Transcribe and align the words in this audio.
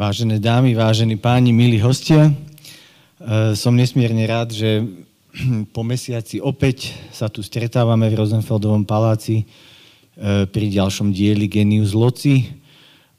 Vážené 0.00 0.40
dámy, 0.40 0.72
vážení 0.72 1.20
páni, 1.20 1.52
milí 1.52 1.76
hostia, 1.76 2.32
e, 2.32 3.52
som 3.52 3.76
nesmierne 3.76 4.24
rád, 4.24 4.48
že 4.48 4.80
po 5.76 5.84
mesiaci 5.84 6.40
opäť 6.40 6.96
sa 7.12 7.28
tu 7.28 7.44
stretávame 7.44 8.08
v 8.08 8.16
Rosenfeldovom 8.16 8.88
paláci 8.88 9.44
e, 9.44 10.48
pri 10.48 10.66
ďalšom 10.72 11.12
dieli 11.12 11.52
Genius 11.52 11.92
Loci 11.92 12.48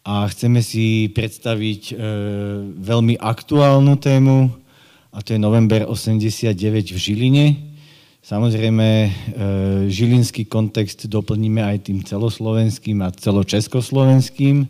a 0.01 0.25
chceme 0.25 0.65
si 0.65 1.05
predstaviť 1.13 1.81
e, 1.85 1.95
veľmi 2.81 3.21
aktuálnu 3.21 4.01
tému 4.01 4.49
a 5.13 5.21
to 5.21 5.37
je 5.37 5.39
november 5.39 5.85
89 5.85 6.57
v 6.57 6.97
Žiline. 6.97 7.45
Samozrejme, 8.25 8.87
žilinský 9.85 10.49
kontext 10.49 11.05
doplníme 11.05 11.61
aj 11.61 11.93
tým 11.93 12.01
celoslovenským 12.01 13.05
a 13.05 13.13
celočeskoslovenským. 13.13 14.65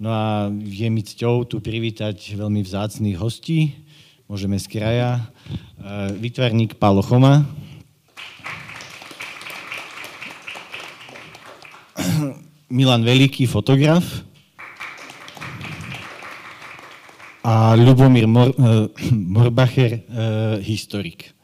No 0.00 0.08
a 0.08 0.48
je 0.48 0.88
mi 0.88 1.04
cťou 1.04 1.44
tu 1.44 1.60
privítať 1.60 2.16
veľmi 2.32 2.64
vzácných 2.64 3.20
hostí. 3.20 3.76
Môžeme 4.32 4.56
z 4.56 4.64
kraja. 4.64 5.20
E, 5.20 6.16
Vytvarník 6.16 6.80
Pálo 6.80 7.04
Choma. 7.04 7.44
Milan 12.72 13.04
Veliký, 13.04 13.44
fotograf. 13.44 14.24
A 17.44 17.76
Ľubomír 17.76 18.24
Mor- 18.24 18.56
e, 18.56 18.88
Morbacher, 19.36 20.00
e, 20.00 20.64
historik. 20.64 21.36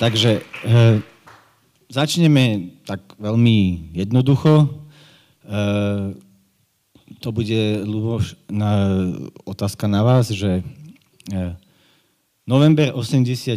Takže 0.00 0.40
začneme 1.92 2.72
tak 2.88 3.04
veľmi 3.20 3.92
jednoducho. 3.92 4.85
Eh, 5.46 6.10
to 7.22 7.30
bude, 7.30 7.86
Luboš, 7.86 8.34
na, 8.50 8.98
otázka 9.46 9.86
na 9.86 10.02
vás, 10.02 10.34
že 10.34 10.66
eh, 11.30 11.54
november 12.42 12.90
89 12.90 13.54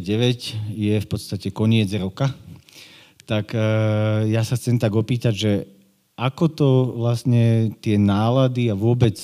je 0.69 0.95
v 1.01 1.07
podstate 1.09 1.49
koniec 1.49 1.89
roka, 1.97 2.29
tak 3.25 3.57
eh, 3.57 4.29
ja 4.29 4.45
sa 4.45 4.53
chcem 4.53 4.77
tak 4.77 4.93
opýtať, 4.93 5.33
že 5.33 5.53
ako 6.13 6.45
to 6.53 6.69
vlastne 7.01 7.73
tie 7.81 7.97
nálady 7.97 8.67
a 8.67 8.75
vôbec 8.75 9.15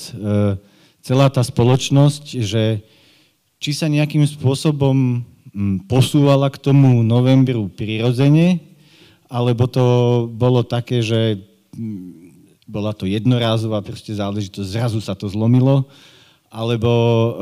celá 1.04 1.28
tá 1.28 1.44
spoločnosť, 1.44 2.40
že 2.40 2.80
či 3.60 3.76
sa 3.76 3.84
nejakým 3.84 4.24
spôsobom 4.24 5.20
posúvala 5.92 6.48
k 6.48 6.56
tomu 6.56 7.04
novembru 7.04 7.68
prirodzene, 7.68 8.64
alebo 9.28 9.68
to 9.68 9.84
bolo 10.32 10.64
také, 10.64 11.04
že 11.04 11.36
bola 12.66 12.90
to 12.90 13.06
jednorázová 13.06 13.80
proste 13.80 14.10
záležitosť, 14.12 14.66
zrazu 14.66 14.98
sa 14.98 15.14
to 15.14 15.30
zlomilo, 15.30 15.86
alebo 16.50 16.90
uh, 16.90 17.32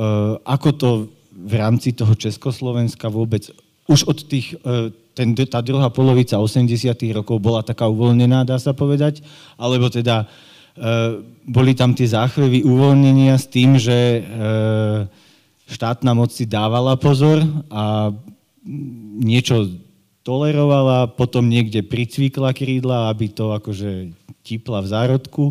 ako 0.45 0.69
to 0.77 0.89
v 1.35 1.55
rámci 1.57 1.97
toho 1.97 2.13
Československa 2.13 3.09
vôbec 3.09 3.49
už 3.89 4.05
od 4.05 4.19
tých, 4.29 4.57
uh, 4.65 4.93
ten, 5.17 5.33
tá 5.33 5.65
druhá 5.65 5.89
polovica 5.89 6.37
80 6.37 6.69
rokov 7.17 7.41
bola 7.41 7.65
taká 7.65 7.89
uvoľnená, 7.89 8.45
dá 8.45 8.61
sa 8.61 8.77
povedať, 8.77 9.25
alebo 9.57 9.89
teda 9.89 10.29
uh, 10.29 11.21
boli 11.49 11.73
tam 11.73 11.97
tie 11.97 12.09
záchvevy 12.09 12.65
uvoľnenia 12.65 13.37
s 13.37 13.47
tým, 13.49 13.77
že 13.77 14.25
štátna 15.69 16.17
moc 16.17 16.33
si 16.33 16.49
dávala 16.49 16.97
pozor 16.97 17.45
a 17.69 18.09
niečo 19.21 19.69
tolerovala, 20.25 21.13
potom 21.13 21.47
niekde 21.47 21.85
pricvikla 21.85 22.57
krídla, 22.57 23.13
aby 23.13 23.29
to 23.29 23.53
akože 23.53 24.17
tipla 24.41 24.81
v 24.81 24.91
zárodku, 24.91 25.45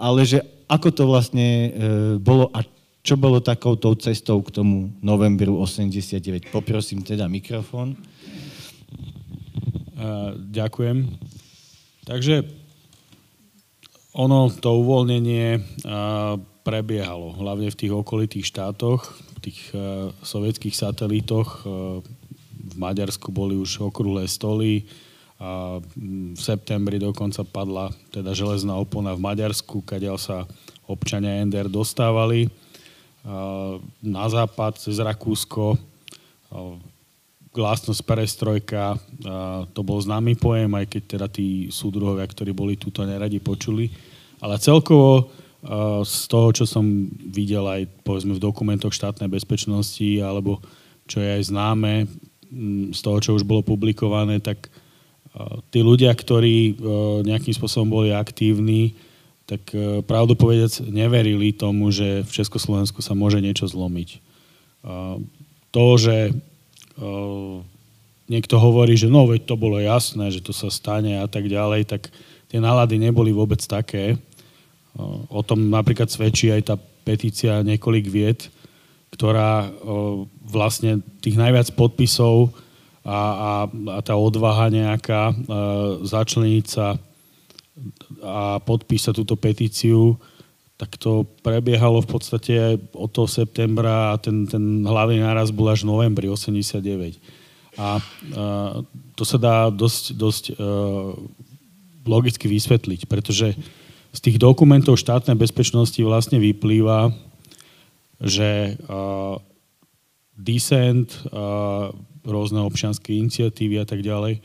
ale 0.00 0.24
že 0.24 0.40
ako 0.68 0.88
to 0.90 1.02
vlastne 1.04 1.48
e, 1.48 1.68
bolo 2.16 2.48
a 2.52 2.64
čo 3.04 3.16
bolo 3.16 3.40
takouto 3.40 3.94
cestou 3.96 4.42
k 4.44 4.52
tomu 4.52 4.92
novembru 5.00 5.56
89. 5.64 6.52
Poprosím 6.52 7.00
teda 7.00 7.24
mikrofón. 7.24 7.96
Ďakujem. 10.52 11.08
Takže 12.04 12.44
ono, 14.12 14.52
to 14.52 14.70
uvoľnenie 14.84 15.56
prebiehalo, 16.68 17.32
hlavne 17.40 17.72
v 17.72 17.78
tých 17.80 17.92
okolitých 17.96 18.44
štátoch, 18.44 19.08
v 19.08 19.38
tých 19.40 19.72
e, 19.72 20.12
sovietských 20.20 20.76
satelítoch. 20.76 21.48
E, 21.48 22.04
v 22.04 22.17
Maďarsku 22.78 23.28
boli 23.34 23.58
už 23.58 23.90
okrúhle 23.90 24.24
stoly, 24.30 24.86
a 25.38 25.78
v 26.34 26.40
septembri 26.42 26.98
dokonca 26.98 27.46
padla 27.46 27.94
teda 28.10 28.34
železná 28.34 28.74
opona 28.74 29.14
v 29.14 29.22
Maďarsku, 29.22 29.86
kadiaľ 29.86 30.18
sa 30.18 30.50
občania 30.90 31.46
NDR 31.46 31.70
dostávali. 31.70 32.50
Na 34.02 34.26
západ 34.26 34.82
cez 34.82 34.98
Rakúsko 34.98 35.78
glásnosť 37.54 38.02
perestrojka, 38.02 38.98
to 39.70 39.80
bol 39.86 40.02
známy 40.02 40.34
pojem, 40.34 40.74
aj 40.74 40.86
keď 40.90 41.02
teda 41.06 41.26
tí 41.30 41.70
súdruhovia, 41.70 42.26
ktorí 42.26 42.50
boli 42.50 42.74
túto 42.74 43.06
neradi 43.06 43.38
počuli. 43.38 43.94
Ale 44.42 44.58
celkovo 44.58 45.30
z 46.02 46.18
toho, 46.26 46.50
čo 46.50 46.66
som 46.66 46.82
videl 47.30 47.62
aj 47.62 47.86
povedzme 48.02 48.34
v 48.34 48.42
dokumentoch 48.42 48.94
štátnej 48.94 49.30
bezpečnosti, 49.30 50.18
alebo 50.18 50.58
čo 51.06 51.22
je 51.22 51.30
aj 51.30 51.42
známe, 51.50 52.10
z 52.92 53.00
toho, 53.04 53.18
čo 53.20 53.36
už 53.36 53.44
bolo 53.44 53.60
publikované, 53.60 54.40
tak 54.40 54.72
tí 55.70 55.80
ľudia, 55.84 56.12
ktorí 56.12 56.56
e, 56.58 56.72
nejakým 57.26 57.54
spôsobom 57.54 57.88
boli 57.88 58.10
aktívni, 58.10 58.96
tak 59.48 59.62
e, 59.72 60.00
pravdu 60.04 60.34
neverili 60.88 61.54
tomu, 61.54 61.92
že 61.92 62.24
v 62.24 62.30
Československu 62.30 63.00
sa 63.00 63.14
môže 63.14 63.38
niečo 63.38 63.68
zlomiť. 63.68 64.20
To, 65.68 65.86
že 66.00 66.30
e, 66.30 66.32
niekto 68.30 68.56
hovorí, 68.56 68.96
že 68.96 69.10
no, 69.10 69.28
veď 69.28 69.46
to 69.46 69.54
bolo 69.54 69.78
jasné, 69.78 70.32
že 70.32 70.42
to 70.42 70.56
sa 70.56 70.72
stane 70.72 71.20
a 71.20 71.26
tak 71.28 71.46
ďalej, 71.46 71.86
tak 71.86 72.08
tie 72.48 72.58
nálady 72.58 72.96
neboli 72.96 73.30
vôbec 73.30 73.60
také. 73.60 74.16
O 75.30 75.44
tom 75.46 75.70
napríklad 75.70 76.10
svedčí 76.10 76.50
aj 76.50 76.62
tá 76.72 76.74
petícia 77.06 77.62
niekoľk 77.62 78.06
vied, 78.08 78.50
ktorá 79.14 79.70
vlastne 80.48 81.04
tých 81.20 81.36
najviac 81.36 81.72
podpisov 81.76 82.52
a, 83.04 83.12
a, 83.12 83.52
a 83.68 83.98
tá 84.04 84.14
odvaha 84.16 84.68
nejaká 84.68 85.22
e, 85.30 85.34
začleniť 86.04 86.64
sa 86.66 86.98
a 88.18 88.58
podpísať 88.58 89.14
túto 89.22 89.38
petíciu, 89.38 90.18
tak 90.74 90.98
to 90.98 91.26
prebiehalo 91.46 92.02
v 92.02 92.10
podstate 92.10 92.56
od 92.94 93.10
toho 93.10 93.30
septembra 93.30 94.14
a 94.14 94.18
ten, 94.18 94.46
ten 94.50 94.82
hlavný 94.82 95.22
náraz 95.22 95.54
bol 95.54 95.70
až 95.70 95.86
v 95.86 95.90
novembri 95.94 96.26
89. 96.26 97.18
A 97.78 97.78
a 97.78 98.02
to 99.14 99.22
sa 99.22 99.38
dá 99.38 99.70
dosť, 99.70 100.04
dosť 100.18 100.44
uh, 100.58 101.14
logicky 102.02 102.50
vysvetliť, 102.50 103.06
pretože 103.06 103.54
z 104.10 104.18
tých 104.18 104.42
dokumentov 104.42 104.98
štátnej 104.98 105.38
bezpečnosti 105.38 105.98
vlastne 106.02 106.42
vyplýva, 106.42 107.14
že 108.18 108.74
uh, 108.90 109.38
Descent, 110.38 111.10
rôzne 112.22 112.62
občianske 112.62 113.10
iniciatívy 113.10 113.82
a 113.82 113.86
tak 113.88 114.06
ďalej, 114.06 114.38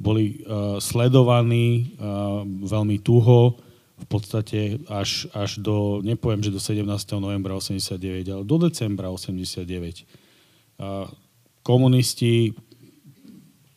boli 0.00 0.42
uh, 0.42 0.78
sledovaní 0.82 1.94
uh, 2.00 2.42
veľmi 2.44 2.98
tuho, 3.04 3.60
v 3.94 4.06
podstate 4.10 4.82
až, 4.90 5.30
až 5.30 5.62
do, 5.62 6.02
nepoviem, 6.02 6.42
že 6.42 6.50
do 6.50 6.58
17. 6.58 6.82
novembra 7.22 7.54
89, 7.54 8.26
ale 8.26 8.42
do 8.42 8.56
decembra 8.58 9.06
89. 9.06 9.62
Uh, 10.74 11.06
komunisti 11.62 12.58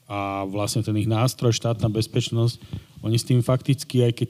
a 0.09 0.47
vlastne 0.49 0.81
ten 0.81 0.95
ich 0.97 1.05
nástroj, 1.05 1.53
štátna 1.53 1.91
bezpečnosť, 1.91 2.57
oni 3.05 3.17
s 3.19 3.27
tým 3.27 3.45
fakticky, 3.45 4.07
aj 4.07 4.13
keď 4.23 4.29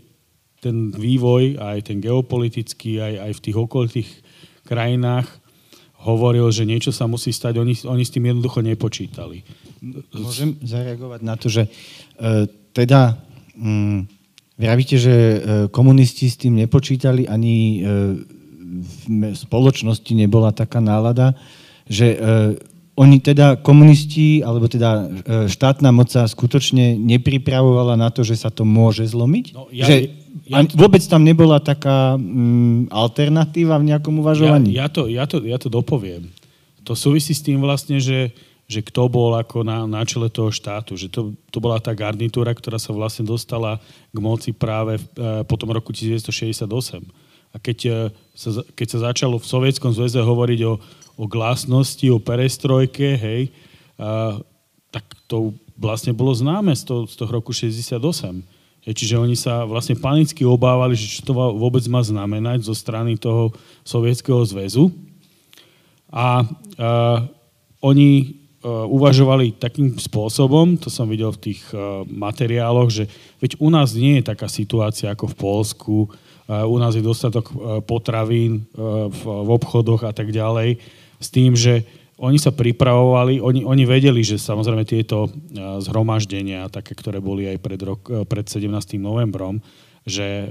ten 0.60 0.92
vývoj, 0.92 1.56
aj 1.62 1.88
ten 1.88 2.02
geopolitický, 2.02 3.00
aj, 3.00 3.14
aj 3.30 3.32
v 3.38 3.44
tých 3.46 3.58
okolitých 3.58 4.10
krajinách 4.66 5.30
hovoril, 6.06 6.46
že 6.54 6.68
niečo 6.68 6.94
sa 6.94 7.10
musí 7.10 7.34
stať, 7.34 7.58
oni, 7.58 7.74
oni 7.88 8.04
s 8.06 8.14
tým 8.14 8.30
jednoducho 8.30 8.62
nepočítali. 8.62 9.42
Môžem 10.14 10.58
zareagovať 10.62 11.22
na 11.26 11.36
to, 11.38 11.50
že 11.50 11.66
e, 11.66 11.70
teda 12.74 13.18
mm, 13.58 14.00
vravíte, 14.62 14.96
že 15.02 15.14
e, 15.14 15.38
komunisti 15.74 16.30
s 16.30 16.38
tým 16.38 16.58
nepočítali, 16.58 17.26
ani 17.26 17.56
e, 17.58 17.78
v 19.08 19.34
spoločnosti 19.34 20.12
nebola 20.14 20.54
taká 20.54 20.78
nálada, 20.78 21.34
že 21.90 22.14
e, 22.14 22.18
oni 22.98 23.22
teda, 23.22 23.62
komunisti, 23.62 24.42
alebo 24.42 24.66
teda 24.66 24.90
e, 24.90 25.06
štátna 25.46 25.94
moc 25.94 26.10
sa 26.10 26.26
skutočne 26.26 26.98
nepripravovala 26.98 27.94
na 27.94 28.10
to, 28.10 28.26
že 28.26 28.42
sa 28.42 28.50
to 28.50 28.66
môže 28.66 29.06
zlomiť? 29.06 29.46
No, 29.54 29.70
ja, 29.70 29.86
že 29.86 30.10
ja, 30.46 30.62
vôbec 30.78 31.02
tam 31.08 31.26
nebola 31.26 31.58
taká 31.58 32.20
mm, 32.20 32.94
alternatíva 32.94 33.80
v 33.82 33.88
nejakom 33.94 34.22
uvažovaní? 34.22 34.76
Ja, 34.76 34.86
ja, 34.86 34.88
to, 34.92 35.02
ja, 35.10 35.24
to, 35.26 35.38
ja 35.42 35.58
to 35.58 35.72
dopoviem. 35.72 36.30
To 36.86 36.94
súvisí 36.94 37.34
s 37.34 37.42
tým 37.42 37.64
vlastne, 37.64 37.98
že, 37.98 38.36
že 38.70 38.86
kto 38.86 39.08
bol 39.10 39.34
ako 39.36 39.66
na, 39.66 39.88
na 39.90 40.04
čele 40.04 40.28
toho 40.28 40.54
štátu. 40.54 40.96
Že 40.96 41.08
to, 41.10 41.22
to 41.50 41.58
bola 41.58 41.82
tá 41.82 41.96
garnitúra, 41.96 42.54
ktorá 42.54 42.78
sa 42.78 42.94
vlastne 42.94 43.26
dostala 43.28 43.82
k 44.12 44.18
moci 44.20 44.54
práve 44.54 45.00
v, 45.00 45.06
e, 45.18 45.48
po 45.48 45.56
tom 45.56 45.72
roku 45.72 45.90
1968. 45.96 47.02
A 47.52 47.56
keď 47.58 48.12
sa, 48.36 48.50
keď 48.76 48.88
sa 48.92 49.00
začalo 49.12 49.40
v 49.40 49.50
Sovietskom 49.50 49.96
zväze 49.96 50.20
hovoriť 50.20 50.60
o, 50.68 50.74
o 51.18 51.26
glasnosti, 51.26 52.06
o 52.12 52.20
perestrojke, 52.22 53.16
hej, 53.18 53.42
a, 53.98 54.38
tak 54.92 55.04
to 55.28 55.56
vlastne 55.78 56.12
bolo 56.12 56.34
známe 56.34 56.74
z 56.74 56.84
toho, 56.90 57.02
z 57.06 57.16
toho 57.16 57.30
roku 57.32 57.54
68. 57.54 58.57
Čiže 58.88 59.20
oni 59.20 59.36
sa 59.36 59.68
vlastne 59.68 60.00
panicky 60.00 60.48
obávali, 60.48 60.96
že 60.96 61.20
čo 61.20 61.28
to 61.28 61.36
vôbec 61.36 61.84
má 61.92 62.00
znamenať 62.00 62.64
zo 62.64 62.72
strany 62.72 63.20
toho 63.20 63.52
Sovietskeho 63.84 64.40
zväzu. 64.48 64.96
A, 66.08 66.16
a 66.16 66.28
oni 67.84 68.10
a, 68.24 68.88
uvažovali 68.88 69.60
takým 69.60 70.00
spôsobom, 70.00 70.80
to 70.80 70.88
som 70.88 71.12
videl 71.12 71.36
v 71.36 71.52
tých 71.52 71.62
a, 71.76 72.08
materiáloch, 72.08 72.88
že 72.88 73.12
veď 73.44 73.60
u 73.60 73.68
nás 73.68 73.92
nie 73.92 74.24
je 74.24 74.32
taká 74.32 74.48
situácia 74.48 75.12
ako 75.12 75.36
v 75.36 75.36
Polsku, 75.36 75.98
u 76.48 76.78
nás 76.80 76.96
je 76.96 77.04
dostatok 77.04 77.52
potravín 77.84 78.64
v, 78.72 79.20
v 79.20 79.50
obchodoch 79.52 80.08
a 80.08 80.16
tak 80.16 80.32
ďalej, 80.32 80.80
s 81.20 81.28
tým, 81.28 81.60
že 81.60 81.84
oni 82.18 82.42
sa 82.42 82.50
pripravovali, 82.50 83.38
oni, 83.38 83.62
oni 83.62 83.84
vedeli, 83.86 84.26
že 84.26 84.42
samozrejme 84.42 84.90
tieto 84.90 85.30
zhromaždenia, 85.54 86.66
také, 86.74 86.98
ktoré 86.98 87.22
boli 87.22 87.46
aj 87.46 87.58
pred, 87.62 87.80
rok, 87.86 88.02
pred 88.26 88.46
17. 88.50 88.98
novembrom, 88.98 89.62
že, 90.02 90.50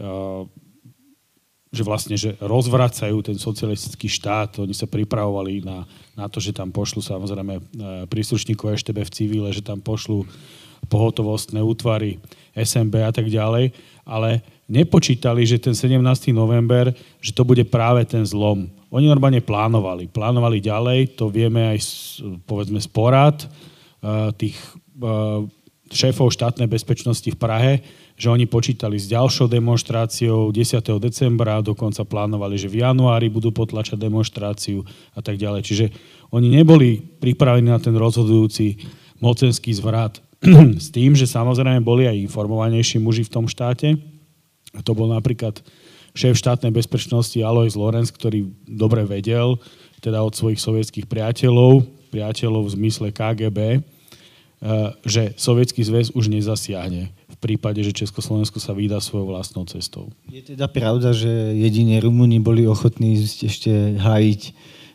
že 1.74 1.82
vlastne 1.82 2.14
že 2.14 2.38
rozvracajú 2.38 3.18
ten 3.26 3.34
socialistický 3.34 4.06
štát. 4.06 4.62
Oni 4.62 4.78
sa 4.78 4.86
pripravovali 4.86 5.66
na, 5.66 5.82
na 6.14 6.30
to, 6.30 6.38
že 6.38 6.54
tam 6.54 6.70
pošlu 6.70 7.02
samozrejme 7.02 7.58
príslušníkov 8.06 8.78
ešte 8.78 8.94
v 8.94 9.10
civile, 9.10 9.50
že 9.50 9.66
tam 9.66 9.82
pošlu 9.82 10.22
pohotovostné 10.86 11.58
útvary, 11.58 12.22
SMB 12.54 12.94
a 13.02 13.10
tak 13.10 13.26
ďalej, 13.26 13.74
ale 14.06 14.40
nepočítali, 14.66 15.46
že 15.46 15.62
ten 15.62 15.74
17. 15.74 16.02
november, 16.34 16.90
že 17.22 17.30
to 17.30 17.46
bude 17.46 17.62
práve 17.70 18.02
ten 18.06 18.26
zlom 18.26 18.70
oni 18.96 19.06
normálne 19.10 19.42
plánovali. 19.42 20.08
Plánovali 20.08 20.62
ďalej, 20.62 21.20
to 21.20 21.28
vieme 21.28 21.74
aj 21.74 21.78
z, 21.82 21.90
povedzme 22.48 22.78
z 22.78 22.88
porad 22.88 23.44
uh, 23.44 24.32
tých 24.32 24.56
uh, 25.02 25.44
šéfov 25.90 26.32
štátnej 26.32 26.70
bezpečnosti 26.70 27.26
v 27.26 27.38
Prahe, 27.38 27.72
že 28.16 28.32
oni 28.32 28.48
počítali 28.48 28.96
s 28.96 29.10
ďalšou 29.10 29.52
demonstráciou 29.52 30.48
10. 30.48 30.80
decembra, 30.96 31.60
dokonca 31.60 32.08
plánovali, 32.08 32.56
že 32.56 32.72
v 32.72 32.80
januári 32.82 33.28
budú 33.28 33.52
potlačať 33.52 34.00
demonstráciu 34.00 34.80
a 35.12 35.20
tak 35.20 35.36
ďalej. 35.36 35.62
Čiže 35.66 35.86
oni 36.32 36.48
neboli 36.48 36.96
pripravení 37.20 37.68
na 37.68 37.76
ten 37.76 37.94
rozhodujúci 37.94 38.80
mocenský 39.20 39.76
zvrat. 39.76 40.24
s 40.84 40.92
tým, 40.92 41.16
že 41.16 41.28
samozrejme 41.28 41.80
boli 41.80 42.08
aj 42.08 42.16
informovanejší 42.28 42.96
muži 42.96 43.24
v 43.24 43.32
tom 43.32 43.44
štáte. 43.48 44.15
To 44.84 44.92
bol 44.92 45.08
napríklad 45.12 45.62
šéf 46.16 46.40
štátnej 46.40 46.72
bezpečnosti 46.72 47.36
Alois 47.44 47.76
Lorenz, 47.76 48.08
ktorý 48.08 48.48
dobre 48.64 49.04
vedel, 49.04 49.60
teda 50.00 50.24
od 50.24 50.32
svojich 50.32 50.58
sovietských 50.58 51.06
priateľov, 51.06 51.84
priateľov 52.08 52.72
v 52.72 52.74
zmysle 52.80 53.06
KGB, 53.12 53.58
eh, 53.60 53.80
že 55.04 55.36
sovietský 55.36 55.84
zväz 55.84 56.16
už 56.16 56.32
nezasiahne 56.32 57.12
v 57.12 57.36
prípade, 57.36 57.84
že 57.84 57.92
Československo 57.92 58.56
sa 58.56 58.72
vydá 58.72 58.96
svojou 59.04 59.28
vlastnou 59.28 59.68
cestou. 59.68 60.08
Je 60.32 60.40
teda 60.40 60.72
pravda, 60.72 61.12
že 61.12 61.28
jedine 61.52 62.00
Rumúni 62.00 62.40
boli 62.40 62.64
ochotní 62.64 63.20
ešte 63.20 64.00
hájiť 64.00 64.42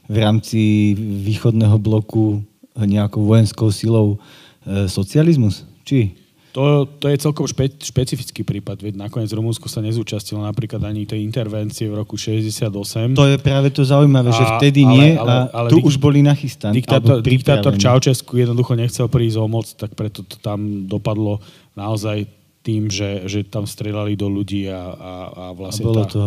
v 0.09 0.15
rámci 0.17 0.61
východného 0.97 1.77
bloku 1.77 2.41
nejakou 2.73 3.21
vojenskou 3.21 3.69
silou 3.69 4.17
eh, 4.65 4.89
socializmus? 4.89 5.69
Či? 5.85 6.20
To, 6.51 6.83
to 6.83 7.07
je 7.07 7.15
celkom 7.15 7.47
špe, 7.47 7.71
špecifický 7.79 8.43
prípad, 8.43 8.83
veď 8.83 8.99
nakoniec 8.99 9.31
Rumunsko 9.31 9.71
sa 9.71 9.79
nezúčastilo 9.79 10.43
napríklad 10.43 10.83
ani 10.83 11.07
tej 11.07 11.23
intervencie 11.23 11.87
v 11.87 11.95
roku 11.95 12.19
68. 12.19 13.15
To 13.15 13.23
je 13.23 13.37
práve 13.39 13.71
to 13.71 13.87
zaujímavé, 13.87 14.29
a, 14.29 14.35
že 14.35 14.43
vtedy 14.59 14.83
ale, 14.83 14.91
nie 14.91 15.09
ale, 15.15 15.31
ale, 15.31 15.43
ale 15.55 15.67
tu 15.71 15.79
dik, 15.79 15.87
už 15.87 15.95
boli 15.95 16.19
nachystaní. 16.19 16.83
Diktátor, 16.83 17.23
diktátor 17.23 17.73
Čaučesku 17.79 18.35
jednoducho 18.35 18.75
nechcel 18.75 19.07
prísť 19.07 19.37
o 19.39 19.47
moc, 19.47 19.67
tak 19.79 19.95
preto 19.95 20.27
to 20.27 20.35
tam 20.43 20.91
dopadlo 20.91 21.39
naozaj 21.79 22.27
tým, 22.61 22.93
že, 22.93 23.25
že 23.25 23.41
tam 23.41 23.65
strelali 23.65 24.13
do 24.13 24.29
ľudí 24.29 24.69
a, 24.69 24.93
a, 24.93 25.13
a 25.33 25.45
vlastne 25.57 25.87
a 25.89 25.93
tá, 25.97 26.05
to... 26.05 26.21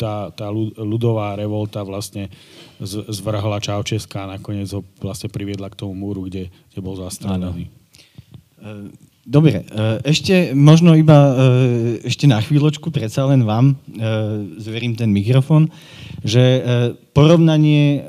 tá, 0.00 0.14
tá 0.32 0.46
ľudová 0.80 1.36
revolta 1.36 1.84
vlastne 1.84 2.32
zvrhla 3.10 3.60
Čaučeska 3.60 4.24
a 4.24 4.30
nakoniec 4.40 4.72
ho 4.72 4.80
vlastne 5.02 5.28
priviedla 5.28 5.68
k 5.68 5.76
tomu 5.84 5.92
múru, 5.92 6.24
kde, 6.24 6.48
kde 6.72 6.80
bol 6.80 6.96
zastrelený. 6.96 7.68
Dobre, 9.24 9.64
e, 9.64 10.04
ešte 10.04 10.52
možno 10.52 10.92
iba 10.92 11.16
e, 11.16 11.34
ešte 12.04 12.28
na 12.28 12.44
chvíľočku, 12.44 12.92
predsa 12.92 13.24
len 13.24 13.48
vám 13.48 13.72
e, 13.72 13.74
zverím 14.60 15.00
ten 15.00 15.08
mikrofón, 15.08 15.72
že 16.20 16.60
porovnanie, 17.16 18.04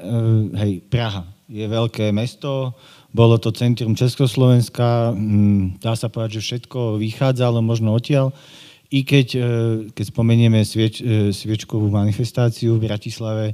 hej, 0.56 0.84
Praha 0.88 1.28
je 1.48 1.68
veľké 1.68 2.12
mesto, 2.16 2.76
bolo 3.16 3.40
to 3.40 3.56
centrum 3.56 3.96
Československa, 3.96 5.16
mm, 5.16 5.80
dá 5.80 5.96
sa 5.96 6.12
povedať, 6.12 6.40
že 6.40 6.46
všetko 6.52 7.00
vychádzalo 7.00 7.64
možno 7.64 7.96
odtiaľ, 7.96 8.36
i 8.92 9.04
keď, 9.04 9.28
keď 9.92 10.06
spomenieme 10.08 10.64
svieč, 10.64 11.04
sviečkovú 11.36 11.92
manifestáciu 11.92 12.80
v 12.80 12.88
Bratislave, 12.88 13.46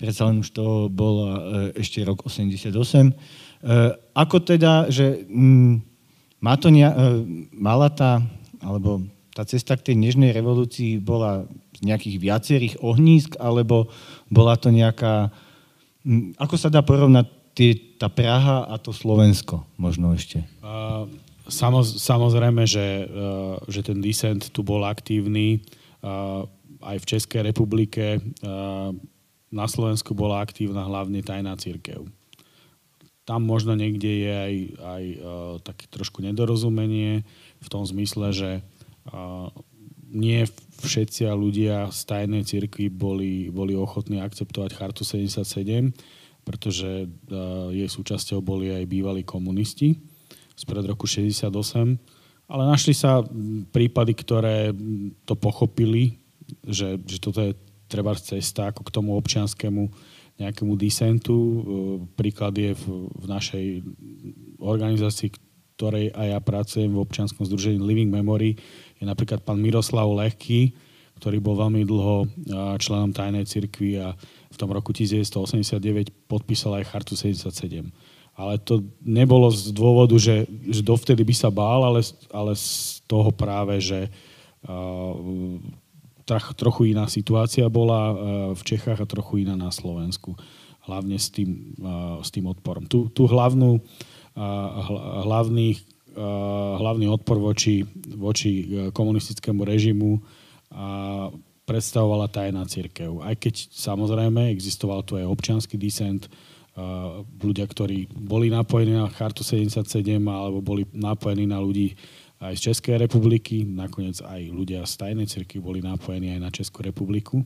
predsa 0.00 0.28
len 0.28 0.40
už 0.40 0.48
to 0.56 0.88
bol 0.88 1.28
ešte 1.76 2.00
rok 2.06 2.24
88. 2.24 2.72
Ako 4.16 4.36
teda, 4.40 4.88
že 4.88 5.26
mm, 5.28 5.95
má 6.46 6.54
to 6.54 6.70
nia- 6.70 6.94
e, 6.94 7.26
mala 7.50 7.90
tá, 7.90 8.22
alebo 8.62 9.02
tá 9.34 9.42
cesta 9.42 9.74
k 9.74 9.90
tej 9.90 9.96
nežnej 9.98 10.30
revolúcii 10.30 11.02
bola 11.02 11.42
z 11.74 11.80
nejakých 11.82 12.16
viacerých 12.22 12.74
ohnízk, 12.78 13.34
alebo 13.42 13.90
bola 14.30 14.54
to 14.54 14.70
nejaká... 14.70 15.34
Ako 16.38 16.54
sa 16.54 16.70
dá 16.70 16.86
porovnať 16.86 17.26
tie, 17.52 17.74
tá 17.98 18.06
Praha 18.06 18.70
a 18.70 18.78
to 18.78 18.94
Slovensko 18.94 19.66
možno 19.74 20.14
ešte? 20.14 20.46
Uh, 20.62 21.10
samoz, 21.50 21.98
samozrejme, 21.98 22.62
že, 22.64 23.10
uh, 23.10 23.58
že 23.66 23.82
ten 23.82 23.98
disent 23.98 24.48
tu 24.54 24.62
bol 24.62 24.86
aktívny. 24.86 25.60
Uh, 26.00 26.46
aj 26.80 26.96
v 27.02 27.08
Českej 27.18 27.42
republike. 27.50 28.22
Uh, 28.40 28.94
na 29.50 29.66
Slovensku 29.66 30.14
bola 30.16 30.40
aktívna 30.40 30.86
hlavne 30.86 31.20
tajná 31.20 31.58
církev 31.58 32.08
tam 33.26 33.42
možno 33.42 33.74
niekde 33.74 34.06
je 34.06 34.32
aj, 34.32 34.54
aj 34.78 35.04
uh, 35.18 35.18
také 35.60 35.90
trošku 35.90 36.22
nedorozumenie 36.22 37.26
v 37.58 37.68
tom 37.68 37.82
zmysle, 37.82 38.30
že 38.30 38.50
uh, 39.10 39.50
nie 40.14 40.46
všetci 40.80 41.26
ľudia 41.34 41.90
z 41.90 42.00
tajnej 42.06 42.46
cirkvi 42.46 42.86
boli, 42.86 43.50
boli 43.50 43.74
ochotní 43.74 44.22
akceptovať 44.22 44.78
Chartu 44.78 45.02
77, 45.02 45.42
pretože 46.46 47.10
uh, 47.10 47.74
jej 47.74 47.90
súčasťou 47.90 48.38
boli 48.38 48.70
aj 48.70 48.86
bývalí 48.86 49.26
komunisti 49.26 49.98
spred 50.54 50.86
roku 50.86 51.10
68, 51.10 51.50
ale 52.46 52.62
našli 52.62 52.94
sa 52.94 53.26
prípady, 53.74 54.14
ktoré 54.14 54.70
to 55.26 55.34
pochopili, 55.34 56.22
že, 56.62 57.02
že 57.02 57.18
toto 57.18 57.42
je 57.42 57.58
treba 57.90 58.14
cesta 58.14 58.70
ako 58.70 58.86
k 58.86 58.94
tomu 58.94 59.18
občianskému 59.18 59.90
nejakému 60.36 60.76
disentu. 60.76 61.36
E, 61.36 61.58
príklad 62.16 62.52
je 62.56 62.76
v, 62.76 62.84
v 63.08 63.24
našej 63.24 63.66
organizácii, 64.60 65.32
ktorej 65.76 66.12
aj 66.16 66.26
ja 66.32 66.40
pracujem 66.40 66.90
v 66.92 67.02
občianskom 67.04 67.44
združení 67.44 67.80
Living 67.80 68.08
Memory, 68.08 68.56
je 68.96 69.04
napríklad 69.04 69.44
pán 69.44 69.60
Miroslav 69.60 70.08
Lehký, 70.08 70.72
ktorý 71.20 71.40
bol 71.40 71.56
veľmi 71.56 71.84
dlho 71.84 72.16
e, 72.24 72.26
členom 72.80 73.12
tajnej 73.12 73.48
cirkvi 73.48 74.00
a 74.00 74.16
v 74.52 74.56
tom 74.56 74.72
roku 74.72 74.92
1989 74.92 76.28
podpísal 76.28 76.80
aj 76.80 76.88
Chartu 76.92 77.16
77. 77.16 77.92
Ale 78.36 78.60
to 78.60 78.84
nebolo 79.00 79.48
z 79.48 79.72
dôvodu, 79.72 80.12
že, 80.20 80.44
že 80.68 80.84
dovtedy 80.84 81.24
by 81.24 81.32
sa 81.32 81.48
bál, 81.48 81.88
ale, 81.88 82.04
ale 82.28 82.52
z 82.52 83.00
toho 83.08 83.32
práve, 83.32 83.80
že 83.80 84.12
uh, 84.68 85.16
trochu 86.34 86.90
iná 86.90 87.06
situácia 87.06 87.70
bola 87.70 88.00
eh, 88.10 88.14
v 88.52 88.62
Čechách 88.66 88.98
a 89.00 89.06
trochu 89.06 89.46
iná 89.46 89.54
na 89.54 89.70
Slovensku. 89.70 90.34
Hlavne 90.86 91.16
s 91.18 91.30
tým, 91.30 91.78
eh, 91.78 92.18
s 92.20 92.28
tým 92.34 92.50
odporom. 92.50 92.90
Tu, 92.90 93.06
tu 93.14 93.30
hlavnú, 93.30 93.78
eh, 93.78 94.70
hlavný, 95.22 95.78
hlavný 96.80 97.12
odpor 97.12 97.36
voči, 97.36 97.84
voči 98.16 98.64
komunistickému 98.88 99.68
režimu 99.68 100.16
predstavovala 101.68 102.24
tajná 102.32 102.64
církev. 102.64 103.20
Aj 103.20 103.36
keď 103.36 103.68
samozrejme 103.68 104.48
existoval 104.48 105.04
tu 105.04 105.20
aj 105.20 105.28
občianský 105.28 105.76
disent, 105.76 106.24
ľudia, 107.36 107.68
ktorí 107.68 108.08
boli 108.16 108.48
napojení 108.48 108.96
na 108.96 109.12
Chartu 109.12 109.44
77 109.44 109.84
alebo 110.24 110.64
boli 110.64 110.88
napojení 110.96 111.44
na 111.44 111.60
ľudí 111.60 111.92
aj 112.40 112.54
z 112.56 112.64
Českej 112.72 113.00
republiky, 113.00 113.64
nakoniec 113.64 114.20
aj 114.20 114.52
ľudia 114.52 114.84
z 114.84 114.92
tajnej 115.00 115.28
cirky 115.28 115.56
boli 115.56 115.80
napojení 115.80 116.36
aj 116.36 116.40
na 116.40 116.50
Českú 116.52 116.84
republiku, 116.84 117.40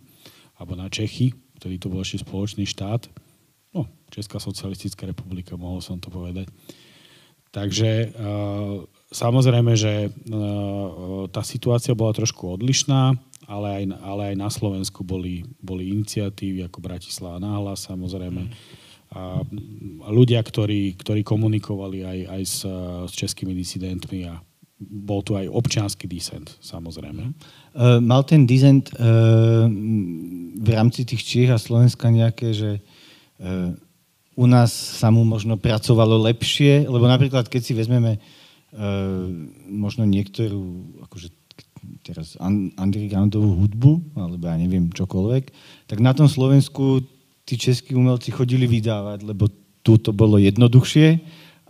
alebo 0.58 0.74
na 0.74 0.90
Čechy, 0.90 1.30
ktorý 1.62 1.76
to 1.78 1.88
bol 1.88 2.02
ešte 2.02 2.26
spoločný 2.26 2.66
štát. 2.66 3.06
No, 3.70 3.86
Česká 4.10 4.42
socialistická 4.42 5.06
republika, 5.06 5.54
mohol 5.54 5.78
som 5.78 6.02
to 6.02 6.10
povedať. 6.10 6.50
Takže 7.50 8.14
uh, 8.14 8.86
samozrejme, 9.10 9.74
že 9.74 10.14
tá 11.34 11.42
situácia 11.42 11.98
bola 11.98 12.14
trošku 12.14 12.46
odlišná, 12.58 13.18
ale 13.50 13.68
aj, 13.82 13.84
ale 14.06 14.22
aj 14.30 14.36
na 14.38 14.46
Slovensku 14.46 15.02
boli, 15.02 15.42
boli 15.58 15.90
iniciatívy 15.90 16.70
ako 16.70 16.78
Bratislava 16.78 17.42
náhlas, 17.42 17.90
samozrejme. 17.90 18.46
A 19.10 19.42
ľudia, 20.06 20.38
ktorí, 20.38 20.94
ktorí 20.94 21.26
komunikovali 21.26 22.06
aj, 22.06 22.18
aj 22.30 22.42
s, 22.46 22.58
s 23.10 23.12
českými 23.18 23.50
disidentmi 23.58 24.30
a 24.30 24.38
bol 24.80 25.20
tu 25.20 25.36
aj 25.36 25.44
občiansky 25.52 26.08
disent, 26.08 26.56
samozrejme. 26.64 27.36
Uh, 27.76 28.00
mal 28.00 28.24
ten 28.24 28.48
disent 28.48 28.88
uh, 28.96 29.68
v 30.56 30.68
rámci 30.72 31.04
tých 31.04 31.20
Čiech 31.20 31.50
a 31.52 31.60
Slovenska 31.60 32.08
nejaké, 32.08 32.56
že 32.56 32.80
uh, 32.80 33.76
u 34.40 34.44
nás 34.48 34.72
sa 34.72 35.12
mu 35.12 35.20
možno 35.28 35.60
pracovalo 35.60 36.16
lepšie, 36.32 36.88
lebo 36.88 37.04
napríklad, 37.04 37.52
keď 37.52 37.60
si 37.60 37.76
vezmeme 37.76 38.16
uh, 38.16 39.28
možno 39.68 40.08
niektorú, 40.08 40.96
akože 41.04 41.28
teraz 42.00 42.40
undergroundovú 42.80 43.60
hudbu, 43.60 43.92
alebo 44.16 44.48
ja 44.48 44.56
neviem, 44.56 44.88
čokoľvek, 44.88 45.44
tak 45.92 45.98
na 46.00 46.16
tom 46.16 46.28
Slovensku 46.28 47.04
tí 47.44 47.60
českí 47.60 47.92
umelci 47.92 48.32
chodili 48.32 48.64
vydávať, 48.64 49.28
lebo 49.28 49.52
tu 49.84 50.00
to 50.00 50.12
bolo 50.16 50.40
jednoduchšie 50.40 51.20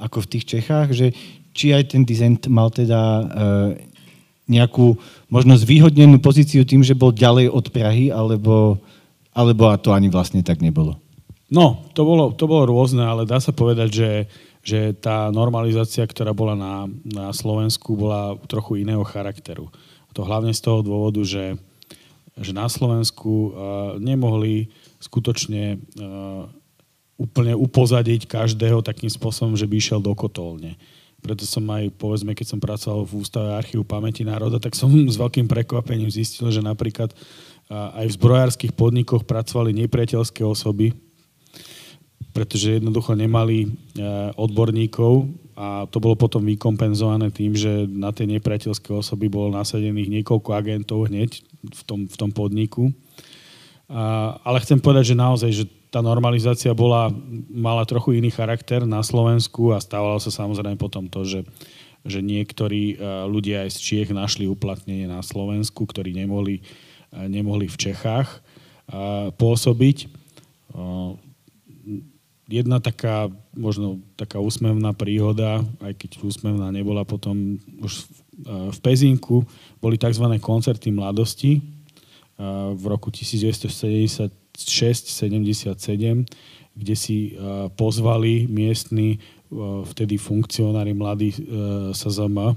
ako 0.00 0.25
v 0.25 0.31
tých 0.31 0.45
Čechách, 0.57 0.88
že 0.97 1.12
či 1.54 1.75
aj 1.75 1.95
ten 1.95 2.02
dizent 2.07 2.47
mal 2.47 2.71
teda 2.71 3.00
e, 3.00 3.25
nejakú 4.50 4.99
možno 5.30 5.54
zvýhodnenú 5.54 6.19
pozíciu 6.19 6.66
tým, 6.66 6.83
že 6.83 6.99
bol 6.99 7.14
ďalej 7.14 7.50
od 7.50 7.66
Prahy, 7.71 8.11
alebo, 8.11 8.83
alebo 9.30 9.71
a 9.71 9.78
to 9.78 9.95
ani 9.95 10.11
vlastne 10.11 10.42
tak 10.42 10.59
nebolo? 10.59 10.99
No, 11.50 11.87
to 11.95 12.07
bolo, 12.07 12.30
to 12.30 12.47
bolo 12.47 12.71
rôzne, 12.71 13.02
ale 13.02 13.26
dá 13.26 13.42
sa 13.42 13.50
povedať, 13.50 13.88
že, 13.90 14.11
že 14.62 14.95
tá 14.95 15.35
normalizácia, 15.35 16.07
ktorá 16.07 16.30
bola 16.30 16.54
na, 16.54 16.87
na 17.02 17.35
Slovensku, 17.35 17.99
bola 17.99 18.38
trochu 18.47 18.87
iného 18.87 19.02
charakteru. 19.02 19.66
To 20.14 20.26
hlavne 20.26 20.54
z 20.54 20.62
toho 20.62 20.83
dôvodu, 20.83 21.23
že, 21.26 21.59
že 22.38 22.54
na 22.54 22.71
Slovensku 22.71 23.30
uh, 23.30 23.50
nemohli 23.99 24.71
skutočne 25.02 25.78
uh, 25.78 26.47
úplne 27.19 27.59
upozadiť 27.59 28.30
každého 28.30 28.83
takým 28.87 29.11
spôsobom, 29.11 29.59
že 29.59 29.66
by 29.66 29.75
išiel 29.76 29.99
do 29.99 30.14
kotolne. 30.14 30.78
Preto 31.21 31.45
som 31.45 31.62
aj, 31.69 31.93
povedzme, 32.00 32.33
keď 32.33 32.47
som 32.57 32.61
pracoval 32.61 33.05
v 33.05 33.21
Ústave 33.21 33.53
archívu 33.53 33.85
pamäti 33.85 34.25
národa, 34.25 34.57
tak 34.57 34.73
som 34.73 34.89
s 34.89 35.21
veľkým 35.21 35.47
prekvapením 35.47 36.09
zistil, 36.09 36.49
že 36.49 36.65
napríklad 36.65 37.12
aj 37.71 38.03
v 38.09 38.17
zbrojárskych 38.19 38.73
podnikoch 38.75 39.23
pracovali 39.29 39.71
nepriateľské 39.85 40.43
osoby, 40.43 40.91
pretože 42.35 42.83
jednoducho 42.83 43.15
nemali 43.15 43.71
odborníkov 44.35 45.31
a 45.55 45.85
to 45.87 46.00
bolo 46.00 46.17
potom 46.17 46.41
vykompenzované 46.47 47.29
tým, 47.31 47.53
že 47.53 47.85
na 47.87 48.11
tie 48.17 48.25
nepriateľské 48.25 48.91
osoby 48.97 49.29
bolo 49.29 49.53
nasadených 49.53 50.09
niekoľko 50.19 50.50
agentov 50.57 51.07
hneď 51.12 51.43
v 51.61 51.83
tom, 51.85 52.00
v 52.09 52.17
tom 52.17 52.31
podniku. 52.33 52.91
Ale 53.91 54.62
chcem 54.65 54.81
povedať, 54.81 55.12
že 55.12 55.21
naozaj, 55.21 55.50
že 55.53 55.65
tá 55.90 55.99
normalizácia 56.00 56.70
bola, 56.70 57.11
mala 57.50 57.82
trochu 57.82 58.14
iný 58.14 58.30
charakter 58.30 58.87
na 58.87 59.02
Slovensku 59.02 59.75
a 59.75 59.82
stávalo 59.82 60.23
sa 60.23 60.30
samozrejme 60.30 60.78
potom 60.78 61.11
to, 61.11 61.26
že, 61.26 61.42
že 62.06 62.23
niektorí 62.23 62.94
e, 62.94 62.97
ľudia 63.26 63.66
aj 63.66 63.75
z 63.75 63.78
Čiech 63.82 64.11
našli 64.14 64.47
uplatnenie 64.47 65.11
na 65.11 65.18
Slovensku, 65.20 65.82
ktorí 65.82 66.14
nemohli, 66.14 66.62
e, 67.11 67.23
nemohli 67.26 67.66
v 67.66 67.76
Čechách 67.76 68.30
e, 68.30 68.38
pôsobiť. 69.35 70.23
Jedna 72.47 72.78
taká, 72.78 73.26
možno 73.59 73.99
taká 74.14 74.38
úsmevná 74.38 74.94
príhoda, 74.94 75.66
aj 75.82 75.99
keď 75.99 76.11
úsmevná 76.23 76.70
nebola 76.70 77.02
potom 77.02 77.59
už 77.82 78.06
v 78.47 78.78
Pezinku, 78.78 79.42
boli 79.82 79.99
tzv. 79.99 80.26
koncerty 80.38 80.94
mladosti 80.94 81.59
v 82.75 82.85
roku 82.87 83.11
1970 83.11 84.30
677, 84.69 86.26
kde 86.76 86.95
si 86.97 87.33
e, 87.33 87.69
pozvali 87.75 88.49
miestni 88.49 89.17
e, 89.17 89.19
vtedy 89.85 90.17
funkcionári 90.17 90.95
mladí 90.95 91.35
e, 91.35 91.38
SZM, 91.95 92.57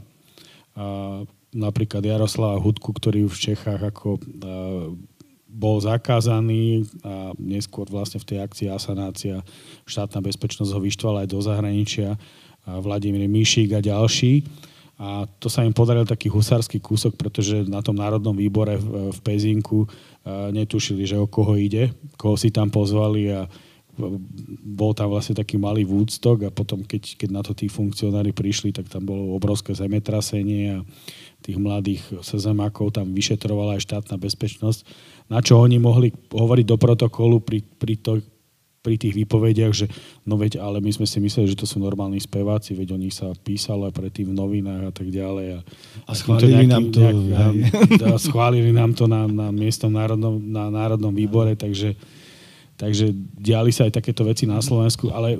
napríklad 1.53 2.01
Jaroslava 2.01 2.57
Hudku, 2.57 2.97
ktorý 2.97 3.29
v 3.29 3.37
Čechách 3.37 3.93
ako 3.93 4.17
bol 5.45 5.77
zakázaný 5.77 6.81
a 7.05 7.29
neskôr 7.37 7.85
vlastne 7.93 8.17
v 8.17 8.25
tej 8.25 8.37
akcii 8.41 8.73
Asanácia 8.73 9.45
štátna 9.85 10.25
bezpečnosť 10.25 10.73
ho 10.73 10.81
vyštvala 10.81 11.21
aj 11.21 11.29
do 11.29 11.39
zahraničia, 11.45 12.17
Vladimír 12.65 13.29
Míšik 13.29 13.77
a 13.77 13.85
ďalší. 13.85 14.49
A 15.03 15.27
to 15.27 15.51
sa 15.51 15.67
im 15.67 15.75
podaril 15.75 16.07
taký 16.07 16.31
husársky 16.31 16.79
kúsok, 16.79 17.19
pretože 17.19 17.67
na 17.67 17.83
tom 17.83 17.99
národnom 17.99 18.31
výbore 18.31 18.79
v, 18.79 19.11
v 19.11 19.19
Pezinku 19.19 19.83
uh, 19.83 20.47
netušili, 20.55 21.03
že 21.03 21.19
o 21.19 21.27
koho 21.27 21.59
ide, 21.59 21.91
koho 22.15 22.39
si 22.39 22.55
tam 22.55 22.71
pozvali 22.71 23.27
a 23.35 23.43
bol 24.63 24.97
tam 24.97 25.13
vlastne 25.13 25.37
taký 25.37 25.61
malý 25.61 25.85
Woodstock 25.85 26.49
a 26.49 26.49
potom, 26.49 26.81
keď, 26.81 27.13
keď 27.13 27.29
na 27.29 27.41
to 27.45 27.53
tí 27.53 27.69
funkcionári 27.69 28.33
prišli, 28.33 28.73
tak 28.73 28.89
tam 28.89 29.05
bolo 29.05 29.37
obrovské 29.37 29.77
zemetrasenie 29.77 30.81
a 30.81 30.85
tých 31.45 31.61
mladých 31.61 32.01
sezemákov 32.25 32.95
tam 32.95 33.13
vyšetrovala 33.13 33.77
aj 33.77 33.85
štátna 33.85 34.15
bezpečnosť, 34.17 34.79
na 35.29 35.43
čo 35.45 35.61
oni 35.61 35.77
mohli 35.77 36.09
hovoriť 36.31 36.65
do 36.65 36.77
protokolu 36.79 37.37
pri, 37.43 37.61
pri, 37.61 37.93
to, 38.01 38.11
pri 38.83 38.99
tých 38.99 39.15
výpovediach, 39.15 39.71
že 39.71 39.87
no 40.27 40.35
veď, 40.35 40.59
ale 40.59 40.83
my 40.83 40.91
sme 40.91 41.07
si 41.07 41.23
mysleli, 41.23 41.47
že 41.47 41.55
to 41.55 41.63
sú 41.63 41.79
normálni 41.79 42.19
speváci, 42.19 42.75
veď 42.75 42.91
o 42.91 42.99
nich 42.99 43.15
sa 43.15 43.31
písalo 43.31 43.87
aj 43.87 43.95
predtým 43.95 44.35
v 44.35 44.35
novinách 44.35 44.83
a 44.83 44.91
tak 44.91 45.07
ďalej. 45.07 45.47
A, 45.55 45.59
a 46.03 46.11
schválili 46.11 46.67
nám 46.67 46.91
to. 46.91 46.99
Nejak, 46.99 47.17
a, 48.03 48.11
a 48.11 48.19
schválili 48.19 48.75
nám 48.75 48.91
to 48.91 49.07
na, 49.07 49.23
na 49.23 49.55
miestom 49.55 49.95
národnom, 49.95 50.35
na 50.35 50.67
národnom 50.67 51.15
výbore, 51.15 51.55
takže, 51.55 51.95
takže 52.75 53.15
diali 53.39 53.71
sa 53.71 53.87
aj 53.87 54.03
takéto 54.03 54.27
veci 54.27 54.43
na 54.43 54.59
Slovensku, 54.59 55.15
ale 55.15 55.39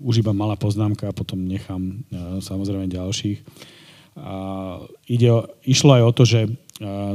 už 0.00 0.24
iba 0.24 0.32
malá 0.32 0.56
poznámka 0.56 1.12
a 1.12 1.16
potom 1.16 1.44
nechám 1.44 2.00
samozrejme 2.40 2.88
ďalších. 2.88 3.44
A 4.24 4.34
ide, 5.04 5.28
išlo 5.68 6.00
aj 6.00 6.02
o 6.08 6.12
to, 6.16 6.24
že 6.24 6.40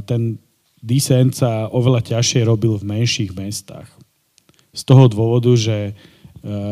ten 0.06 0.38
dissent 0.77 1.34
sa 1.34 1.65
oveľa 1.74 2.06
ťažšie 2.06 2.46
robil 2.46 2.77
v 2.77 2.86
menších 2.86 3.34
mestách 3.34 3.89
z 4.74 4.82
toho 4.86 5.10
dôvodu, 5.10 5.50
že 5.58 5.92
e, 5.92 5.94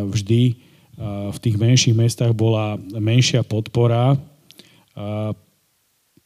vždy 0.05 0.41
e, 0.49 0.55
v 1.33 1.37
tých 1.41 1.57
menších 1.57 1.95
mestách 1.97 2.33
bola 2.37 2.77
menšia 2.77 3.41
podpora 3.41 4.13
e, 4.13 4.17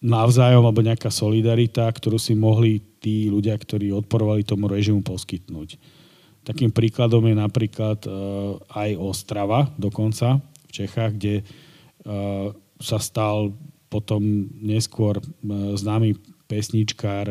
navzájom 0.01 0.65
alebo 0.65 0.81
nejaká 0.81 1.13
solidarita, 1.13 1.87
ktorú 1.87 2.17
si 2.17 2.33
mohli 2.33 2.81
tí 3.01 3.29
ľudia, 3.29 3.53
ktorí 3.55 3.93
odporovali 3.93 4.41
tomu 4.41 4.65
režimu, 4.65 5.05
poskytnúť. 5.05 5.77
Takým 6.41 6.73
príkladom 6.73 7.21
je 7.29 7.37
napríklad 7.37 8.01
aj 8.73 8.97
Ostrava 8.97 9.69
dokonca 9.77 10.41
v 10.41 10.71
Čechách, 10.73 11.21
kde 11.21 11.45
sa 12.81 12.97
stal 12.97 13.53
potom 13.93 14.49
neskôr 14.57 15.21
známy 15.77 16.17
pesničkár 16.49 17.29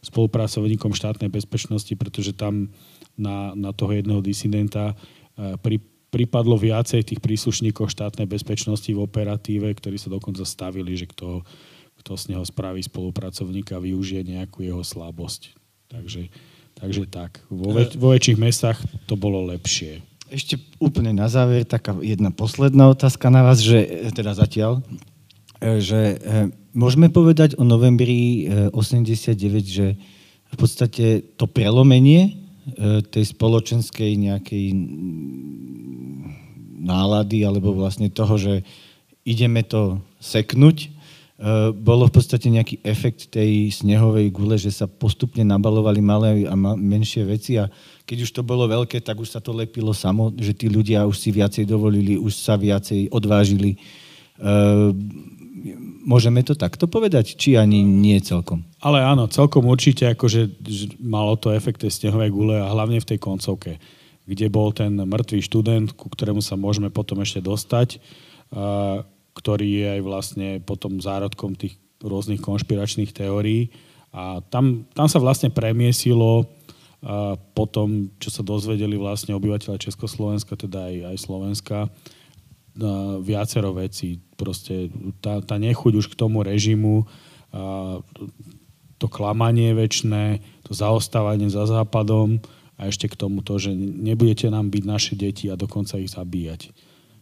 spolupracovníkom 0.00 0.96
štátnej 0.96 1.28
bezpečnosti, 1.28 1.92
pretože 2.00 2.32
tam 2.32 2.72
na, 3.14 3.54
na 3.54 3.70
toho 3.70 3.94
jedného 3.94 4.20
disidenta. 4.20 4.94
E, 5.38 5.58
pri, 5.58 5.78
pripadlo 6.14 6.54
viacej 6.54 7.02
tých 7.02 7.18
príslušníkov 7.18 7.90
štátnej 7.90 8.30
bezpečnosti 8.30 8.86
v 8.86 9.02
operatíve, 9.02 9.66
ktorí 9.74 9.98
sa 9.98 10.14
dokonca 10.14 10.46
stavili, 10.46 10.94
že 10.94 11.10
kto, 11.10 11.42
kto 11.98 12.10
z 12.14 12.24
neho 12.30 12.46
spraví 12.46 12.78
spolupracovníka, 12.86 13.82
využije 13.82 14.22
nejakú 14.22 14.62
jeho 14.62 14.86
slabosť. 14.86 15.58
Takže, 15.90 16.30
takže 16.78 17.10
tak. 17.10 17.42
Vo, 17.50 17.74
väč- 17.74 17.98
vo 17.98 18.14
väčších 18.14 18.38
mestách 18.38 18.78
to 19.10 19.18
bolo 19.18 19.42
lepšie. 19.50 20.06
Ešte 20.30 20.62
úplne 20.78 21.10
na 21.10 21.26
záver 21.26 21.66
taká 21.66 21.98
jedna 21.98 22.30
posledná 22.30 22.94
otázka 22.94 23.26
na 23.34 23.42
vás, 23.42 23.58
že 23.58 24.06
teda 24.14 24.38
zatiaľ, 24.38 24.86
e, 25.58 25.82
že 25.82 26.00
e, 26.14 26.16
môžeme 26.78 27.10
povedať 27.10 27.58
o 27.58 27.66
novembri 27.66 28.46
89, 28.70 29.34
že 29.66 29.98
v 30.46 30.56
podstate 30.62 31.26
to 31.34 31.50
prelomenie 31.50 32.38
E, 32.38 32.43
tej 33.12 33.24
spoločenskej 33.36 34.16
nejakej 34.16 34.66
nálady 36.84 37.48
alebo 37.48 37.72
vlastne 37.72 38.12
toho, 38.12 38.36
že 38.36 38.54
ideme 39.24 39.64
to 39.64 40.04
seknúť, 40.20 40.76
e, 40.84 40.88
bolo 41.72 42.06
v 42.08 42.14
podstate 42.20 42.52
nejaký 42.52 42.84
efekt 42.84 43.32
tej 43.32 43.72
snehovej 43.72 44.28
gule, 44.28 44.60
že 44.60 44.68
sa 44.68 44.84
postupne 44.84 45.40
nabalovali 45.48 46.00
malé 46.04 46.28
a 46.44 46.54
menšie 46.56 47.24
veci 47.24 47.56
a 47.56 47.72
keď 48.04 48.28
už 48.28 48.30
to 48.36 48.42
bolo 48.44 48.68
veľké, 48.68 49.00
tak 49.00 49.16
už 49.16 49.32
sa 49.32 49.40
to 49.40 49.56
lepilo 49.56 49.96
samo, 49.96 50.28
že 50.36 50.52
tí 50.52 50.68
ľudia 50.68 51.08
už 51.08 51.16
si 51.16 51.32
viacej 51.32 51.64
dovolili, 51.64 52.20
už 52.20 52.36
sa 52.36 52.60
viacej 52.60 53.08
odvážili. 53.08 53.80
Môžeme 56.04 56.44
to 56.44 56.52
takto 56.52 56.84
povedať? 56.84 57.40
Či 57.40 57.56
ani 57.56 57.80
nie 57.80 58.20
celkom? 58.20 58.68
Ale 58.84 59.00
áno, 59.00 59.24
celkom 59.32 59.64
určite 59.64 60.12
akože 60.12 60.60
malo 61.00 61.40
to 61.40 61.48
efekt 61.56 61.80
tej 61.80 61.92
snehovej 61.92 62.28
gule 62.28 62.56
a 62.60 62.68
hlavne 62.68 63.00
v 63.00 63.08
tej 63.08 63.18
koncovke, 63.18 63.80
kde 64.28 64.46
bol 64.52 64.76
ten 64.76 64.92
mŕtvý 64.92 65.40
študent, 65.40 65.96
ku 65.96 66.12
ktorému 66.12 66.44
sa 66.44 66.60
môžeme 66.60 66.92
potom 66.92 67.24
ešte 67.24 67.40
dostať. 67.40 67.96
ktorý 69.34 69.66
je 69.66 69.86
aj 69.98 70.00
vlastne 70.06 70.48
potom 70.62 71.02
zárodkom 71.02 71.58
tých 71.58 71.74
rôznych 71.98 72.38
konšpiračných 72.38 73.10
teórií. 73.10 73.72
A 74.14 74.38
tam, 74.46 74.86
tam 74.94 75.10
sa 75.10 75.18
vlastne 75.18 75.50
premiesilo 75.50 76.46
a 77.04 77.36
potom, 77.52 78.08
čo 78.16 78.32
sa 78.32 78.40
dozvedeli 78.40 78.96
vlastne 78.96 79.36
obyvateľe 79.36 79.76
Československa, 79.76 80.56
teda 80.56 80.88
aj, 80.88 80.96
aj 81.12 81.16
Slovenska, 81.20 81.76
viacero 83.22 83.70
vecí. 83.74 84.18
Proste 84.34 84.90
tá, 85.22 85.38
tá 85.40 85.56
nechuť 85.58 85.92
už 85.94 86.06
k 86.10 86.18
tomu 86.18 86.42
režimu, 86.42 87.06
a 87.54 88.02
to 88.98 89.06
klamanie 89.06 89.74
väčšné, 89.74 90.42
to 90.66 90.74
zaostávanie 90.74 91.46
za 91.46 91.70
západom 91.70 92.42
a 92.74 92.90
ešte 92.90 93.06
k 93.06 93.18
tomu 93.18 93.46
to, 93.46 93.62
že 93.62 93.70
nebudete 93.76 94.50
nám 94.50 94.74
byť 94.74 94.84
naše 94.86 95.14
deti 95.14 95.46
a 95.46 95.58
dokonca 95.58 96.02
ich 96.02 96.10
zabíjať. 96.10 96.74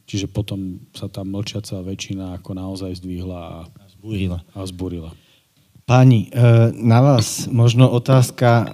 Čiže 0.09 0.32
potom 0.32 0.82
sa 0.97 1.06
tá 1.09 1.23
mlčiaca 1.23 1.85
väčšina 1.85 2.40
ako 2.40 2.50
naozaj 2.56 3.00
zdvihla 3.00 3.40
a, 3.40 3.59
a 3.68 3.85
zbúrila. 3.92 4.38
A 4.56 4.61
zbúrila. 4.64 5.11
Páni, 5.85 6.30
e, 6.30 6.73
na 6.80 7.02
vás 7.04 7.47
možno 7.50 7.90
otázka, 7.92 8.49
e, 8.49 8.66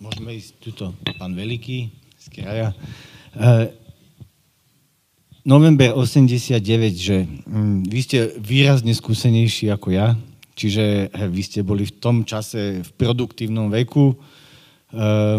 môžeme 0.00 0.32
ísť 0.38 0.50
tuto, 0.62 0.84
pán 1.18 1.36
Veliký 1.36 1.92
z 2.16 2.26
kraja. 2.32 2.68
E, 5.48 5.50
november 5.50 5.96
89, 5.96 6.60
že 6.92 7.24
hm, 7.24 7.88
vy 7.88 8.00
ste 8.04 8.18
výrazne 8.36 8.92
skúsenejší 8.92 9.72
ako 9.72 9.88
ja, 9.96 10.12
čiže 10.52 11.08
vy 11.08 11.42
ste 11.42 11.64
boli 11.64 11.88
v 11.88 11.96
tom 11.96 12.28
čase 12.28 12.84
v 12.84 12.90
produktívnom 13.00 13.72
veku, 13.72 14.12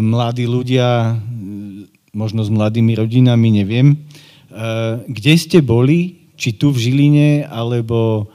mladí 0.00 0.46
ľudia, 0.46 1.18
možno 2.14 2.46
s 2.46 2.50
mladými 2.50 2.94
rodinami, 2.94 3.50
neviem. 3.50 3.98
Kde 5.10 5.34
ste 5.34 5.58
boli, 5.58 6.30
či 6.38 6.54
tu 6.54 6.70
v 6.70 6.78
Žiline, 6.78 7.50
alebo 7.50 8.30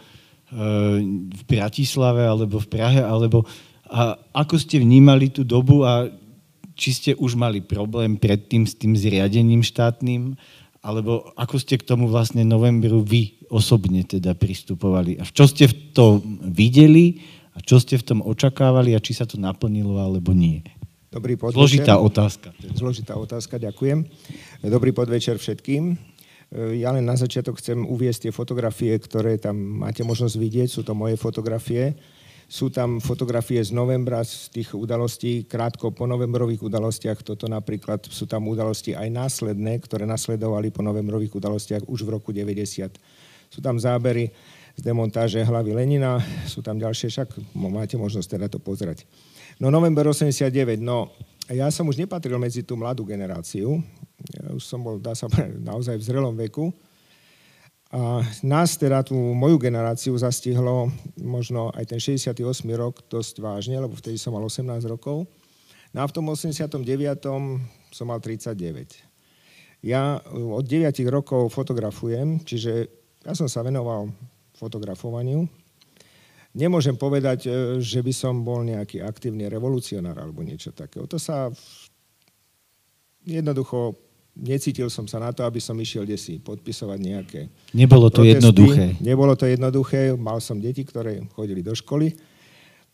v 0.52 1.42
Bratislave, 1.48 2.28
alebo 2.28 2.60
v 2.60 2.68
Prahe, 2.68 3.00
alebo 3.00 3.48
a 3.88 4.20
ako 4.36 4.60
ste 4.60 4.84
vnímali 4.84 5.32
tú 5.32 5.48
dobu 5.48 5.88
a 5.88 6.12
či 6.76 6.90
ste 6.92 7.12
už 7.16 7.40
mali 7.40 7.64
problém 7.64 8.20
predtým 8.20 8.68
s 8.68 8.76
tým 8.76 9.00
zriadením 9.00 9.64
štátnym, 9.64 10.36
alebo 10.86 11.34
ako 11.34 11.58
ste 11.58 11.82
k 11.82 11.88
tomu 11.90 12.06
vlastne 12.06 12.46
novembru 12.46 13.02
vy 13.02 13.42
osobne 13.50 14.06
teda 14.06 14.38
pristupovali? 14.38 15.18
A 15.18 15.26
čo 15.26 15.50
ste 15.50 15.66
v 15.66 15.76
tom 15.98 16.22
videli 16.46 17.26
a 17.58 17.60
čo 17.66 17.82
ste 17.82 17.98
v 17.98 18.06
tom 18.06 18.20
očakávali 18.22 18.94
a 18.94 19.02
či 19.02 19.18
sa 19.18 19.26
to 19.26 19.42
naplnilo 19.42 19.98
alebo 19.98 20.30
nie? 20.38 20.62
Dobrý 21.10 21.34
podvečer. 21.34 21.58
Zložitá 21.58 21.94
otázka. 21.98 22.54
Zložitá 22.78 23.14
otázka, 23.18 23.58
ďakujem. 23.58 24.06
Dobrý 24.62 24.94
podvečer 24.94 25.42
všetkým. 25.42 25.98
Ja 26.78 26.94
len 26.94 27.02
na 27.02 27.18
začiatok 27.18 27.58
chcem 27.58 27.82
uviesť 27.82 28.30
tie 28.30 28.32
fotografie, 28.36 28.94
ktoré 29.02 29.42
tam 29.42 29.58
máte 29.58 30.06
možnosť 30.06 30.36
vidieť. 30.38 30.70
Sú 30.70 30.86
to 30.86 30.94
moje 30.94 31.18
fotografie. 31.18 31.98
Sú 32.46 32.70
tam 32.70 33.02
fotografie 33.02 33.58
z 33.58 33.74
novembra, 33.74 34.22
z 34.22 34.54
tých 34.54 34.78
udalostí, 34.78 35.50
krátko 35.50 35.90
po 35.90 36.06
novembrových 36.06 36.62
udalostiach. 36.62 37.26
Toto 37.26 37.50
napríklad 37.50 38.06
sú 38.06 38.30
tam 38.30 38.46
udalosti 38.46 38.94
aj 38.94 39.10
následné, 39.10 39.82
ktoré 39.82 40.06
nasledovali 40.06 40.70
po 40.70 40.86
novembrových 40.86 41.42
udalostiach 41.42 41.90
už 41.90 42.06
v 42.06 42.14
roku 42.14 42.30
90. 42.30 43.02
Sú 43.50 43.60
tam 43.66 43.82
zábery 43.82 44.30
z 44.76 44.82
demontáže 44.84 45.40
hlavy 45.42 45.72
Lenina, 45.74 46.20
sú 46.46 46.60
tam 46.62 46.78
ďalšie, 46.78 47.08
však 47.08 47.56
máte 47.56 47.96
možnosť 47.96 48.28
teda 48.38 48.48
to 48.52 48.60
pozrieť. 48.60 49.08
No 49.58 49.72
november 49.72 50.04
89, 50.12 50.52
no 50.84 51.10
ja 51.48 51.72
som 51.72 51.88
už 51.88 51.96
nepatril 51.96 52.36
medzi 52.36 52.62
tú 52.62 52.76
mladú 52.76 53.08
generáciu, 53.08 53.80
ja 54.36 54.46
už 54.52 54.64
som 54.66 54.84
bol, 54.84 55.00
dá 55.00 55.16
sa 55.16 55.32
naozaj 55.64 55.96
v 55.96 56.04
zrelom 56.04 56.36
veku, 56.36 56.76
a 57.96 58.20
nás 58.44 58.76
teda, 58.76 59.08
tú 59.08 59.16
moju 59.16 59.56
generáciu, 59.56 60.12
zastihlo 60.20 60.92
možno 61.16 61.72
aj 61.72 61.96
ten 61.96 62.00
68. 62.04 62.44
rok 62.76 63.00
dosť 63.08 63.40
vážne, 63.40 63.80
lebo 63.80 63.96
vtedy 63.96 64.20
som 64.20 64.36
mal 64.36 64.44
18 64.44 64.84
rokov. 64.84 65.24
No 65.96 66.04
a 66.04 66.06
v 66.06 66.12
tom 66.12 66.28
89. 66.28 66.84
som 67.96 68.06
mal 68.12 68.20
39. 68.20 69.00
Ja 69.80 70.20
od 70.28 70.68
9 70.68 70.92
rokov 71.08 71.56
fotografujem, 71.56 72.44
čiže 72.44 72.92
ja 73.24 73.32
som 73.32 73.48
sa 73.48 73.64
venoval 73.64 74.12
fotografovaniu. 74.60 75.48
Nemôžem 76.52 77.00
povedať, 77.00 77.48
e, 77.48 77.80
že 77.80 78.04
by 78.04 78.12
som 78.12 78.44
bol 78.44 78.64
nejaký 78.68 79.04
aktívny 79.08 79.48
revolucionár 79.48 80.20
alebo 80.20 80.44
niečo 80.44 80.76
takého. 80.76 81.08
To 81.08 81.16
sa 81.16 81.48
jednoducho 83.24 84.05
necítil 84.36 84.92
som 84.92 85.08
sa 85.08 85.18
na 85.18 85.32
to, 85.32 85.48
aby 85.48 85.64
som 85.64 85.80
išiel 85.80 86.04
desi 86.04 86.38
podpisovať 86.44 87.00
nejaké 87.00 87.40
Nebolo 87.72 88.12
to 88.12 88.22
protesty. 88.22 88.36
jednoduché. 88.36 88.86
Nebolo 89.00 89.34
to 89.40 89.46
jednoduché. 89.48 90.02
Mal 90.20 90.44
som 90.44 90.60
deti, 90.60 90.84
ktoré 90.84 91.24
chodili 91.32 91.64
do 91.64 91.72
školy. 91.72 92.12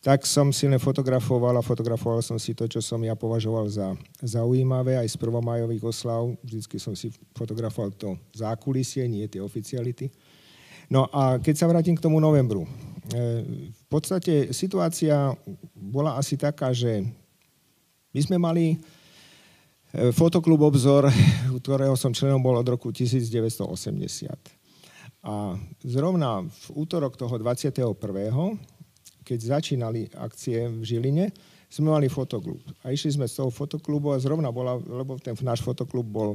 Tak 0.02 0.26
som 0.26 0.50
si 0.50 0.66
len 0.66 0.82
fotografoval 0.82 1.54
a 1.58 1.62
fotografoval 1.62 2.22
som 2.26 2.34
si 2.34 2.58
to, 2.58 2.66
čo 2.66 2.82
som 2.82 2.98
ja 3.06 3.14
považoval 3.14 3.70
za 3.70 3.94
zaujímavé 4.18 4.98
aj 4.98 5.14
z 5.14 5.16
prvomajových 5.18 5.82
oslav. 5.86 6.26
Vždycky 6.42 6.78
som 6.82 6.94
si 6.98 7.14
fotografoval 7.38 7.94
to 7.94 8.18
zákulisie, 8.34 9.06
nie 9.06 9.26
tie 9.30 9.38
oficiality. 9.38 10.10
No 10.90 11.06
a 11.06 11.38
keď 11.38 11.54
sa 11.54 11.70
vrátim 11.70 11.94
k 11.94 12.02
tomu 12.02 12.18
novembru. 12.18 12.66
E, 12.66 12.70
v 13.70 13.84
podstate 13.86 14.50
situácia 14.50 15.38
bola 15.78 16.18
asi 16.18 16.34
taká, 16.34 16.74
že 16.74 17.06
my 18.10 18.20
sme 18.26 18.36
mali 18.42 18.82
fotoklub 19.92 20.72
Obzor, 20.72 21.12
ktorého 21.60 21.92
som 22.00 22.16
členom 22.16 22.40
bol 22.40 22.56
od 22.56 22.64
roku 22.64 22.88
1980. 22.88 24.32
A 25.22 25.54
zrovna 25.84 26.42
v 26.42 26.66
útorok 26.74 27.14
toho 27.14 27.36
21. 27.36 27.92
keď 29.22 29.38
začínali 29.38 30.10
akcie 30.18 30.66
v 30.66 30.82
Žiline, 30.82 31.26
sme 31.72 31.88
mali 31.94 32.08
fotoklub. 32.10 32.60
A 32.84 32.92
išli 32.92 33.16
sme 33.16 33.24
z 33.24 33.40
toho 33.40 33.48
fotoklubu 33.48 34.12
a 34.12 34.20
zrovna 34.20 34.52
bola, 34.52 34.76
lebo 34.76 35.16
ten 35.16 35.32
náš 35.40 35.64
fotoklub 35.64 36.04
bol 36.04 36.30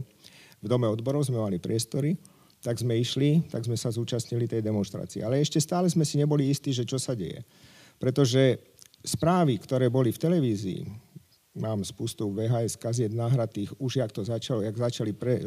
v 0.58 0.66
Dome 0.66 0.90
odborov, 0.90 1.28
sme 1.28 1.38
mali 1.38 1.62
priestory, 1.62 2.18
tak 2.62 2.82
sme 2.82 2.98
išli, 2.98 3.46
tak 3.46 3.62
sme 3.62 3.78
sa 3.78 3.94
zúčastnili 3.94 4.50
tej 4.50 4.66
demonstrácie. 4.66 5.22
Ale 5.22 5.38
ešte 5.38 5.62
stále 5.62 5.86
sme 5.86 6.02
si 6.02 6.18
neboli 6.18 6.50
istí, 6.50 6.74
že 6.74 6.88
čo 6.90 6.98
sa 6.98 7.14
deje. 7.14 7.46
Pretože 8.02 8.58
správy, 9.06 9.62
ktoré 9.62 9.94
boli 9.94 10.10
v 10.10 10.22
televízii, 10.22 10.82
mám 11.58 11.84
spustu 11.84 12.30
VHS 12.32 12.78
kaziet 12.78 13.14
nahratých, 13.14 13.74
už 13.82 14.02
jak 14.02 14.12
to 14.14 14.24
začalo, 14.24 14.62
jak 14.62 14.78
začali 14.78 15.12
pre, 15.14 15.42
e, 15.42 15.44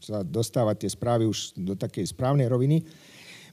sa 0.00 0.20
dostávať 0.24 0.84
tie 0.84 0.90
správy 0.92 1.24
už 1.28 1.56
do 1.56 1.72
takej 1.76 2.10
správnej 2.12 2.48
roviny. 2.48 2.84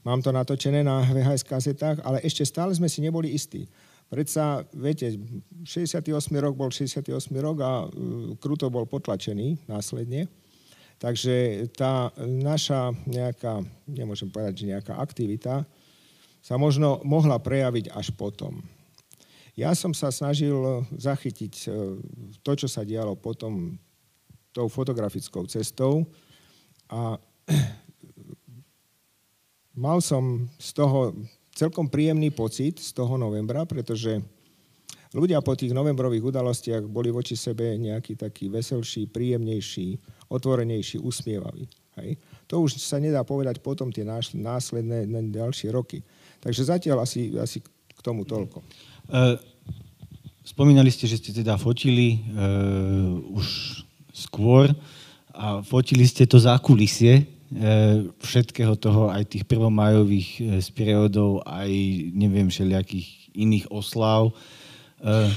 Mám 0.04 0.24
to 0.24 0.32
natočené 0.32 0.80
na 0.80 1.04
VHS 1.04 1.44
kazetách, 1.44 2.00
ale 2.04 2.24
ešte 2.24 2.44
stále 2.48 2.72
sme 2.72 2.88
si 2.88 3.04
neboli 3.04 3.36
istí. 3.36 3.68
Predsa, 4.10 4.66
viete, 4.74 5.14
68. 5.62 6.10
rok 6.42 6.58
bol 6.58 6.72
68. 6.72 7.14
rok 7.38 7.56
a 7.62 7.86
uh, 7.86 8.34
kruto 8.42 8.66
bol 8.66 8.82
potlačený 8.82 9.70
následne. 9.70 10.26
Takže 11.00 11.64
tá 11.72 12.12
naša 12.20 12.92
nejaká, 13.08 13.64
nemôžem 13.88 14.28
povedať, 14.28 14.66
že 14.66 14.70
nejaká 14.76 15.00
aktivita 15.00 15.64
sa 16.44 16.54
možno 16.60 17.00
mohla 17.06 17.40
prejaviť 17.40 17.92
až 17.92 18.12
potom. 18.12 18.60
Ja 19.60 19.76
som 19.76 19.92
sa 19.92 20.08
snažil 20.08 20.56
zachytiť 20.96 21.54
e, 21.68 22.00
to, 22.40 22.52
čo 22.56 22.64
sa 22.64 22.80
dialo 22.80 23.12
potom 23.12 23.76
tou 24.56 24.72
fotografickou 24.72 25.44
cestou 25.44 26.08
a 26.88 27.20
mal 29.84 30.00
som 30.00 30.48
z 30.56 30.70
toho 30.72 31.12
celkom 31.52 31.92
príjemný 31.92 32.32
pocit 32.32 32.80
z 32.80 32.96
toho 32.96 33.20
novembra, 33.20 33.68
pretože 33.68 34.16
ľudia 35.12 35.44
po 35.44 35.52
tých 35.52 35.76
novembrových 35.76 36.32
udalostiach 36.32 36.88
boli 36.88 37.12
voči 37.12 37.36
sebe 37.36 37.76
nejaký 37.76 38.16
taký 38.16 38.48
veselší, 38.48 39.12
príjemnejší, 39.12 40.00
otvorenejší, 40.32 41.04
usmievavý. 41.04 41.68
Hej. 42.00 42.16
To 42.48 42.64
už 42.64 42.80
sa 42.80 42.96
nedá 42.96 43.26
povedať 43.28 43.60
potom 43.60 43.92
tie 43.92 44.08
následné 44.32 45.04
ďalšie 45.28 45.68
roky. 45.68 46.00
Takže 46.40 46.64
zatiaľ 46.64 47.04
asi, 47.04 47.36
asi 47.36 47.60
k 47.60 48.00
tomu 48.00 48.24
toľko. 48.24 48.64
Uh, 49.10 49.36
spomínali 50.44 50.90
ste, 50.92 51.06
že 51.06 51.20
ste 51.20 51.30
teda 51.34 51.56
fotili 51.60 52.20
uh, 52.34 53.16
už 53.34 53.80
skôr 54.10 54.72
a 55.34 55.62
fotili 55.62 56.04
ste 56.04 56.26
to 56.26 56.40
zákulisie 56.42 57.24
uh, 57.24 58.06
všetkého 58.20 58.74
toho, 58.76 59.08
aj 59.12 59.30
tých 59.30 59.44
prvomajových 59.46 60.28
uh, 60.40 60.44
z 60.60 60.68
periódov, 60.74 61.44
aj 61.46 61.70
neviem, 62.12 62.48
všelijakých 62.50 63.36
iných 63.36 63.66
oslav. 63.70 64.34
Uh, 65.00 65.30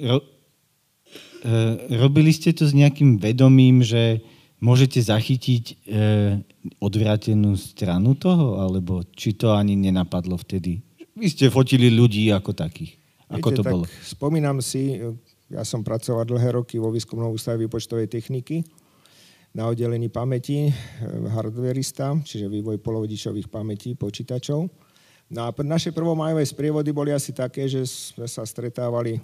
ro, 0.00 0.18
uh, 0.18 1.74
robili 1.92 2.32
ste 2.32 2.56
to 2.56 2.64
s 2.64 2.72
nejakým 2.74 3.20
vedomím, 3.20 3.84
že 3.84 4.24
môžete 4.60 5.00
zachytiť 5.04 5.64
e, 5.68 5.74
odvrátenú 6.80 7.56
stranu 7.60 8.16
toho, 8.16 8.60
alebo 8.64 9.04
či 9.12 9.36
to 9.36 9.52
ani 9.52 9.76
nenapadlo 9.76 10.40
vtedy? 10.40 10.80
Vy 11.16 11.26
ste 11.32 11.52
fotili 11.52 11.92
ľudí 11.92 12.28
ako 12.32 12.56
takých. 12.56 12.96
Ako 13.26 13.50
Viete, 13.50 13.58
to 13.58 13.62
bolo? 13.66 13.84
Spomínam 14.06 14.62
si, 14.62 15.02
ja 15.50 15.66
som 15.66 15.82
pracoval 15.82 16.26
dlhé 16.26 16.54
roky 16.54 16.78
vo 16.78 16.94
výskumnom 16.94 17.34
ústave 17.34 17.66
výpočtovej 17.66 18.06
techniky. 18.06 18.62
na 19.56 19.72
oddelení 19.72 20.12
pamäti, 20.12 20.68
hardwareista, 21.32 22.12
čiže 22.20 22.44
vývoj 22.44 22.76
polovodičových 22.76 23.48
pamätí 23.48 23.96
počítačov. 23.96 24.68
No 25.32 25.40
a 25.40 25.50
naše 25.64 25.96
prvomajové 25.96 26.44
sprievody 26.44 26.92
boli 26.92 27.08
asi 27.16 27.32
také, 27.32 27.64
že 27.64 27.88
sme 27.88 28.28
sa 28.28 28.44
stretávali 28.44 29.16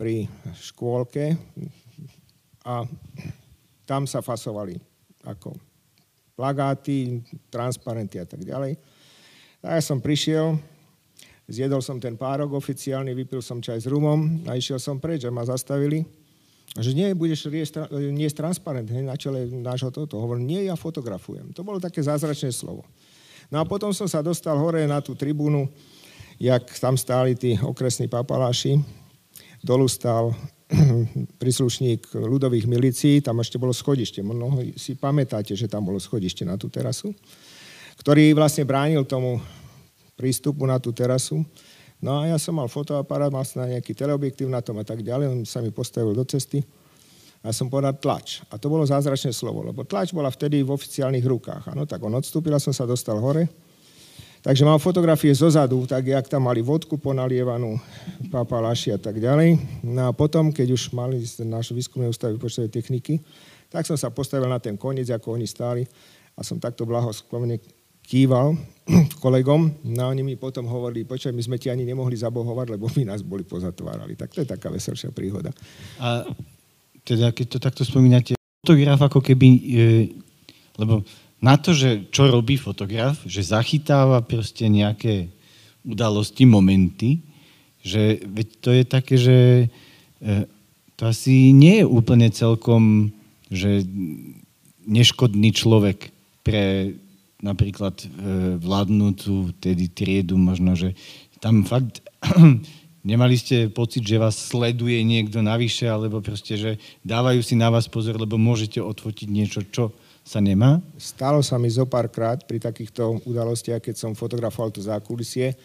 pri 0.00 0.24
škôlke 0.56 1.36
a 2.64 2.88
tam 3.84 4.08
sa 4.08 4.24
fasovali 4.24 4.80
ako 5.28 5.52
plagáty, 6.32 7.20
transparenty 7.52 8.16
a 8.16 8.24
tak 8.24 8.40
ďalej. 8.40 8.80
A 9.60 9.76
ja 9.76 9.82
som 9.84 10.00
prišiel, 10.00 10.56
zjedol 11.50 11.82
som 11.82 11.98
ten 11.98 12.14
párok 12.14 12.54
oficiálny, 12.54 13.10
vypil 13.12 13.42
som 13.42 13.58
čaj 13.58 13.82
s 13.82 13.86
rumom 13.90 14.46
a 14.46 14.54
išiel 14.54 14.78
som 14.78 15.02
preč 15.02 15.26
a 15.26 15.34
ma 15.34 15.42
zastavili. 15.42 16.06
Že 16.78 16.90
nie, 16.94 17.08
budeš 17.18 17.50
niesť 17.90 18.36
transparent 18.38 18.86
na 18.86 19.18
čele 19.18 19.50
nášho 19.50 19.90
toto. 19.90 20.22
Hovorím, 20.22 20.46
nie, 20.46 20.60
ja 20.70 20.78
fotografujem. 20.78 21.50
To 21.58 21.66
bolo 21.66 21.82
také 21.82 21.98
zázračné 21.98 22.54
slovo. 22.54 22.86
No 23.50 23.58
a 23.58 23.66
potom 23.66 23.90
som 23.90 24.06
sa 24.06 24.22
dostal 24.22 24.54
hore 24.54 24.86
na 24.86 25.02
tú 25.02 25.18
tribúnu, 25.18 25.66
jak 26.38 26.62
tam 26.78 26.94
stáli 26.94 27.34
tí 27.34 27.58
okresní 27.58 28.06
papaláši. 28.06 28.78
Dolu 29.58 29.90
stál 29.90 30.30
príslušník 31.42 32.14
ľudových 32.14 32.70
milícií, 32.70 33.18
tam 33.18 33.42
ešte 33.42 33.58
bolo 33.58 33.74
schodište. 33.74 34.22
Mnoho 34.22 34.62
si 34.78 34.94
pamätáte, 34.94 35.58
že 35.58 35.66
tam 35.66 35.82
bolo 35.82 35.98
schodište 35.98 36.46
na 36.46 36.54
tú 36.54 36.70
terasu, 36.70 37.10
ktorý 37.98 38.30
vlastne 38.38 38.62
bránil 38.62 39.02
tomu 39.02 39.42
prístupu 40.20 40.68
na 40.68 40.76
tú 40.76 40.92
terasu. 40.92 41.40
No 41.96 42.20
a 42.20 42.28
ja 42.28 42.36
som 42.36 42.60
mal 42.60 42.68
fotoaparát, 42.68 43.32
mal 43.32 43.48
som 43.48 43.64
na 43.64 43.72
nejaký 43.72 43.96
teleobjektív 43.96 44.52
na 44.52 44.60
tom 44.60 44.76
a 44.76 44.84
tak 44.84 45.00
ďalej, 45.00 45.32
on 45.32 45.40
sa 45.48 45.64
mi 45.64 45.72
postavil 45.72 46.12
do 46.12 46.24
cesty 46.28 46.60
a 47.40 47.56
som 47.56 47.72
povedal 47.72 47.96
tlač. 47.96 48.44
A 48.52 48.60
to 48.60 48.68
bolo 48.68 48.84
zázračné 48.84 49.32
slovo, 49.32 49.64
lebo 49.64 49.88
tlač 49.88 50.12
bola 50.12 50.28
vtedy 50.28 50.60
v 50.60 50.76
oficiálnych 50.76 51.24
rukách. 51.24 51.72
Ano, 51.72 51.88
tak 51.88 52.04
on 52.04 52.12
odstúpil 52.12 52.52
a 52.52 52.60
som 52.60 52.76
sa 52.76 52.84
dostal 52.84 53.16
hore. 53.16 53.48
Takže 54.40 54.64
mám 54.64 54.80
fotografie 54.80 55.36
zo 55.36 55.52
zadu, 55.52 55.84
tak 55.84 56.08
jak 56.08 56.24
tam 56.24 56.48
mali 56.48 56.64
vodku 56.64 56.96
ponalievanú, 56.96 57.76
papalaši 58.32 58.96
a 58.96 58.98
tak 59.00 59.20
ďalej. 59.20 59.60
No 59.84 60.08
a 60.08 60.16
potom, 60.16 60.48
keď 60.48 60.72
už 60.72 60.96
mali 60.96 61.20
náš 61.44 61.76
výskumný 61.76 62.08
ústav 62.08 62.32
vypočtovej 62.32 62.72
techniky, 62.72 63.20
tak 63.68 63.84
som 63.84 64.00
sa 64.00 64.08
postavil 64.08 64.48
na 64.48 64.56
ten 64.56 64.80
koniec, 64.80 65.12
ako 65.12 65.36
oni 65.36 65.44
stáli 65.44 65.84
a 66.32 66.40
som 66.40 66.56
takto 66.56 66.88
blahosklonne 66.88 67.60
kýval 68.10 68.58
kolegom. 69.24 69.70
No 69.86 70.10
oni 70.10 70.26
mi 70.26 70.34
potom 70.34 70.66
hovorili, 70.66 71.06
počkaj, 71.06 71.30
my 71.30 71.42
sme 71.46 71.56
ti 71.62 71.70
ani 71.70 71.86
nemohli 71.86 72.18
zabohovať, 72.18 72.74
lebo 72.74 72.90
my 72.90 73.14
nás 73.14 73.22
boli 73.22 73.46
pozatvárali. 73.46 74.18
Tak 74.18 74.34
to 74.34 74.42
je 74.42 74.48
taká 74.50 74.66
veselšia 74.66 75.14
príhoda. 75.14 75.54
A 76.02 76.26
teda 77.06 77.30
keď 77.30 77.46
to 77.46 77.58
takto 77.62 77.82
spomínate, 77.86 78.34
fotograf 78.66 78.98
ako 78.98 79.22
keby, 79.22 79.48
e, 79.48 79.84
lebo 80.76 81.06
na 81.40 81.56
to, 81.56 81.72
že 81.72 82.10
čo 82.12 82.28
robí 82.28 82.60
fotograf, 82.60 83.22
že 83.24 83.40
zachytáva 83.40 84.20
proste 84.20 84.68
nejaké 84.68 85.32
udalosti, 85.86 86.44
momenty, 86.44 87.24
že 87.80 88.20
veď 88.20 88.48
to 88.60 88.70
je 88.76 88.84
také, 88.84 89.14
že 89.16 89.38
e, 90.20 90.44
to 91.00 91.08
asi 91.08 91.56
nie 91.56 91.80
je 91.80 91.86
úplne 91.88 92.28
celkom, 92.28 93.08
že 93.48 93.80
neškodný 94.84 95.56
človek 95.56 96.12
pre 96.44 96.92
napríklad 97.40 97.96
e, 98.00 98.06
vládnúcu 98.60 99.56
tedy 99.60 99.88
triedu, 99.88 100.36
možno, 100.36 100.76
že 100.76 100.96
tam 101.40 101.64
fakt 101.64 102.04
Nemali 103.00 103.32
ste 103.32 103.72
pocit, 103.72 104.04
že 104.04 104.20
vás 104.20 104.36
sleduje 104.36 105.00
niekto 105.00 105.40
navyše, 105.40 105.88
alebo 105.88 106.20
proste, 106.20 106.52
že 106.60 106.76
dávajú 107.00 107.40
si 107.40 107.56
na 107.56 107.72
vás 107.72 107.88
pozor, 107.88 108.20
lebo 108.20 108.36
môžete 108.36 108.76
odfotiť 108.76 109.28
niečo, 109.32 109.64
čo 109.72 109.96
sa 110.20 110.36
nemá? 110.44 110.84
Stalo 111.00 111.40
sa 111.40 111.56
mi 111.56 111.72
zo 111.72 111.88
párkrát 111.88 112.36
pri 112.44 112.60
takýchto 112.60 113.24
udalostiach, 113.24 113.80
keď 113.80 113.96
som 113.96 114.12
fotografoval 114.12 114.68
to 114.68 114.84
zákulisie, 114.84 115.56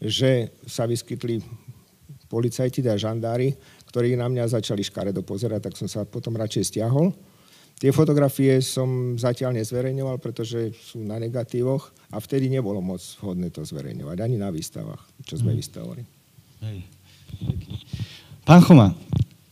že 0.00 0.48
sa 0.64 0.88
vyskytli 0.88 1.44
policajti 2.32 2.80
a 2.88 2.96
žandári, 2.96 3.52
ktorí 3.92 4.16
na 4.16 4.32
mňa 4.32 4.56
začali 4.56 4.80
škaredo 4.80 5.20
pozerať, 5.20 5.68
tak 5.68 5.74
som 5.76 5.92
sa 5.92 6.08
potom 6.08 6.40
radšej 6.40 6.72
stiahol. 6.72 7.12
Tie 7.78 7.94
fotografie 7.94 8.58
som 8.58 9.14
zatiaľ 9.14 9.62
nezverejňoval, 9.62 10.18
pretože 10.18 10.74
sú 10.74 10.98
na 11.06 11.14
negatívoch 11.22 11.94
a 12.10 12.18
vtedy 12.18 12.50
nebolo 12.50 12.82
moc 12.82 12.98
vhodné 13.22 13.54
to 13.54 13.62
zverejňovať, 13.62 14.18
ani 14.18 14.34
na 14.34 14.50
výstavách, 14.50 14.98
čo 15.22 15.38
sme 15.38 15.54
hmm. 15.54 15.60
vystavovali. 15.62 16.02
Hej. 16.66 16.78
Pán 18.42 18.66
Choma, 18.66 18.98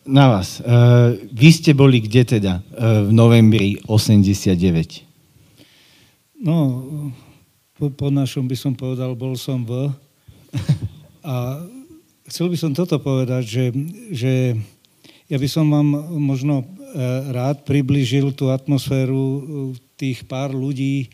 na 0.03 0.27
vás. 0.27 0.59
Uh, 0.59 1.15
vy 1.31 1.55
ste 1.55 1.71
boli 1.71 2.03
kde 2.03 2.39
teda 2.39 2.67
uh, 2.75 3.07
v 3.07 3.15
novembri 3.15 3.79
89? 3.87 4.59
No, 6.43 6.83
po, 7.79 7.95
po 7.95 8.09
našom 8.11 8.51
by 8.51 8.57
som 8.59 8.73
povedal, 8.75 9.15
bol 9.15 9.39
som 9.39 9.63
v. 9.63 9.91
A 11.27 11.63
chcel 12.27 12.51
by 12.51 12.59
som 12.59 12.71
toto 12.75 12.99
povedať, 12.99 13.43
že, 13.47 13.65
že 14.11 14.33
ja 15.27 15.37
by 15.39 15.49
som 15.51 15.67
vám 15.67 15.89
možno 16.23 16.63
uh, 16.63 16.67
rád 17.35 17.67
približil 17.67 18.31
tú 18.35 18.51
atmosféru 18.55 19.75
tých 19.97 20.23
pár 20.29 20.53
ľudí, 20.53 21.11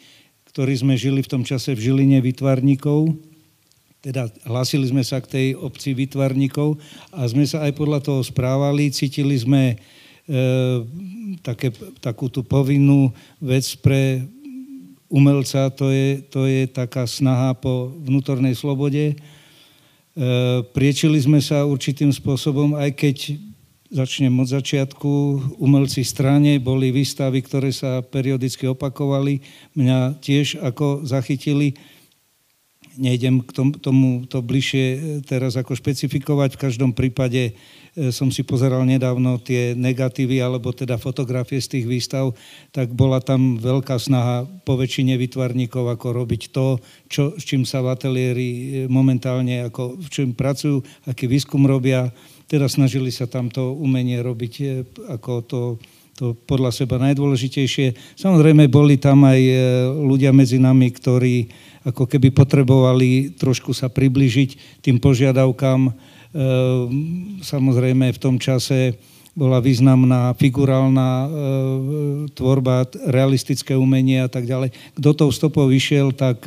ktorí 0.53 0.77
sme 0.77 0.95
žili 1.01 1.25
v 1.25 1.31
tom 1.33 1.43
čase 1.49 1.73
v 1.73 1.81
Žiline 1.81 2.21
vytvarníkov. 2.21 3.17
Teda 4.03 4.29
hlasili 4.45 4.85
sme 4.91 5.01
sa 5.01 5.23
k 5.23 5.31
tej 5.31 5.47
obci 5.57 5.97
vytvarníkov 5.97 6.77
a 7.15 7.25
sme 7.25 7.47
sa 7.49 7.65
aj 7.65 7.73
podľa 7.73 8.03
toho 8.03 8.21
správali, 8.21 8.91
cítili 8.91 9.39
sme 9.39 9.63
e, 9.73 9.77
také, 11.41 11.71
takú 12.03 12.27
tú 12.27 12.43
povinnú 12.43 13.15
vec 13.39 13.65
pre 13.79 14.27
umelca, 15.07 15.71
to 15.71 15.89
je, 15.95 16.19
to 16.27 16.51
je 16.51 16.67
taká 16.67 17.07
snaha 17.07 17.55
po 17.55 17.95
vnútornej 18.03 18.59
slobode. 18.59 19.15
E, 19.15 19.17
priečili 20.75 21.23
sme 21.23 21.39
sa 21.39 21.63
určitým 21.63 22.11
spôsobom, 22.11 22.75
aj 22.75 22.91
keď 22.99 23.17
začnem 23.93 24.33
od 24.41 24.49
začiatku, 24.49 25.11
umelci 25.61 26.01
strane 26.03 26.57
boli 26.57 26.89
výstavy, 26.89 27.45
ktoré 27.45 27.71
sa 27.71 28.01
periodicky 28.01 28.65
opakovali. 28.65 29.45
Mňa 29.77 30.17
tiež 30.25 30.65
ako 30.65 31.05
zachytili 31.05 31.77
nejdem 32.97 33.41
k 33.41 33.51
tomu, 33.81 34.25
to 34.29 34.45
bližšie 34.45 34.85
e, 34.85 34.99
teraz 35.25 35.57
ako 35.57 35.77
špecifikovať. 35.77 36.57
V 36.57 36.63
každom 36.69 36.93
prípade 36.93 37.53
e, 37.53 38.13
som 38.13 38.29
si 38.29 38.45
pozeral 38.45 38.85
nedávno 38.85 39.41
tie 39.41 39.73
negatívy 39.73 40.41
alebo 40.43 40.73
teda 40.77 41.01
fotografie 41.01 41.61
z 41.61 41.79
tých 41.79 41.87
výstav, 41.89 42.37
tak 42.73 42.93
bola 42.93 43.21
tam 43.23 43.57
veľká 43.57 43.97
snaha 43.97 44.45
po 44.67 44.77
väčšine 44.77 45.17
vytvarníkov 45.17 45.89
ako 45.89 46.07
robiť 46.13 46.43
to, 46.53 46.81
čo, 47.09 47.33
s 47.37 47.43
čím 47.49 47.65
sa 47.65 47.81
v 47.81 47.93
ateliéri 47.93 48.49
e, 48.51 48.65
momentálne, 48.93 49.69
ako 49.69 49.97
v 49.97 50.09
čom 50.13 50.29
pracujú, 50.37 50.85
aký 51.09 51.29
výskum 51.29 51.65
robia. 51.65 52.13
Teda 52.53 52.69
snažili 52.69 53.09
sa 53.09 53.25
tam 53.25 53.49
to 53.49 53.73
umenie 53.73 54.21
robiť 54.21 54.85
ako 55.09 55.33
to, 55.49 55.61
to 56.13 56.37
podľa 56.45 56.69
seba 56.69 57.01
najdôležitejšie. 57.01 58.21
Samozrejme, 58.21 58.69
boli 58.69 59.01
tam 59.01 59.25
aj 59.25 59.41
ľudia 59.97 60.37
medzi 60.37 60.61
nami, 60.61 60.93
ktorí 60.93 61.49
ako 61.89 62.05
keby 62.05 62.29
potrebovali 62.29 63.41
trošku 63.41 63.73
sa 63.73 63.89
približiť 63.89 64.85
tým 64.85 65.01
požiadavkám. 65.01 65.81
Ehm, 65.89 65.93
samozrejme 67.41 68.13
v 68.13 68.21
tom 68.21 68.37
čase 68.37 69.01
bola 69.33 69.65
významná 69.65 70.37
figurálna 70.37 71.25
tvorba, 72.37 72.85
realistické 73.09 73.73
umenie 73.73 74.21
a 74.21 74.29
tak 74.29 74.45
ďalej. 74.45 74.77
Kto 75.01 75.09
tou 75.17 75.31
stopou 75.33 75.73
vyšiel, 75.73 76.13
tak 76.13 76.45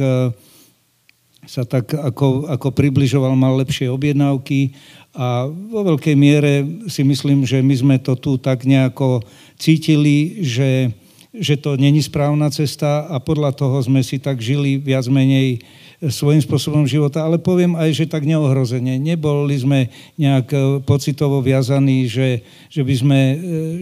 sa 1.46 1.64
tak 1.64 1.94
ako, 1.94 2.50
ako 2.50 2.68
približoval, 2.74 3.38
mal 3.38 3.58
lepšie 3.62 3.90
objednávky 3.90 4.74
a 5.16 5.48
vo 5.48 5.82
veľkej 5.96 6.16
miere 6.20 6.68
si 6.92 7.02
myslím, 7.08 7.48
že 7.48 7.64
my 7.64 7.76
sme 7.76 7.96
to 8.04 8.20
tu 8.20 8.36
tak 8.36 8.68
nejako 8.68 9.24
cítili, 9.56 10.44
že 10.44 10.92
že 11.36 11.60
to 11.60 11.76
není 11.76 12.00
správna 12.00 12.48
cesta 12.48 13.12
a 13.12 13.20
podľa 13.20 13.52
toho 13.52 13.76
sme 13.84 14.00
si 14.00 14.16
tak 14.24 14.40
žili 14.40 14.80
viac 14.80 15.04
menej 15.12 15.60
svojím 16.00 16.44
spôsobom 16.44 16.84
života, 16.84 17.24
ale 17.24 17.40
poviem 17.40 17.74
aj, 17.76 18.04
že 18.04 18.06
tak 18.12 18.28
neohrozene. 18.28 19.00
Neboli 19.00 19.56
sme 19.56 19.88
nejak 20.20 20.48
e, 20.52 20.58
pocitovo 20.84 21.40
viazaní, 21.40 22.06
že, 22.06 22.44
že, 22.68 22.84
by 22.84 22.96
sme, 22.96 23.20
e, 23.20 23.36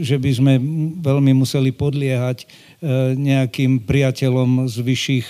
že 0.06 0.18
by 0.22 0.32
sme 0.32 0.54
veľmi 1.02 1.34
museli 1.34 1.74
podliehať 1.74 2.46
e, 2.46 2.46
nejakým 3.18 3.82
priateľom 3.82 4.70
z 4.70 4.76
vyšších 4.82 5.28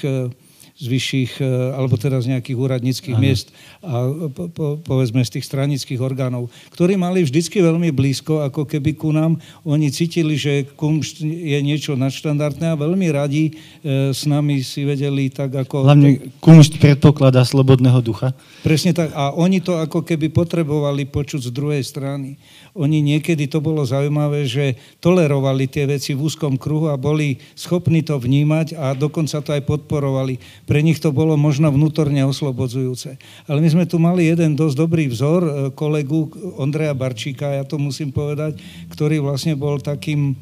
z 0.84 0.88
vyšších, 0.91 1.32
e, 1.39 1.48
alebo 1.80 1.96
teraz 1.96 2.28
nejakých 2.28 2.60
úradníckých 2.60 3.15
ano. 3.15 3.24
miest 3.24 3.56
a 3.80 4.12
po, 4.28 4.52
po, 4.52 4.65
povedzme 4.84 5.24
z 5.24 5.39
tých 5.39 5.48
stranických 5.48 6.04
orgánov, 6.04 6.52
ktorí 6.76 7.00
mali 7.00 7.24
vždycky 7.24 7.63
veľmi 7.63 7.96
blízko, 7.96 8.43
ako 8.43 8.67
keby 8.67 9.00
ku 9.00 9.15
nám. 9.15 9.39
Oni 9.63 9.88
cítili, 9.88 10.36
že 10.36 10.67
kumšt 10.76 11.24
je 11.24 11.60
niečo 11.63 11.96
nadštandardné 11.96 12.76
a 12.76 12.80
veľmi 12.80 13.08
radi 13.15 13.56
e, 13.56 14.12
s 14.12 14.28
nami 14.28 14.60
si 14.60 14.84
vedeli 14.84 15.32
tak 15.32 15.56
ako... 15.56 15.88
Hlavne 15.88 16.36
kumšt 16.43 16.84
predpokladá 16.84 17.48
slobodného 17.48 18.04
ducha. 18.04 18.36
Presne 18.60 18.91
tak. 18.91 19.15
A 19.15 19.32
oni 19.32 19.63
to 19.63 19.80
ako 19.80 20.04
keby 20.04 20.28
potrebovali 20.28 21.08
počuť 21.08 21.48
z 21.48 21.52
druhej 21.56 21.84
strany. 21.88 22.36
Oni 22.74 23.06
niekedy, 23.06 23.46
to 23.46 23.62
bolo 23.62 23.86
zaujímavé, 23.86 24.50
že 24.50 24.76
tolerovali 24.98 25.69
tie 25.69 25.86
veci 25.86 26.17
v 26.17 26.26
úzkom 26.26 26.58
kruhu 26.58 26.89
a 26.89 26.98
boli 26.98 27.38
schopní 27.54 28.02
to 28.02 28.17
vnímať 28.17 28.74
a 28.74 28.98
dokonca 28.98 29.46
to 29.46 29.54
aj 29.54 29.62
podporovali. 29.62 30.41
Pre 30.74 30.82
nich 30.82 30.98
to 30.98 31.14
bolo 31.14 31.38
možno 31.38 31.70
vnútorne 31.70 32.26
oslobodzujúce. 32.26 33.22
Ale 33.46 33.62
my 33.62 33.70
sme 33.70 33.86
tu 33.86 34.02
mali 34.02 34.26
jeden 34.26 34.58
dosť 34.58 34.74
dobrý 34.74 35.06
vzor, 35.06 35.42
e, 35.46 35.52
kolegu 35.70 36.34
Ondreja 36.58 36.98
Barčíka, 36.98 37.46
ja 37.54 37.62
to 37.62 37.78
musím 37.78 38.10
povedať, 38.10 38.58
ktorý 38.90 39.22
vlastne 39.22 39.54
bol 39.54 39.78
takým 39.78 40.34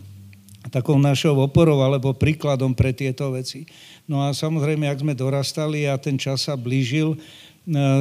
takou 0.72 0.96
našou 0.96 1.36
oporou 1.36 1.84
alebo 1.84 2.16
príkladom 2.16 2.72
pre 2.72 2.96
tieto 2.96 3.28
veci. 3.36 3.68
No 4.08 4.24
a 4.24 4.32
samozrejme, 4.32 4.88
ak 4.88 5.04
sme 5.04 5.20
dorastali 5.20 5.84
a 5.84 6.00
ten 6.00 6.16
čas 6.16 6.48
sa 6.48 6.56
blížil, 6.56 7.20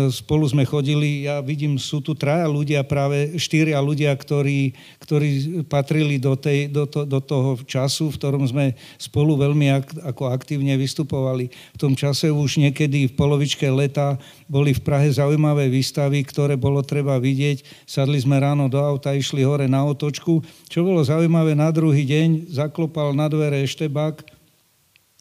spolu 0.08 0.48
sme 0.48 0.64
chodili, 0.64 1.28
ja 1.28 1.44
vidím, 1.44 1.76
sú 1.76 2.00
tu 2.00 2.16
traja 2.16 2.48
ľudia, 2.48 2.80
práve 2.80 3.36
štyria 3.36 3.76
ľudia, 3.76 4.08
ktorí, 4.16 4.72
ktorí 5.04 5.28
patrili 5.68 6.16
do, 6.16 6.32
tej, 6.32 6.72
do, 6.72 6.88
to, 6.88 7.04
do 7.04 7.20
toho 7.20 7.60
času, 7.68 8.08
v 8.08 8.16
ktorom 8.16 8.44
sme 8.48 8.72
spolu 8.96 9.36
veľmi 9.36 9.68
ak, 9.68 9.86
ako 10.16 10.32
aktívne 10.32 10.72
vystupovali. 10.80 11.52
V 11.76 11.78
tom 11.78 11.92
čase 11.92 12.32
už 12.32 12.56
niekedy 12.56 13.12
v 13.12 13.16
polovičke 13.16 13.68
leta 13.68 14.16
boli 14.48 14.72
v 14.72 14.80
Prahe 14.80 15.12
zaujímavé 15.12 15.68
výstavy, 15.68 16.24
ktoré 16.24 16.56
bolo 16.56 16.80
treba 16.80 17.20
vidieť. 17.20 17.84
Sadli 17.84 18.16
sme 18.16 18.40
ráno 18.40 18.72
do 18.72 18.80
auta, 18.80 19.12
išli 19.12 19.44
hore 19.44 19.68
na 19.68 19.84
otočku. 19.84 20.40
Čo 20.72 20.88
bolo 20.88 21.04
zaujímavé, 21.04 21.52
na 21.52 21.68
druhý 21.68 22.08
deň 22.08 22.48
zaklopal 22.48 23.12
na 23.12 23.28
dvere 23.28 23.60
Eštebák, 23.60 24.39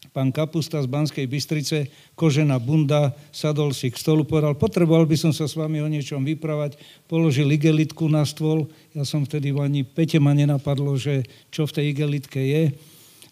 pán 0.10 0.34
Kapusta 0.34 0.82
z 0.82 0.90
Banskej 0.90 1.26
Bystrice, 1.30 1.90
kožená 2.18 2.58
bunda, 2.58 3.14
sadol 3.30 3.72
si 3.72 3.94
k 3.94 3.98
stolu, 3.98 4.26
povedal, 4.26 4.58
potreboval 4.58 5.06
by 5.06 5.18
som 5.18 5.32
sa 5.32 5.46
s 5.46 5.54
vami 5.54 5.80
o 5.80 5.88
niečom 5.88 6.22
vypravať, 6.26 6.78
položil 7.06 7.50
igelitku 7.50 8.10
na 8.10 8.26
stôl, 8.26 8.70
ja 8.94 9.06
som 9.06 9.24
vtedy 9.24 9.54
ani 9.54 9.86
pete 9.86 10.18
ma 10.18 10.34
nenapadlo, 10.34 10.98
že 10.98 11.26
čo 11.54 11.70
v 11.70 11.76
tej 11.76 11.86
igelitke 11.94 12.42
je, 12.42 12.64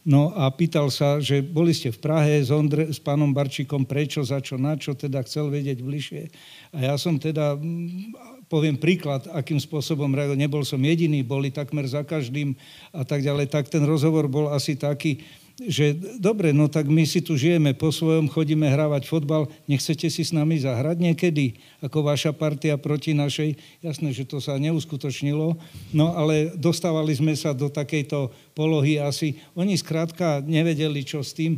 No 0.08 0.32
a 0.32 0.48
pýtal 0.48 0.88
sa, 0.88 1.20
že 1.20 1.44
boli 1.44 1.76
ste 1.76 1.92
v 1.92 2.00
Prahe 2.00 2.40
s, 2.40 2.48
Ondre, 2.48 2.88
s 2.88 2.96
pánom 2.96 3.28
Barčíkom, 3.36 3.84
prečo, 3.84 4.24
za 4.24 4.40
čo, 4.40 4.56
na 4.56 4.80
čo, 4.80 4.96
teda 4.96 5.20
chcel 5.28 5.52
vedieť 5.52 5.84
bližšie. 5.84 6.32
A 6.72 6.78
ja 6.80 6.96
som 6.96 7.20
teda, 7.20 7.60
mm, 7.60 8.16
poviem 8.48 8.80
príklad, 8.80 9.28
akým 9.36 9.60
spôsobom 9.60 10.08
nebol 10.40 10.64
som 10.64 10.80
jediný, 10.80 11.28
boli 11.28 11.52
takmer 11.52 11.84
za 11.92 12.08
každým 12.08 12.56
a 12.96 13.04
tak 13.04 13.20
ďalej, 13.20 13.52
tak 13.52 13.68
ten 13.68 13.84
rozhovor 13.84 14.32
bol 14.32 14.48
asi 14.56 14.80
taký, 14.80 15.28
že 15.58 15.98
dobre, 16.22 16.54
no 16.54 16.70
tak 16.70 16.86
my 16.86 17.02
si 17.02 17.18
tu 17.18 17.34
žijeme 17.34 17.74
po 17.74 17.90
svojom, 17.90 18.30
chodíme 18.30 18.70
hrávať 18.70 19.10
fotbal, 19.10 19.50
nechcete 19.66 20.06
si 20.06 20.22
s 20.22 20.30
nami 20.30 20.62
zahrať 20.62 21.02
niekedy, 21.02 21.58
ako 21.82 22.06
vaša 22.06 22.30
partia 22.30 22.78
proti 22.78 23.18
našej. 23.18 23.58
Jasné, 23.82 24.14
že 24.14 24.30
to 24.30 24.38
sa 24.38 24.62
neuskutočnilo, 24.62 25.58
no 25.98 26.06
ale 26.14 26.54
dostávali 26.54 27.18
sme 27.18 27.34
sa 27.34 27.58
do 27.58 27.74
takejto 27.74 28.30
polohy 28.54 29.02
asi. 29.02 29.42
Oni 29.58 29.74
skrátka 29.74 30.46
nevedeli, 30.46 31.02
čo 31.02 31.26
s 31.26 31.34
tým 31.34 31.58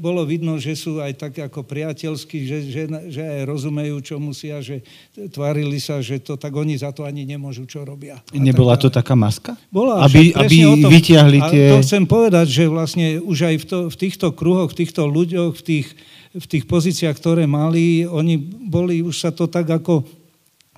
bolo 0.00 0.24
vidno, 0.24 0.56
že 0.56 0.72
sú 0.72 0.96
aj 0.96 1.12
tak 1.20 1.32
ako 1.44 1.60
priateľskí, 1.60 2.38
že, 2.48 2.58
že, 2.72 2.82
že 3.12 3.20
aj 3.20 3.42
rozumejú, 3.44 4.00
čo 4.00 4.16
musia, 4.16 4.64
že 4.64 4.80
tvárili 5.28 5.76
sa, 5.76 6.00
že 6.00 6.16
to 6.24 6.40
tak 6.40 6.56
oni 6.56 6.80
za 6.80 6.88
to 6.88 7.04
ani 7.04 7.28
nemôžu, 7.28 7.68
čo 7.68 7.84
robia. 7.84 8.24
A 8.32 8.40
Nebola 8.40 8.80
tak, 8.80 8.88
to 8.88 8.88
taká 8.88 9.12
maska? 9.12 9.60
Bola. 9.68 10.00
Aby, 10.08 10.32
aby 10.32 10.56
tom, 10.64 10.88
vytiahli 10.88 11.38
tie... 11.52 11.64
A 11.68 11.72
to 11.76 11.84
chcem 11.84 12.08
povedať, 12.08 12.46
že 12.48 12.64
vlastne 12.64 13.20
už 13.20 13.38
aj 13.44 13.56
v, 13.60 13.64
to, 13.68 13.78
v 13.92 13.96
týchto 14.00 14.28
kruhoch, 14.32 14.72
v 14.72 14.78
týchto 14.84 15.04
ľuďoch, 15.04 15.52
v 15.52 15.62
tých, 15.62 15.88
v 16.32 16.46
tých 16.48 16.64
pozíciách, 16.64 17.16
ktoré 17.20 17.44
mali, 17.44 18.08
oni 18.08 18.40
boli, 18.72 19.04
už 19.04 19.20
sa 19.20 19.30
to 19.36 19.52
tak 19.52 19.68
ako 19.68 20.17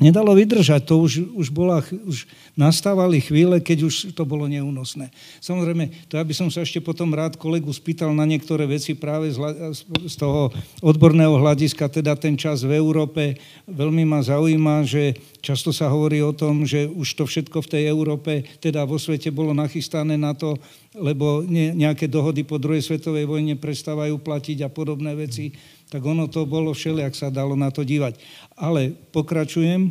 nedalo 0.00 0.32
vydržať. 0.32 0.88
To 0.88 1.04
už, 1.04 1.28
už, 1.36 1.48
bola, 1.52 1.84
už 1.84 2.24
nastávali 2.56 3.20
chvíle, 3.20 3.60
keď 3.60 3.86
už 3.86 4.16
to 4.16 4.24
bolo 4.24 4.48
neúnosné. 4.48 5.12
Samozrejme, 5.44 6.08
to 6.08 6.16
ja 6.16 6.24
by 6.24 6.34
som 6.34 6.48
sa 6.48 6.64
ešte 6.64 6.80
potom 6.80 7.12
rád 7.12 7.36
kolegu 7.36 7.68
spýtal 7.70 8.10
na 8.16 8.24
niektoré 8.24 8.64
veci 8.64 8.96
práve 8.96 9.30
z, 9.30 9.38
z 9.84 10.14
toho 10.16 10.48
odborného 10.80 11.36
hľadiska, 11.36 11.92
teda 11.92 12.16
ten 12.16 12.34
čas 12.34 12.64
v 12.64 12.74
Európe. 12.74 13.36
Veľmi 13.68 14.08
ma 14.08 14.24
zaujíma, 14.24 14.88
že 14.88 15.14
často 15.44 15.70
sa 15.70 15.92
hovorí 15.92 16.24
o 16.24 16.32
tom, 16.32 16.64
že 16.64 16.88
už 16.88 17.08
to 17.20 17.24
všetko 17.28 17.60
v 17.60 17.70
tej 17.70 17.82
Európe, 17.92 18.32
teda 18.58 18.88
vo 18.88 18.96
svete 18.96 19.28
bolo 19.28 19.52
nachystané 19.52 20.16
na 20.16 20.32
to, 20.32 20.56
lebo 20.96 21.44
nejaké 21.46 22.10
dohody 22.10 22.42
po 22.42 22.58
druhej 22.58 22.82
svetovej 22.82 23.28
vojne 23.28 23.54
prestávajú 23.54 24.18
platiť 24.18 24.66
a 24.66 24.72
podobné 24.72 25.14
veci 25.14 25.54
tak 25.90 26.00
ono 26.06 26.30
to 26.30 26.46
bolo 26.46 26.70
všelijak 26.70 27.12
sa 27.18 27.28
dalo 27.28 27.58
na 27.58 27.68
to 27.74 27.82
dívať. 27.82 28.16
Ale 28.54 28.94
pokračujem, 29.10 29.90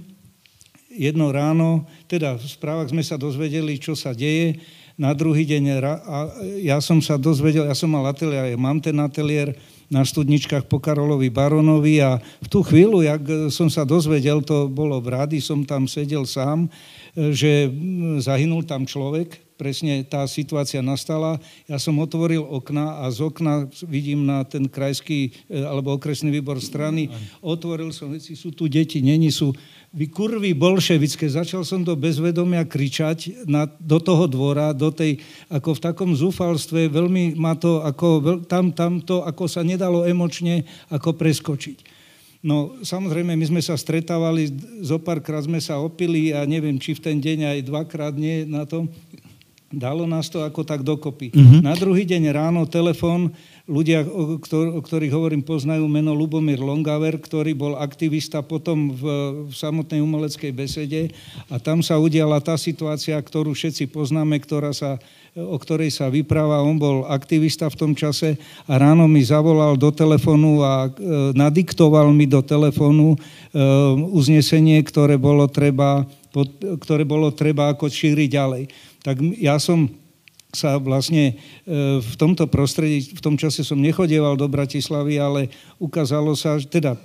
jedno 0.90 1.30
ráno, 1.30 1.86
teda 2.08 2.40
v 2.40 2.48
správach 2.48 2.90
sme 2.90 3.04
sa 3.04 3.20
dozvedeli, 3.20 3.78
čo 3.78 3.94
sa 3.94 4.16
deje, 4.16 4.64
na 5.00 5.16
druhý 5.16 5.48
deň 5.48 5.64
a 5.80 6.18
ja 6.60 6.76
som 6.84 7.00
sa 7.00 7.16
dozvedel, 7.16 7.64
ja 7.64 7.72
som 7.72 7.88
mal 7.88 8.04
ateliér, 8.04 8.60
mám 8.60 8.84
ten 8.84 9.00
ateliér 9.00 9.56
na 9.88 10.04
studničkách 10.04 10.68
po 10.68 10.76
Karolovi 10.84 11.32
Baronovi 11.32 12.04
a 12.04 12.20
v 12.20 12.48
tú 12.52 12.60
chvíľu, 12.68 13.00
jak 13.08 13.24
som 13.48 13.72
sa 13.72 13.88
dozvedel, 13.88 14.44
to 14.44 14.68
bolo 14.68 15.00
v 15.00 15.16
rádi, 15.16 15.40
som 15.40 15.64
tam 15.64 15.88
sedel 15.88 16.28
sám, 16.28 16.68
že 17.16 17.72
zahynul 18.20 18.68
tam 18.68 18.84
človek, 18.84 19.40
presne 19.60 20.08
tá 20.08 20.24
situácia 20.24 20.80
nastala. 20.80 21.36
Ja 21.68 21.76
som 21.76 22.00
otvoril 22.00 22.40
okna 22.40 23.04
a 23.04 23.12
z 23.12 23.28
okna 23.28 23.68
vidím 23.84 24.24
na 24.24 24.48
ten 24.48 24.72
krajský 24.72 25.36
e, 25.52 25.60
alebo 25.60 26.00
okresný 26.00 26.32
výbor 26.32 26.64
strany. 26.64 27.12
Otvoril 27.44 27.92
som 27.92 28.08
veci, 28.16 28.40
sú 28.40 28.56
tu 28.56 28.72
deti, 28.72 29.04
není 29.04 29.28
sú. 29.28 29.52
Vy 29.92 30.08
kurvy 30.08 30.56
bolševické, 30.56 31.28
začal 31.28 31.68
som 31.68 31.84
do 31.84 31.92
bezvedomia 32.00 32.64
kričať 32.64 33.44
na, 33.44 33.68
do 33.68 34.00
toho 34.00 34.32
dvora, 34.32 34.72
do 34.72 34.96
tej, 34.96 35.20
ako 35.52 35.76
v 35.76 35.84
takom 35.84 36.12
zúfalstve, 36.16 36.88
veľmi 36.88 37.36
ma 37.36 37.60
to, 37.60 37.84
ako, 37.84 38.40
tam, 38.48 38.72
tam 38.72 39.04
to, 39.04 39.28
ako 39.28 39.52
sa 39.52 39.60
nedalo 39.60 40.08
emočne, 40.08 40.64
ako 40.88 41.20
preskočiť. 41.20 42.00
No 42.40 42.80
samozrejme, 42.80 43.36
my 43.36 43.46
sme 43.52 43.60
sa 43.60 43.76
stretávali, 43.76 44.48
zo 44.80 44.96
párkrát 44.96 45.44
sme 45.44 45.60
sa 45.60 45.76
opili 45.84 46.32
a 46.32 46.48
neviem, 46.48 46.80
či 46.80 46.96
v 46.96 47.04
ten 47.04 47.18
deň 47.20 47.60
aj 47.60 47.60
dvakrát 47.68 48.16
nie 48.16 48.48
na 48.48 48.64
tom. 48.64 48.88
Dalo 49.70 50.10
nás 50.10 50.34
to 50.34 50.42
ako 50.42 50.66
tak 50.66 50.82
dokopy. 50.82 51.30
Uh-huh. 51.30 51.62
Na 51.62 51.78
druhý 51.78 52.02
deň 52.02 52.34
ráno 52.34 52.66
telefón, 52.66 53.38
ľudia, 53.70 54.02
o, 54.02 54.42
ktor- 54.42 54.74
o 54.74 54.82
ktorých 54.82 55.14
hovorím, 55.14 55.46
poznajú 55.46 55.86
meno 55.86 56.18
Lubomír 56.18 56.58
Longaver, 56.58 57.22
ktorý 57.22 57.54
bol 57.54 57.78
aktivista 57.78 58.42
potom 58.42 58.90
v, 58.90 59.04
v 59.46 59.54
samotnej 59.54 60.02
umeleckej 60.02 60.52
besede 60.58 61.14
a 61.54 61.62
tam 61.62 61.86
sa 61.86 62.02
udiala 62.02 62.42
tá 62.42 62.58
situácia, 62.58 63.14
ktorú 63.22 63.54
všetci 63.54 63.94
poznáme, 63.94 64.42
ktorá 64.42 64.74
sa, 64.74 64.98
o 65.38 65.62
ktorej 65.62 65.94
sa 65.94 66.10
vypráva. 66.10 66.66
On 66.66 66.74
bol 66.74 67.06
aktivista 67.06 67.70
v 67.70 67.78
tom 67.78 67.92
čase 67.94 68.42
a 68.66 68.74
ráno 68.82 69.06
mi 69.06 69.22
zavolal 69.22 69.78
do 69.78 69.94
telefónu 69.94 70.66
a 70.66 70.90
e, 70.90 71.38
nadiktoval 71.38 72.10
mi 72.10 72.26
do 72.26 72.42
telefónu 72.42 73.14
e, 73.14 73.18
uznesenie, 74.18 74.82
ktoré 74.82 75.22
bolo 75.22 75.46
treba, 75.46 76.10
ktoré 76.80 77.04
bolo 77.06 77.34
treba 77.34 77.74
ako 77.74 77.90
šíriť 77.90 78.30
ďalej. 78.30 78.64
Tak 79.02 79.16
ja 79.38 79.58
som 79.58 79.90
sa 80.50 80.82
vlastne 80.82 81.34
e, 81.34 81.34
v 82.02 82.16
tomto 82.18 82.50
prostredí, 82.50 83.14
v 83.14 83.22
tom 83.22 83.38
čase 83.38 83.62
som 83.62 83.78
nechodieval 83.78 84.34
do 84.34 84.50
Bratislavy, 84.50 85.22
ale 85.22 85.54
ukázalo 85.78 86.34
sa, 86.34 86.58
teda 86.58 86.98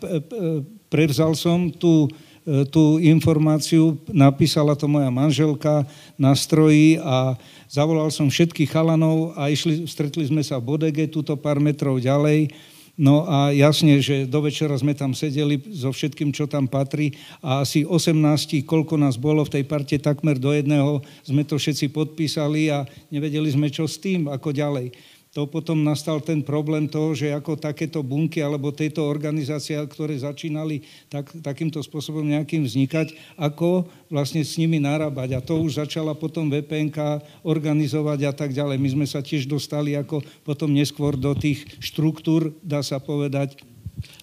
prevzal 0.89 1.37
som 1.37 1.69
tú, 1.69 2.09
e, 2.49 2.65
tú 2.73 2.97
informáciu, 3.05 4.01
napísala 4.09 4.73
to 4.73 4.89
moja 4.89 5.13
manželka 5.13 5.85
na 6.17 6.33
stroji 6.33 6.97
a 7.05 7.37
zavolal 7.69 8.09
som 8.09 8.33
všetkých 8.33 8.73
chalanov 8.73 9.37
a 9.37 9.53
išli, 9.53 9.85
stretli 9.85 10.25
sme 10.25 10.41
sa 10.41 10.57
v 10.57 10.73
Bodege, 10.73 11.05
túto 11.13 11.37
pár 11.37 11.61
metrov 11.61 12.01
ďalej 12.01 12.49
No 12.95 13.27
a 13.27 13.51
jasne, 13.51 13.99
že 13.99 14.23
do 14.23 14.39
večera 14.39 14.71
sme 14.79 14.95
tam 14.95 15.19
sedeli 15.19 15.59
so 15.75 15.91
všetkým, 15.91 16.31
čo 16.31 16.47
tam 16.47 16.71
patrí 16.71 17.11
a 17.43 17.67
asi 17.67 17.83
18, 17.83 18.15
koľko 18.63 18.95
nás 18.95 19.19
bolo 19.19 19.43
v 19.43 19.59
tej 19.59 19.65
parte, 19.67 19.99
takmer 19.99 20.39
do 20.39 20.55
jedného, 20.55 21.03
sme 21.27 21.43
to 21.43 21.59
všetci 21.59 21.91
podpísali 21.91 22.71
a 22.71 22.87
nevedeli 23.11 23.51
sme, 23.51 23.67
čo 23.67 23.91
s 23.91 23.99
tým, 23.99 24.31
ako 24.31 24.55
ďalej. 24.55 24.95
To 25.35 25.51
potom 25.51 25.83
nastal 25.83 26.23
ten 26.23 26.47
problém 26.47 26.87
toho, 26.87 27.11
že 27.11 27.35
ako 27.35 27.59
takéto 27.59 28.07
bunky 28.07 28.39
alebo 28.39 28.71
tejto 28.71 29.03
organizácie, 29.03 29.75
ktoré 29.75 30.15
začínali 30.15 30.87
tak, 31.11 31.27
takýmto 31.43 31.83
spôsobom 31.83 32.23
nejakým 32.23 32.63
vznikať, 32.63 33.19
ako 33.35 33.91
vlastne 34.07 34.47
s 34.47 34.55
nimi 34.55 34.79
narábať. 34.79 35.35
A 35.35 35.43
to 35.43 35.59
už 35.59 35.83
začala 35.83 36.15
potom 36.15 36.47
VPNK 36.47 37.19
organizovať 37.43 38.31
a 38.31 38.33
tak 38.33 38.55
ďalej. 38.55 38.79
My 38.79 38.89
sme 38.95 39.07
sa 39.11 39.27
tiež 39.27 39.51
dostali 39.51 39.99
ako 39.99 40.23
potom 40.47 40.71
neskôr 40.71 41.19
do 41.19 41.35
tých 41.35 41.67
štruktúr, 41.83 42.55
dá 42.63 42.87
sa 42.87 43.03
povedať, 43.03 43.59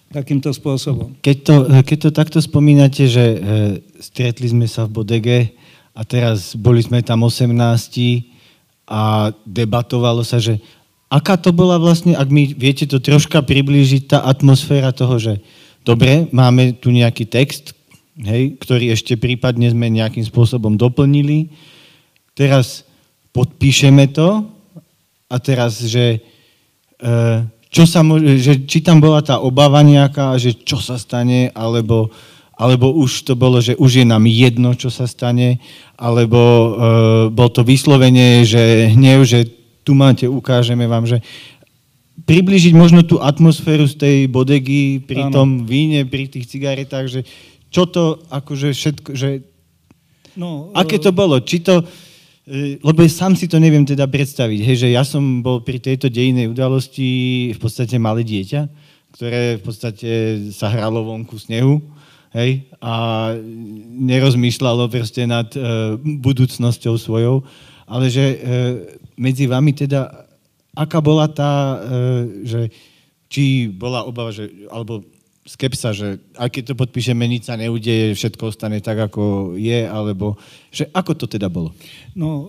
takýmto 0.08 0.48
spôsobom. 0.48 1.12
Keď 1.20 1.36
to, 1.44 1.54
keď 1.84 1.98
to 2.08 2.10
takto 2.12 2.38
spomínate, 2.40 3.04
že 3.04 3.24
e, 3.24 3.38
stretli 4.00 4.48
sme 4.48 4.64
sa 4.64 4.88
v 4.88 4.96
Bodege 4.96 5.38
a 5.92 6.08
teraz 6.08 6.56
boli 6.56 6.80
sme 6.80 7.04
tam 7.04 7.28
18 7.28 7.52
a 8.88 9.32
debatovalo 9.44 10.24
sa, 10.24 10.40
že 10.40 10.60
aká 11.12 11.36
to 11.36 11.52
bola 11.52 11.76
vlastne, 11.76 12.16
ak 12.16 12.28
mi 12.32 12.56
viete 12.56 12.88
to 12.88 12.96
troška 12.96 13.44
priblížiť, 13.44 14.16
tá 14.16 14.18
atmosféra 14.24 14.96
toho, 14.96 15.20
že 15.20 15.44
dobre, 15.84 16.32
máme 16.32 16.72
tu 16.80 16.88
nejaký 16.88 17.28
text, 17.28 17.76
hej, 18.16 18.56
ktorý 18.56 18.96
ešte 18.96 19.20
prípadne 19.20 19.68
sme 19.68 19.92
nejakým 19.92 20.24
spôsobom 20.24 20.80
doplnili, 20.80 21.52
teraz 22.32 22.88
podpíšeme 23.36 24.08
to 24.16 24.48
a 25.28 25.36
teraz, 25.36 25.84
že, 25.84 26.24
e, 26.96 27.08
čo 27.68 27.84
sa 27.84 28.00
môže, 28.00 28.40
že 28.40 28.52
či 28.64 28.80
tam 28.80 28.96
bola 28.96 29.20
tá 29.20 29.36
obava 29.36 29.84
nejaká, 29.84 30.40
že 30.40 30.56
čo 30.56 30.80
sa 30.80 30.96
stane, 30.96 31.52
alebo, 31.52 32.08
alebo 32.56 32.88
už 32.88 33.28
to 33.28 33.36
bolo, 33.36 33.60
že 33.60 33.76
už 33.76 34.00
je 34.00 34.06
nám 34.08 34.24
jedno, 34.24 34.72
čo 34.72 34.88
sa 34.88 35.04
stane, 35.04 35.60
alebo 36.00 36.40
e, 36.40 36.68
bol 37.32 37.52
to 37.52 37.60
vyslovenie, 37.64 38.48
že 38.48 38.92
hnev, 38.96 39.28
že 39.28 39.61
tu 39.82 39.92
máte, 39.94 40.26
ukážeme 40.30 40.86
vám, 40.86 41.06
že 41.06 41.18
približiť 42.22 42.74
možno 42.76 43.02
tú 43.02 43.18
atmosféru 43.18 43.88
z 43.88 43.96
tej 43.98 44.16
bodegy 44.30 45.02
pri 45.02 45.26
ano. 45.26 45.32
tom 45.32 45.48
víne, 45.66 46.06
pri 46.06 46.28
tých 46.30 46.46
cigaretách, 46.46 47.06
že 47.08 47.20
čo 47.72 47.88
to 47.88 48.20
akože 48.28 48.76
všetko, 48.76 49.08
že 49.16 49.42
no, 50.36 50.70
aké 50.76 51.00
to 51.00 51.10
e, 51.10 51.16
bolo, 51.16 51.40
či 51.40 51.64
to, 51.64 51.80
e, 52.44 52.76
lebo 52.84 53.00
sám 53.08 53.32
si 53.32 53.48
to 53.48 53.56
neviem 53.56 53.82
teda 53.82 54.04
predstaviť, 54.06 54.60
hej, 54.60 54.76
že 54.86 54.88
ja 54.92 55.02
som 55.02 55.40
bol 55.40 55.64
pri 55.64 55.80
tejto 55.80 56.12
dejinej 56.12 56.52
udalosti 56.52 57.50
v 57.56 57.58
podstate 57.58 57.96
malé 57.96 58.22
dieťa, 58.28 58.60
ktoré 59.16 59.56
v 59.58 59.62
podstate 59.64 60.10
sa 60.52 60.68
hralo 60.68 61.08
vonku 61.08 61.40
snehu, 61.40 61.80
hej, 62.36 62.68
a 62.80 62.92
nerozmýšľalo 64.04 64.88
proste 64.88 65.24
nad 65.28 65.48
uh, 65.56 65.96
budúcnosťou 66.00 66.96
svojou, 66.96 67.44
ale 67.88 68.08
že 68.08 68.24
uh, 68.24 68.36
medzi 69.22 69.46
vami 69.46 69.70
teda, 69.70 70.10
aká 70.74 70.98
bola 70.98 71.30
tá, 71.30 71.78
e, 71.78 72.42
že 72.42 72.60
či 73.30 73.70
bola 73.70 74.02
obava, 74.02 74.34
že, 74.34 74.50
alebo 74.66 75.06
skepsa, 75.42 75.90
že 75.90 76.22
aj 76.38 76.54
keď 76.54 76.62
to 76.70 76.74
podpíšeme, 76.78 77.26
nič 77.26 77.50
sa 77.50 77.58
neudeje, 77.58 78.14
všetko 78.14 78.54
ostane 78.54 78.78
tak, 78.78 79.10
ako 79.10 79.54
je, 79.58 79.82
alebo 79.90 80.38
že 80.70 80.86
ako 80.94 81.18
to 81.18 81.26
teda 81.26 81.50
bolo? 81.50 81.74
No, 82.14 82.46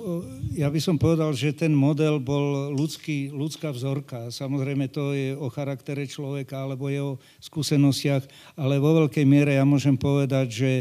e, 0.54 0.62
ja 0.62 0.70
by 0.70 0.78
som 0.78 1.02
povedal, 1.02 1.34
že 1.34 1.58
ten 1.58 1.74
model 1.74 2.22
bol 2.22 2.70
ľudský, 2.70 3.34
ľudská 3.34 3.74
vzorka. 3.74 4.30
Samozrejme, 4.30 4.94
to 4.94 5.18
je 5.18 5.34
o 5.34 5.50
charaktere 5.50 6.06
človeka, 6.06 6.62
alebo 6.62 6.86
je 6.90 7.02
o 7.02 7.18
skúsenostiach, 7.42 8.30
ale 8.62 8.78
vo 8.78 9.06
veľkej 9.06 9.26
miere 9.26 9.58
ja 9.58 9.66
môžem 9.66 9.98
povedať, 9.98 10.48
že 10.54 10.72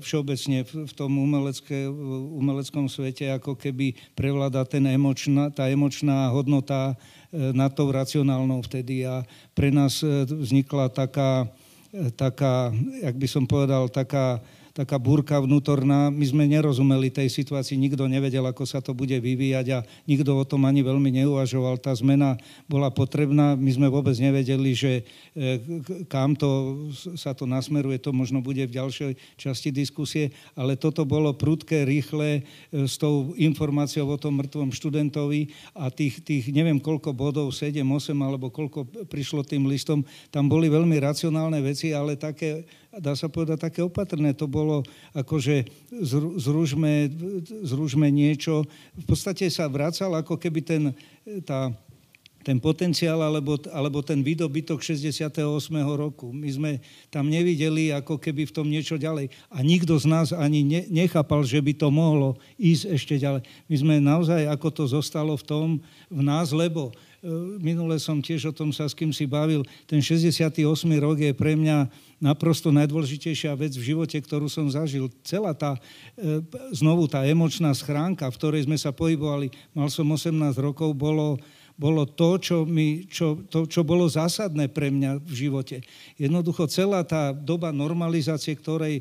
všeobecne 0.00 0.64
v 0.64 0.92
tom 0.96 1.20
umelecké, 1.20 1.84
umeleckom 2.32 2.88
svete 2.88 3.28
ako 3.28 3.60
keby 3.60 3.92
prevláda 4.16 4.64
ten 4.64 4.88
emočná, 4.88 5.52
tá 5.52 5.68
emočná 5.68 6.32
hodnota 6.32 6.96
e, 7.28 7.52
nad 7.52 7.68
tou 7.76 7.92
racionálnou 7.92 8.64
vtedy. 8.64 9.04
A 9.04 9.20
pre 9.52 9.68
nás 9.68 10.00
e, 10.00 10.24
vznikla 10.24 10.88
taká, 10.88 11.44
e, 11.92 12.08
taká, 12.08 12.72
jak 13.04 13.16
by 13.20 13.28
som 13.28 13.44
povedal, 13.44 13.92
taká 13.92 14.40
taká 14.72 14.96
búrka 14.96 15.38
vnútorná. 15.42 16.08
My 16.08 16.24
sme 16.26 16.46
nerozumeli 16.46 17.10
tej 17.10 17.28
situácii, 17.30 17.78
nikto 17.78 18.06
nevedel, 18.06 18.46
ako 18.46 18.64
sa 18.66 18.78
to 18.78 18.94
bude 18.94 19.14
vyvíjať 19.14 19.66
a 19.74 19.78
nikto 20.06 20.34
o 20.34 20.44
tom 20.46 20.66
ani 20.66 20.80
veľmi 20.86 21.10
neuvažoval. 21.22 21.82
Tá 21.82 21.94
zmena 21.94 22.38
bola 22.70 22.88
potrebná, 22.90 23.58
my 23.58 23.70
sme 23.70 23.88
vôbec 23.90 24.14
nevedeli, 24.16 24.70
že 24.72 24.92
e, 25.34 25.62
kam 26.06 26.38
to 26.38 26.82
sa 27.18 27.34
to 27.34 27.46
nasmeruje, 27.46 27.98
to 27.98 28.14
možno 28.14 28.38
bude 28.40 28.62
v 28.62 28.76
ďalšej 28.76 29.12
časti 29.36 29.74
diskusie, 29.74 30.30
ale 30.54 30.78
toto 30.78 31.02
bolo 31.02 31.34
prudké, 31.34 31.82
rýchle 31.82 32.40
e, 32.40 32.86
s 32.86 32.96
tou 32.98 33.34
informáciou 33.34 34.06
o 34.06 34.20
tom 34.20 34.38
mŕtvom 34.38 34.70
študentovi 34.70 35.50
a 35.74 35.90
tých, 35.90 36.22
tých 36.22 36.44
neviem 36.54 36.78
koľko 36.78 37.10
bodov, 37.12 37.50
7, 37.50 37.82
8 37.82 38.14
alebo 38.16 38.48
koľko 38.48 38.86
prišlo 39.10 39.42
tým 39.42 39.66
listom, 39.66 40.06
tam 40.30 40.46
boli 40.46 40.70
veľmi 40.70 40.96
racionálne 41.02 41.58
veci, 41.60 41.90
ale 41.90 42.14
také 42.14 42.62
dá 42.98 43.14
sa 43.14 43.30
povedať, 43.30 43.70
také 43.70 43.80
opatrné. 43.86 44.34
To 44.34 44.50
bolo 44.50 44.82
akože 45.14 45.70
zružme, 46.42 47.06
zružme 47.62 48.10
niečo. 48.10 48.66
V 48.98 49.04
podstate 49.06 49.46
sa 49.46 49.70
vracal 49.70 50.10
ako 50.18 50.34
keby 50.34 50.60
ten, 50.66 50.82
tá, 51.46 51.70
ten 52.42 52.58
potenciál 52.58 53.22
alebo, 53.22 53.60
alebo 53.70 54.02
ten 54.02 54.18
výdobytok 54.24 54.82
68. 54.82 55.38
roku. 55.94 56.34
My 56.34 56.50
sme 56.50 56.70
tam 57.12 57.30
nevideli 57.30 57.94
ako 57.94 58.18
keby 58.18 58.50
v 58.50 58.54
tom 58.58 58.66
niečo 58.66 58.98
ďalej. 58.98 59.30
A 59.52 59.62
nikto 59.62 59.94
z 59.94 60.10
nás 60.10 60.34
ani 60.34 60.66
ne, 60.66 60.82
nechápal, 60.90 61.46
že 61.46 61.62
by 61.62 61.72
to 61.76 61.94
mohlo 61.94 62.40
ísť 62.58 62.84
ešte 62.90 63.14
ďalej. 63.22 63.46
My 63.70 63.76
sme 63.78 63.94
naozaj, 64.02 64.50
ako 64.50 64.68
to 64.72 64.84
zostalo 64.90 65.38
v 65.38 65.44
tom, 65.46 65.66
v 66.10 66.20
nás, 66.26 66.50
lebo 66.50 66.90
e, 66.90 66.92
minule 67.60 68.00
som 68.02 68.18
tiež 68.18 68.50
o 68.50 68.56
tom 68.56 68.74
sa 68.74 68.88
s 68.88 68.96
kým 68.96 69.14
si 69.14 69.28
bavil, 69.28 69.62
ten 69.86 70.02
68. 70.02 70.58
rok 70.98 71.22
je 71.22 71.30
pre 71.36 71.54
mňa 71.54 72.09
naprosto 72.20 72.68
najdôležitejšia 72.68 73.56
vec 73.56 73.72
v 73.74 73.96
živote, 73.96 74.20
ktorú 74.20 74.46
som 74.46 74.68
zažil. 74.68 75.08
Celá 75.24 75.56
tá, 75.56 75.80
e, 76.20 76.44
znovu 76.76 77.08
tá 77.08 77.24
emočná 77.24 77.72
schránka, 77.72 78.28
v 78.28 78.36
ktorej 78.36 78.68
sme 78.68 78.76
sa 78.76 78.92
pohybovali, 78.92 79.48
mal 79.72 79.88
som 79.88 80.04
18 80.04 80.36
rokov, 80.60 80.92
bolo, 80.92 81.40
bolo 81.80 82.04
to, 82.04 82.36
čo, 82.36 82.56
mi, 82.68 83.08
čo, 83.08 83.40
to, 83.48 83.64
čo 83.64 83.80
bolo 83.80 84.04
zásadné 84.04 84.68
pre 84.68 84.92
mňa 84.92 85.16
v 85.16 85.32
živote. 85.32 85.80
Jednoducho 86.20 86.68
celá 86.68 87.00
tá 87.08 87.32
doba 87.32 87.72
normalizácie, 87.72 88.52
ktorej 88.52 89.00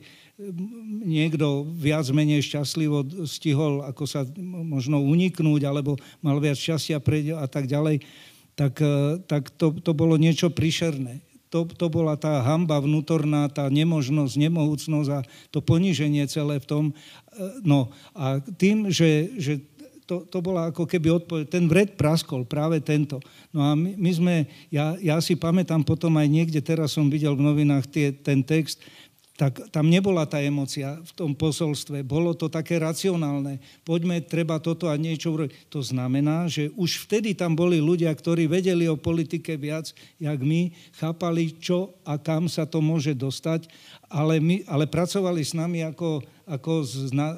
niekto 1.03 1.67
viac 1.75 2.07
menej 2.15 2.39
šťastlivo 2.47 3.27
stihol, 3.27 3.83
ako 3.83 4.07
sa 4.07 4.23
možno 4.39 5.03
uniknúť, 5.03 5.67
alebo 5.67 5.99
mal 6.23 6.39
viac 6.39 6.55
šťastia 6.55 7.03
a 7.35 7.47
tak 7.51 7.67
ďalej, 7.67 7.99
tak, 8.55 8.79
e, 8.79 9.19
tak 9.27 9.51
to, 9.59 9.75
to 9.83 9.91
bolo 9.91 10.15
niečo 10.15 10.47
príšerné 10.47 11.28
to, 11.49 11.65
to 11.65 11.89
bola 11.89 12.13
tá 12.13 12.45
hamba 12.45 12.77
vnútorná, 12.77 13.49
tá 13.49 13.67
nemožnosť, 13.73 14.33
nemohúcnosť 14.37 15.09
a 15.09 15.19
to 15.49 15.59
poníženie 15.65 16.21
celé 16.29 16.61
v 16.61 16.65
tom. 16.69 16.83
E, 16.89 16.93
no 17.65 17.89
a 18.13 18.37
tým, 18.57 18.93
že, 18.93 19.33
že 19.35 19.53
to, 20.09 20.25
to 20.25 20.41
bola 20.41 20.73
ako 20.73 20.89
keby 20.89 21.21
odpoveď, 21.21 21.45
ten 21.45 21.69
vred 21.69 21.93
praskol, 21.93 22.41
práve 22.41 22.81
tento. 22.81 23.21
No 23.53 23.61
a 23.61 23.77
my, 23.77 23.93
my 23.93 24.11
sme, 24.13 24.35
ja, 24.73 24.97
ja 24.97 25.21
si 25.21 25.37
pamätám 25.37 25.85
potom 25.85 26.17
aj 26.17 26.25
niekde, 26.25 26.61
teraz 26.65 26.97
som 26.97 27.09
videl 27.13 27.37
v 27.37 27.45
novinách 27.45 27.85
tie, 27.85 28.09
ten 28.09 28.41
text, 28.41 28.81
tak 29.39 29.71
tam 29.71 29.87
nebola 29.87 30.27
tá 30.27 30.43
emocia 30.43 30.99
v 30.99 31.11
tom 31.15 31.31
posolstve. 31.31 32.03
Bolo 32.03 32.35
to 32.35 32.51
také 32.51 32.75
racionálne. 32.75 33.63
Poďme, 33.87 34.19
treba 34.19 34.59
toto 34.59 34.91
a 34.91 34.99
niečo 34.99 35.31
urobiť. 35.31 35.71
To 35.71 35.79
znamená, 35.79 36.51
že 36.51 36.75
už 36.75 37.07
vtedy 37.07 37.31
tam 37.31 37.55
boli 37.55 37.79
ľudia, 37.79 38.11
ktorí 38.11 38.51
vedeli 38.51 38.91
o 38.91 38.99
politike 38.99 39.55
viac, 39.55 39.95
jak 40.19 40.43
my, 40.43 40.75
chápali, 40.91 41.55
čo 41.55 41.95
a 42.03 42.19
kam 42.19 42.51
sa 42.51 42.67
to 42.67 42.83
môže 42.83 43.15
dostať, 43.15 43.71
ale, 44.11 44.43
my, 44.43 44.67
ale 44.67 44.83
pracovali 44.91 45.39
s 45.39 45.55
nami 45.55 45.87
ako, 45.87 46.19
ako, 46.43 46.83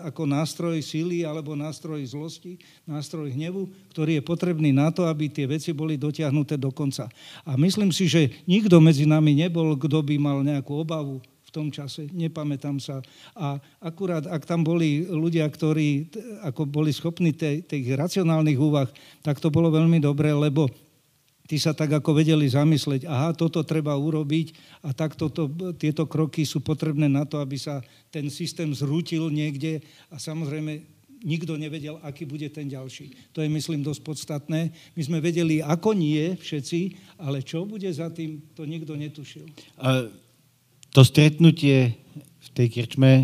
ako 0.10 0.24
nástroj 0.26 0.82
síly 0.82 1.22
alebo 1.22 1.54
nástroj 1.54 2.02
zlosti, 2.02 2.58
nástroj 2.82 3.30
hnevu, 3.30 3.70
ktorý 3.94 4.18
je 4.18 4.24
potrebný 4.26 4.74
na 4.74 4.90
to, 4.90 5.06
aby 5.06 5.30
tie 5.30 5.46
veci 5.46 5.70
boli 5.70 6.02
dotiahnuté 6.02 6.58
do 6.58 6.74
konca. 6.74 7.06
A 7.46 7.54
myslím 7.62 7.94
si, 7.94 8.10
že 8.10 8.42
nikto 8.50 8.82
medzi 8.82 9.06
nami 9.06 9.38
nebol, 9.38 9.78
kto 9.78 10.02
by 10.02 10.18
mal 10.18 10.42
nejakú 10.42 10.82
obavu 10.82 11.22
v 11.52 11.60
tom 11.60 11.68
čase, 11.68 12.08
nepamätám 12.16 12.80
sa. 12.80 13.04
A 13.36 13.60
akurát, 13.84 14.24
ak 14.24 14.48
tam 14.48 14.64
boli 14.64 15.04
ľudia, 15.04 15.44
ktorí 15.52 16.08
ako 16.48 16.64
boli 16.64 16.96
schopní 16.96 17.36
tých 17.36 17.92
racionálnych 17.92 18.56
úvah, 18.56 18.88
tak 19.20 19.44
to 19.44 19.52
bolo 19.52 19.68
veľmi 19.68 20.00
dobré, 20.00 20.32
lebo 20.32 20.72
tí 21.52 21.60
sa 21.60 21.76
tak 21.76 21.92
ako 21.92 22.16
vedeli 22.16 22.48
zamysleť, 22.48 23.04
aha, 23.04 23.36
toto 23.36 23.68
treba 23.68 23.92
urobiť 24.00 24.56
a 24.88 24.96
tak 24.96 25.20
toto, 25.20 25.52
tieto 25.76 26.08
kroky 26.08 26.48
sú 26.48 26.64
potrebné 26.64 27.12
na 27.12 27.28
to, 27.28 27.44
aby 27.44 27.60
sa 27.60 27.84
ten 28.08 28.32
systém 28.32 28.72
zrútil 28.72 29.28
niekde 29.28 29.84
a 30.08 30.16
samozrejme 30.16 30.88
nikto 31.20 31.60
nevedel, 31.60 32.00
aký 32.00 32.24
bude 32.24 32.48
ten 32.48 32.72
ďalší. 32.72 33.36
To 33.36 33.44
je, 33.44 33.52
myslím, 33.52 33.84
dosť 33.84 34.02
podstatné. 34.02 34.72
My 34.96 35.02
sme 35.04 35.20
vedeli, 35.20 35.60
ako 35.60 35.92
nie 35.92 36.40
všetci, 36.40 36.80
ale 37.20 37.44
čo 37.44 37.68
bude 37.68 37.92
za 37.92 38.08
tým, 38.08 38.40
to 38.56 38.64
nikto 38.64 38.96
netušil. 38.96 39.46
A 39.84 40.08
to 40.91 41.01
stretnutie 41.08 41.95
v 42.19 42.47
tej 42.51 42.67
krčme 42.67 43.12
e, 43.12 43.23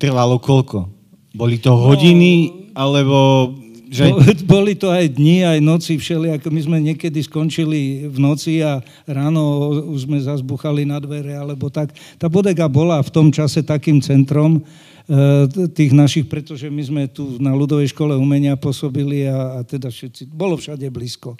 trvalo 0.00 0.40
koľko? 0.40 0.88
Boli 1.34 1.60
to 1.60 1.74
hodiny, 1.74 2.48
no, 2.48 2.78
alebo 2.78 3.18
že... 3.94 4.10
Boli 4.42 4.74
to 4.74 4.90
aj 4.90 5.14
dni, 5.14 5.46
aj 5.46 5.58
noci 5.62 5.94
všeli, 5.94 6.34
ako 6.34 6.50
my 6.50 6.60
sme 6.66 6.78
niekedy 6.82 7.22
skončili 7.22 8.10
v 8.10 8.18
noci 8.18 8.58
a 8.58 8.82
ráno 9.06 9.70
už 9.94 10.10
sme 10.10 10.18
zazbuchali 10.18 10.82
na 10.82 10.98
dvere, 10.98 11.38
alebo 11.38 11.70
tak. 11.70 11.94
Tá 12.18 12.26
bodega 12.26 12.66
bola 12.66 12.98
v 12.98 13.10
tom 13.14 13.30
čase 13.30 13.62
takým 13.62 14.02
centrom 14.02 14.66
tých 15.76 15.92
našich, 15.92 16.24
pretože 16.24 16.64
my 16.72 16.80
sme 16.80 17.02
tu 17.12 17.36
na 17.36 17.52
ľudovej 17.52 17.92
škole 17.92 18.16
umenia 18.16 18.56
pôsobili 18.56 19.28
a, 19.28 19.60
a 19.60 19.66
teda 19.66 19.92
všetci, 19.92 20.32
bolo 20.32 20.56
všade 20.56 20.88
blízko. 20.88 21.36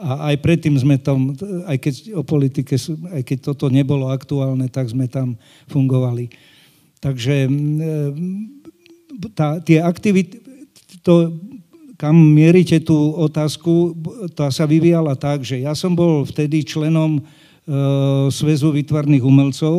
A 0.00 0.32
aj 0.32 0.40
predtým 0.40 0.72
sme 0.80 0.96
tam, 0.96 1.36
aj 1.68 1.76
keď 1.76 1.94
o 2.16 2.24
politike, 2.24 2.72
aj 3.12 3.22
keď 3.22 3.38
toto 3.52 3.68
nebolo 3.68 4.08
aktuálne, 4.08 4.64
tak 4.72 4.88
sme 4.88 5.12
tam 5.12 5.36
fungovali. 5.68 6.32
Takže 7.04 7.52
tá, 9.36 9.60
tie 9.60 9.84
aktivity, 9.84 10.40
to 11.04 11.36
kam 12.00 12.16
mierite 12.16 12.82
tú 12.82 13.14
otázku, 13.14 13.94
tá 14.34 14.50
sa 14.50 14.66
vyvíjala 14.66 15.14
tak, 15.14 15.46
že 15.46 15.62
ja 15.62 15.76
som 15.76 15.94
bol 15.94 16.26
vtedy 16.26 16.66
členom 16.66 17.22
e, 17.62 18.28
Sväzu 18.28 18.74
výtvarných 18.74 19.24
umelcov 19.24 19.76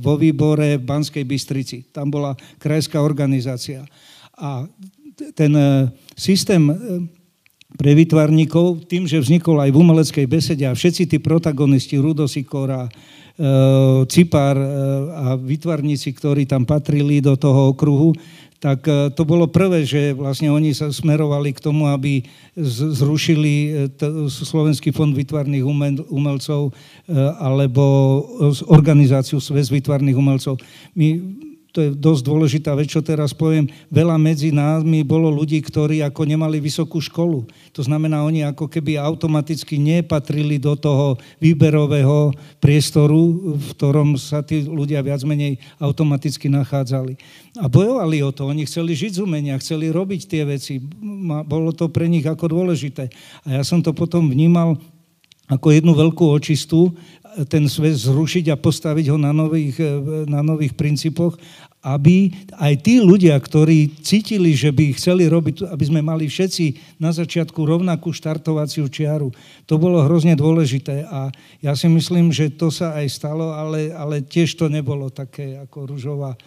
vo 0.00 0.14
výbore 0.14 0.76
v 0.76 0.84
Banskej 0.84 1.24
Bystrici. 1.24 1.88
Tam 1.88 2.12
bola 2.12 2.36
krajská 2.60 3.00
organizácia. 3.00 3.84
A 4.36 4.64
ten 5.32 5.52
e, 5.56 5.88
systém 6.16 6.62
e, 6.68 6.74
pre 7.74 7.94
výtvarníkov, 7.94 8.90
tým, 8.90 9.06
že 9.06 9.22
vznikol 9.22 9.62
aj 9.62 9.70
v 9.72 9.80
umeleckej 9.80 10.26
besede 10.26 10.64
a 10.66 10.76
všetci 10.76 11.06
tí 11.06 11.16
protagonisti, 11.22 11.96
Rudo 11.96 12.26
Sikora, 12.26 12.90
Cipar 14.04 14.52
a 15.16 15.32
výtvarníci, 15.32 16.12
ktorí 16.12 16.44
tam 16.44 16.68
patrili 16.68 17.24
do 17.24 17.40
toho 17.40 17.72
okruhu, 17.72 18.12
tak 18.60 18.84
e, 18.84 19.08
to 19.16 19.24
bolo 19.24 19.48
prvé, 19.48 19.88
že 19.88 20.12
vlastne 20.12 20.52
oni 20.52 20.76
sa 20.76 20.92
smerovali 20.92 21.56
k 21.56 21.64
tomu, 21.64 21.88
aby 21.88 22.20
zrušili 22.92 23.88
e, 23.88 23.98
Slovenský 24.28 24.92
fond 24.92 25.16
vytvarných 25.16 25.64
umelcov 26.12 26.68
e, 26.68 26.72
alebo 27.40 27.82
organizáciu 28.68 29.40
Sves 29.40 29.72
vytvarných 29.72 30.20
umelcov. 30.20 30.60
My 30.92 31.16
to 31.70 31.78
je 31.86 31.88
dosť 31.94 32.22
dôležitá 32.26 32.74
vec, 32.74 32.90
čo 32.90 32.98
teraz 32.98 33.30
poviem, 33.30 33.70
veľa 33.94 34.18
medzi 34.18 34.50
nami 34.50 35.06
bolo 35.06 35.30
ľudí, 35.30 35.62
ktorí 35.62 36.02
ako 36.02 36.26
nemali 36.26 36.58
vysokú 36.58 36.98
školu. 36.98 37.46
To 37.78 37.82
znamená, 37.86 38.26
oni 38.26 38.42
ako 38.42 38.66
keby 38.66 38.98
automaticky 38.98 39.78
nepatrili 39.78 40.58
do 40.58 40.74
toho 40.74 41.14
výberového 41.38 42.34
priestoru, 42.58 43.54
v 43.54 43.66
ktorom 43.78 44.18
sa 44.18 44.42
tí 44.42 44.66
ľudia 44.66 44.98
viac 45.00 45.22
menej 45.22 45.62
automaticky 45.78 46.50
nachádzali. 46.50 47.14
A 47.62 47.70
bojovali 47.70 48.18
o 48.26 48.34
to, 48.34 48.50
oni 48.50 48.66
chceli 48.66 48.98
žiť 48.98 49.18
z 49.18 49.22
umenia, 49.22 49.60
chceli 49.62 49.94
robiť 49.94 50.26
tie 50.26 50.42
veci, 50.42 50.82
bolo 51.46 51.70
to 51.70 51.86
pre 51.86 52.10
nich 52.10 52.26
ako 52.26 52.50
dôležité. 52.50 53.10
A 53.46 53.58
ja 53.58 53.62
som 53.62 53.78
to 53.78 53.94
potom 53.94 54.26
vnímal 54.26 54.74
ako 55.50 55.74
jednu 55.74 55.92
veľkú 55.98 56.30
očistu 56.30 56.94
ten 57.46 57.70
svet 57.70 57.94
zrušiť 57.94 58.50
a 58.50 58.60
postaviť 58.60 59.06
ho 59.14 59.18
na 59.18 59.30
nových, 59.30 59.78
e, 59.78 60.26
na 60.26 60.42
nových 60.42 60.74
princípoch, 60.74 61.38
aby 61.80 62.28
aj 62.60 62.84
tí 62.84 63.00
ľudia, 63.00 63.32
ktorí 63.40 64.04
cítili, 64.04 64.52
že 64.52 64.68
by 64.68 64.92
chceli 65.00 65.24
robiť, 65.24 65.64
aby 65.64 65.84
sme 65.88 66.04
mali 66.04 66.28
všetci 66.28 66.98
na 67.00 67.08
začiatku 67.08 67.56
rovnakú 67.56 68.12
štartovaciu 68.12 68.84
čiaru. 68.92 69.32
To 69.64 69.80
bolo 69.80 70.04
hrozne 70.04 70.36
dôležité 70.36 71.08
a 71.08 71.32
ja 71.64 71.72
si 71.72 71.88
myslím, 71.88 72.28
že 72.36 72.52
to 72.52 72.68
sa 72.68 73.00
aj 73.00 73.06
stalo, 73.08 73.56
ale, 73.56 73.96
ale 73.96 74.20
tiež 74.20 74.60
to 74.60 74.68
nebolo 74.68 75.08
také 75.08 75.56
ako 75.56 75.96
ružová, 75.96 76.36
e, 76.36 76.38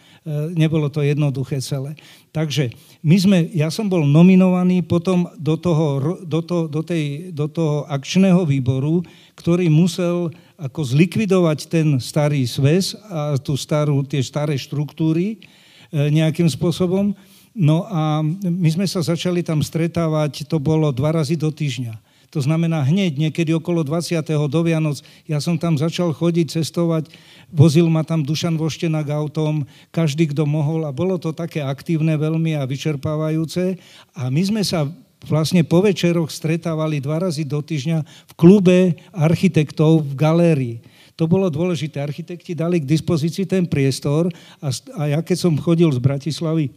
nebolo 0.56 0.88
to 0.88 1.04
jednoduché 1.04 1.60
celé. 1.60 2.00
Takže 2.32 2.72
my 3.04 3.16
sme, 3.20 3.38
ja 3.52 3.68
som 3.68 3.92
bol 3.92 4.08
nominovaný 4.08 4.80
potom 4.80 5.28
do 5.36 5.60
toho, 5.60 6.18
do, 6.24 6.40
to, 6.40 6.72
do, 6.72 6.82
tej, 6.82 7.36
do 7.36 7.52
toho 7.52 7.84
akčného 7.92 8.48
výboru, 8.48 9.04
ktorý 9.36 9.68
musel 9.68 10.32
ako 10.56 10.80
zlikvidovať 10.80 11.60
ten 11.68 11.88
starý 12.00 12.48
sves 12.48 12.96
a 13.12 13.36
tú 13.36 13.60
starú, 13.60 14.00
tie 14.08 14.24
staré 14.24 14.56
štruktúry 14.56 15.36
e, 15.36 16.08
nejakým 16.08 16.48
spôsobom. 16.48 17.12
No 17.54 17.86
a 17.86 18.24
my 18.42 18.70
sme 18.72 18.88
sa 18.88 19.04
začali 19.04 19.44
tam 19.44 19.60
stretávať, 19.60 20.48
to 20.48 20.58
bolo 20.58 20.90
dva 20.96 21.14
razy 21.20 21.36
do 21.36 21.52
týždňa. 21.52 22.13
To 22.34 22.42
znamená 22.42 22.82
hneď, 22.82 23.22
niekedy 23.22 23.54
okolo 23.54 23.86
20. 23.86 24.26
do 24.50 24.60
Vianoc, 24.66 25.06
ja 25.30 25.38
som 25.38 25.54
tam 25.62 25.78
začal 25.78 26.18
chodiť, 26.18 26.58
cestovať, 26.58 27.14
vozil 27.54 27.86
ma 27.94 28.02
tam 28.02 28.26
Dušan 28.26 28.58
Voštenak 28.58 29.06
autom, 29.14 29.70
každý, 29.94 30.34
kto 30.34 30.50
mohol 30.50 30.90
a 30.90 30.92
bolo 30.92 31.22
to 31.22 31.30
také 31.30 31.62
aktívne 31.62 32.18
veľmi 32.18 32.58
a 32.58 32.66
vyčerpávajúce. 32.66 33.78
A 34.18 34.34
my 34.34 34.42
sme 34.42 34.66
sa 34.66 34.90
vlastne 35.30 35.62
po 35.62 35.86
večeroch 35.86 36.34
stretávali 36.34 36.98
dva 36.98 37.22
razy 37.22 37.46
do 37.46 37.62
týždňa 37.62 38.02
v 38.02 38.34
klube 38.34 38.78
architektov 39.14 40.02
v 40.02 40.14
galérii. 40.18 40.76
To 41.14 41.30
bolo 41.30 41.46
dôležité. 41.54 42.02
Architekti 42.02 42.58
dali 42.58 42.82
k 42.82 42.90
dispozícii 42.90 43.46
ten 43.46 43.70
priestor 43.70 44.34
a, 44.58 44.74
a 44.98 45.02
ja 45.14 45.20
keď 45.22 45.38
som 45.38 45.54
chodil 45.62 45.94
z 45.94 46.02
Bratislavy 46.02 46.74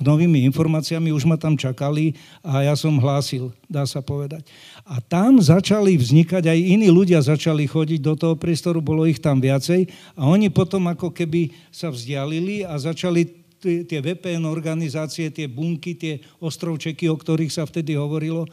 novými 0.00 0.44
informáciami, 0.52 1.12
už 1.12 1.24
ma 1.24 1.40
tam 1.40 1.56
čakali 1.56 2.12
a 2.44 2.66
ja 2.66 2.74
som 2.76 3.00
hlásil, 3.00 3.48
dá 3.64 3.88
sa 3.88 4.04
povedať. 4.04 4.44
A 4.84 5.00
tam 5.00 5.40
začali 5.40 5.96
vznikať, 5.96 6.52
aj 6.52 6.58
iní 6.58 6.88
ľudia 6.92 7.22
začali 7.24 7.64
chodiť 7.64 8.00
do 8.04 8.14
toho 8.16 8.34
priestoru, 8.36 8.84
bolo 8.84 9.08
ich 9.08 9.22
tam 9.22 9.40
viacej 9.40 9.88
a 10.12 10.28
oni 10.28 10.52
potom 10.52 10.84
ako 10.92 11.12
keby 11.12 11.52
sa 11.72 11.88
vzdialili 11.88 12.66
a 12.68 12.76
začali 12.76 13.45
tie 13.60 13.98
VPN 14.00 14.44
organizácie, 14.46 15.32
tie 15.32 15.48
bunky, 15.48 15.96
tie 15.96 16.20
ostrovčeky, 16.38 17.08
o 17.08 17.16
ktorých 17.16 17.52
sa 17.52 17.64
vtedy 17.64 17.96
hovorilo, 17.96 18.46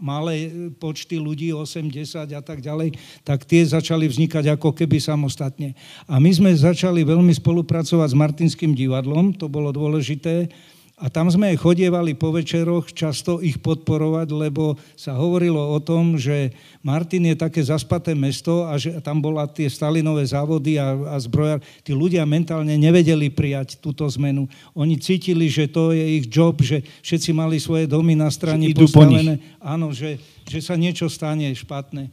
malé 0.00 0.50
počty 0.76 1.16
ľudí, 1.16 1.52
8, 1.54 1.88
10 1.88 2.34
a 2.34 2.42
tak 2.42 2.60
ďalej, 2.60 2.96
tak 3.22 3.46
tie 3.46 3.62
začali 3.64 4.10
vznikať 4.10 4.58
ako 4.58 4.74
keby 4.74 4.98
samostatne. 4.98 5.72
A 6.10 6.18
my 6.18 6.30
sme 6.32 6.50
začali 6.52 7.06
veľmi 7.06 7.32
spolupracovať 7.36 8.08
s 8.12 8.16
Martinským 8.16 8.72
divadlom, 8.74 9.32
to 9.36 9.46
bolo 9.48 9.70
dôležité, 9.70 10.50
a 10.96 11.12
tam 11.12 11.28
sme 11.28 11.52
chodievali 11.60 12.16
po 12.16 12.32
večeroch 12.32 12.88
často 12.88 13.44
ich 13.44 13.60
podporovať, 13.60 14.32
lebo 14.32 14.80
sa 14.96 15.12
hovorilo 15.12 15.60
o 15.60 15.76
tom, 15.76 16.16
že 16.16 16.56
Martin 16.80 17.28
je 17.28 17.36
také 17.36 17.60
zaspaté 17.60 18.16
mesto 18.16 18.64
a 18.64 18.80
že 18.80 18.96
tam 19.04 19.20
bola 19.20 19.44
tie 19.44 19.68
Stalinové 19.68 20.24
závody 20.24 20.80
a, 20.80 20.96
a 21.12 21.20
zbrojar. 21.20 21.60
Tí 21.84 21.92
ľudia 21.92 22.24
mentálne 22.24 22.80
nevedeli 22.80 23.28
prijať 23.28 23.76
túto 23.76 24.08
zmenu. 24.16 24.48
Oni 24.72 24.96
cítili, 24.96 25.52
že 25.52 25.68
to 25.68 25.92
je 25.92 26.16
ich 26.16 26.32
job, 26.32 26.64
že 26.64 26.80
všetci 27.04 27.30
mali 27.36 27.60
svoje 27.60 27.84
domy 27.84 28.16
na 28.16 28.32
strane 28.32 28.64
postavené. 28.72 29.36
Áno, 29.60 29.92
že, 29.92 30.16
že 30.48 30.64
sa 30.64 30.80
niečo 30.80 31.12
stane 31.12 31.52
špatné. 31.52 32.08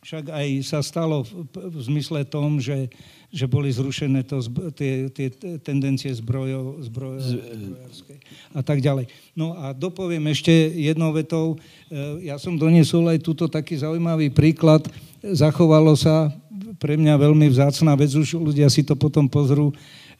Však 0.00 0.32
aj 0.32 0.48
sa 0.64 0.80
stalo 0.80 1.22
v, 1.22 1.44
v 1.52 1.78
zmysle 1.84 2.24
tom, 2.24 2.56
že 2.56 2.88
že 3.30 3.46
boli 3.46 3.70
zrušené 3.70 4.26
to, 4.26 4.42
tie, 4.74 5.06
tie 5.06 5.30
tendencie 5.62 6.10
zbrojov, 6.10 6.82
zbrojárske 6.90 8.18
a 8.50 8.60
tak 8.60 8.82
ďalej. 8.82 9.06
No 9.38 9.54
a 9.54 9.70
dopoviem 9.70 10.26
ešte 10.34 10.50
jednou 10.74 11.14
vetou, 11.14 11.54
e, 11.86 12.26
ja 12.26 12.34
som 12.42 12.58
doniesol 12.58 13.06
aj 13.06 13.22
túto 13.22 13.46
taký 13.46 13.78
zaujímavý 13.78 14.34
príklad, 14.34 14.82
zachovalo 15.22 15.94
sa 15.94 16.34
pre 16.82 16.98
mňa 16.98 17.14
veľmi 17.22 17.46
vzácná 17.54 17.94
vec, 17.94 18.10
už 18.18 18.34
ľudia 18.34 18.66
si 18.66 18.82
to 18.82 18.98
potom 18.98 19.30
pozrú, 19.30 19.70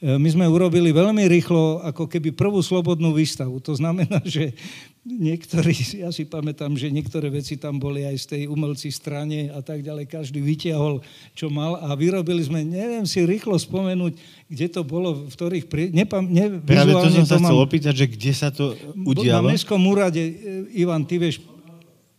my 0.01 0.29
sme 0.33 0.49
urobili 0.49 0.89
veľmi 0.89 1.29
rýchlo 1.29 1.85
ako 1.85 2.09
keby 2.09 2.33
prvú 2.33 2.57
slobodnú 2.65 3.13
výstavu. 3.13 3.61
To 3.61 3.77
znamená, 3.77 4.17
že 4.35 4.57
niektorí, 5.05 5.77
ja 6.01 6.09
si 6.09 6.25
pamätám, 6.25 6.73
že 6.73 6.89
niektoré 6.89 7.29
veci 7.29 7.53
tam 7.53 7.77
boli 7.77 8.01
aj 8.01 8.17
z 8.17 8.25
tej 8.25 8.41
umelci 8.49 8.89
strane 8.89 9.53
a 9.53 9.61
tak 9.61 9.85
ďalej, 9.85 10.09
každý 10.09 10.41
vytiahol, 10.41 11.05
čo 11.37 11.53
mal 11.53 11.77
a 11.77 11.93
vyrobili 11.93 12.41
sme, 12.41 12.65
neviem 12.65 13.05
si 13.05 13.21
rýchlo 13.21 13.61
spomenúť, 13.61 14.17
kde 14.49 14.67
to 14.73 14.81
bolo, 14.81 15.29
v 15.29 15.33
ktorých... 15.37 15.65
Pri... 15.69 15.93
Nepam, 15.93 16.25
ne, 16.25 16.57
Práve 16.65 16.97
to 16.97 17.21
som 17.21 17.25
to 17.25 17.29
sa 17.29 17.37
mám, 17.37 17.53
chcel 17.53 17.61
opýtať, 17.61 17.93
že 17.93 18.05
kde 18.09 18.31
sa 18.33 18.49
to 18.49 18.73
udialo? 19.05 19.49
Na 19.49 19.53
Mestskom 19.53 19.81
úrade, 19.85 20.21
e, 20.21 20.33
Ivan, 20.81 21.05
ty 21.05 21.21
vieš, 21.21 21.45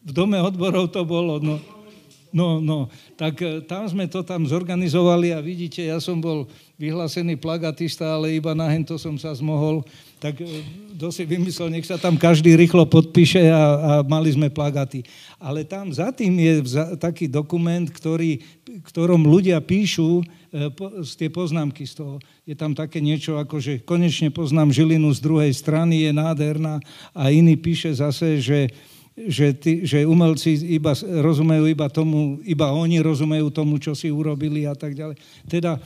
v 0.02 0.10
dome 0.14 0.38
odborov 0.38 0.90
to 0.90 1.02
bolo, 1.02 1.42
no, 1.42 1.58
no, 2.32 2.58
no, 2.58 2.88
tak 3.14 3.38
e, 3.38 3.60
tam 3.62 3.86
sme 3.86 4.08
to 4.08 4.24
tam 4.26 4.48
zorganizovali 4.48 5.30
a 5.36 5.44
vidíte, 5.44 5.84
ja 5.84 6.00
som 6.00 6.18
bol 6.18 6.48
vyhlásený 6.80 7.38
plagatista, 7.38 8.16
ale 8.16 8.34
iba 8.34 8.56
na 8.56 8.66
hento 8.66 8.98
som 8.98 9.14
sa 9.20 9.30
zmohol 9.36 9.84
tak 10.22 10.38
e, 10.38 10.46
kto 10.94 11.10
si 11.10 11.26
vymyslel, 11.26 11.66
nech 11.66 11.82
sa 11.82 11.98
tam 11.98 12.14
každý 12.14 12.54
rýchlo 12.54 12.86
podpíše 12.86 13.50
a, 13.50 13.58
a 13.58 13.92
mali 14.06 14.30
sme 14.30 14.54
plagaty. 14.54 15.02
Ale 15.42 15.66
tam 15.66 15.90
za 15.90 16.14
tým 16.14 16.38
je 16.38 16.78
taký 16.94 17.26
dokument, 17.26 17.82
ktorý, 17.90 18.38
ktorom 18.86 19.26
ľudia 19.26 19.58
píšu 19.58 20.22
e, 20.22 20.70
po, 20.70 21.02
tie 21.02 21.26
poznámky 21.26 21.82
z 21.90 21.98
toho. 21.98 22.14
Je 22.46 22.54
tam 22.54 22.70
také 22.70 23.02
niečo 23.02 23.34
ako, 23.34 23.58
že 23.58 23.82
konečne 23.82 24.30
poznám 24.30 24.70
Žilinu 24.70 25.10
z 25.10 25.18
druhej 25.18 25.50
strany, 25.50 26.06
je 26.06 26.14
nádherná 26.14 26.78
a 27.10 27.34
iný 27.34 27.58
píše 27.58 27.90
zase, 27.90 28.38
že 28.38 28.70
že, 29.12 29.52
tí, 29.52 29.84
že 29.84 30.08
umelci 30.08 30.56
iba 30.72 30.96
rozumejú 30.96 31.68
iba 31.68 31.86
tomu, 31.92 32.40
iba 32.48 32.72
oni 32.72 32.96
rozumejú 33.04 33.52
tomu, 33.52 33.76
čo 33.76 33.92
si 33.92 34.08
urobili 34.08 34.64
a 34.64 34.72
tak 34.72 34.96
ďalej. 34.96 35.20
Teda 35.44 35.76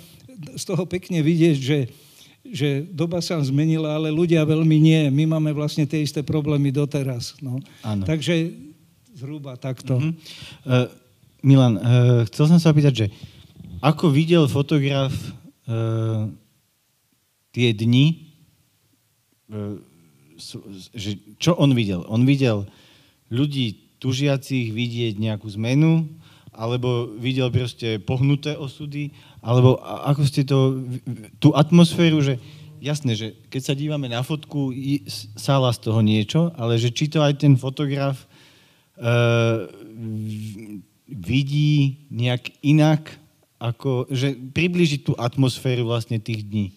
z 0.54 0.62
toho 0.62 0.86
pekne 0.86 1.24
vidieť, 1.24 1.56
že, 1.58 1.78
že 2.46 2.86
doba 2.86 3.18
sa 3.18 3.40
zmenila, 3.42 3.98
ale 3.98 4.14
ľudia 4.14 4.46
veľmi 4.46 4.78
nie. 4.78 5.02
My 5.10 5.26
máme 5.26 5.50
vlastne 5.50 5.88
tie 5.88 6.04
isté 6.06 6.22
problémy 6.22 6.70
doteraz. 6.70 7.34
No. 7.42 7.58
Takže 7.82 8.52
zhruba 9.16 9.56
takto. 9.56 9.96
Uh-huh. 9.96 10.12
Uh, 10.68 10.86
Milan, 11.40 11.80
uh, 11.80 12.22
chcel 12.28 12.52
som 12.52 12.60
sa 12.60 12.70
opýtať, 12.70 12.94
že 12.94 13.06
ako 13.80 14.12
videl 14.12 14.44
fotograf 14.44 15.12
uh, 15.66 16.28
tie 17.50 17.72
dni, 17.72 18.28
uh, 19.50 19.80
že 20.92 21.16
čo 21.40 21.56
on 21.56 21.72
videl? 21.72 22.04
On 22.12 22.20
videl 22.28 22.68
ľudí 23.32 23.98
tužiacich 23.98 24.70
vidieť 24.70 25.18
nejakú 25.18 25.48
zmenu, 25.56 26.06
alebo 26.56 27.12
videl 27.20 27.52
proste 27.52 28.00
pohnuté 28.00 28.56
osudy, 28.56 29.12
alebo 29.44 29.76
ako 29.82 30.22
ste 30.24 30.42
to, 30.42 30.80
tú 31.36 31.52
atmosféru, 31.52 32.24
že 32.24 32.40
jasné, 32.80 33.12
že 33.12 33.36
keď 33.52 33.62
sa 33.62 33.74
dívame 33.76 34.08
na 34.08 34.24
fotku, 34.24 34.72
sála 35.36 35.72
z 35.76 35.78
toho 35.84 36.00
niečo, 36.00 36.52
ale 36.56 36.80
že 36.80 36.88
či 36.92 37.12
to 37.12 37.20
aj 37.20 37.44
ten 37.44 37.60
fotograf 37.60 38.24
uh, 38.96 39.68
vidí 41.06 42.08
nejak 42.08 42.56
inak, 42.64 43.12
ako, 43.56 44.08
že 44.12 44.36
približiť 44.36 45.00
tú 45.04 45.12
atmosféru 45.16 45.88
vlastne 45.88 46.20
tých 46.20 46.44
dní. 46.44 46.76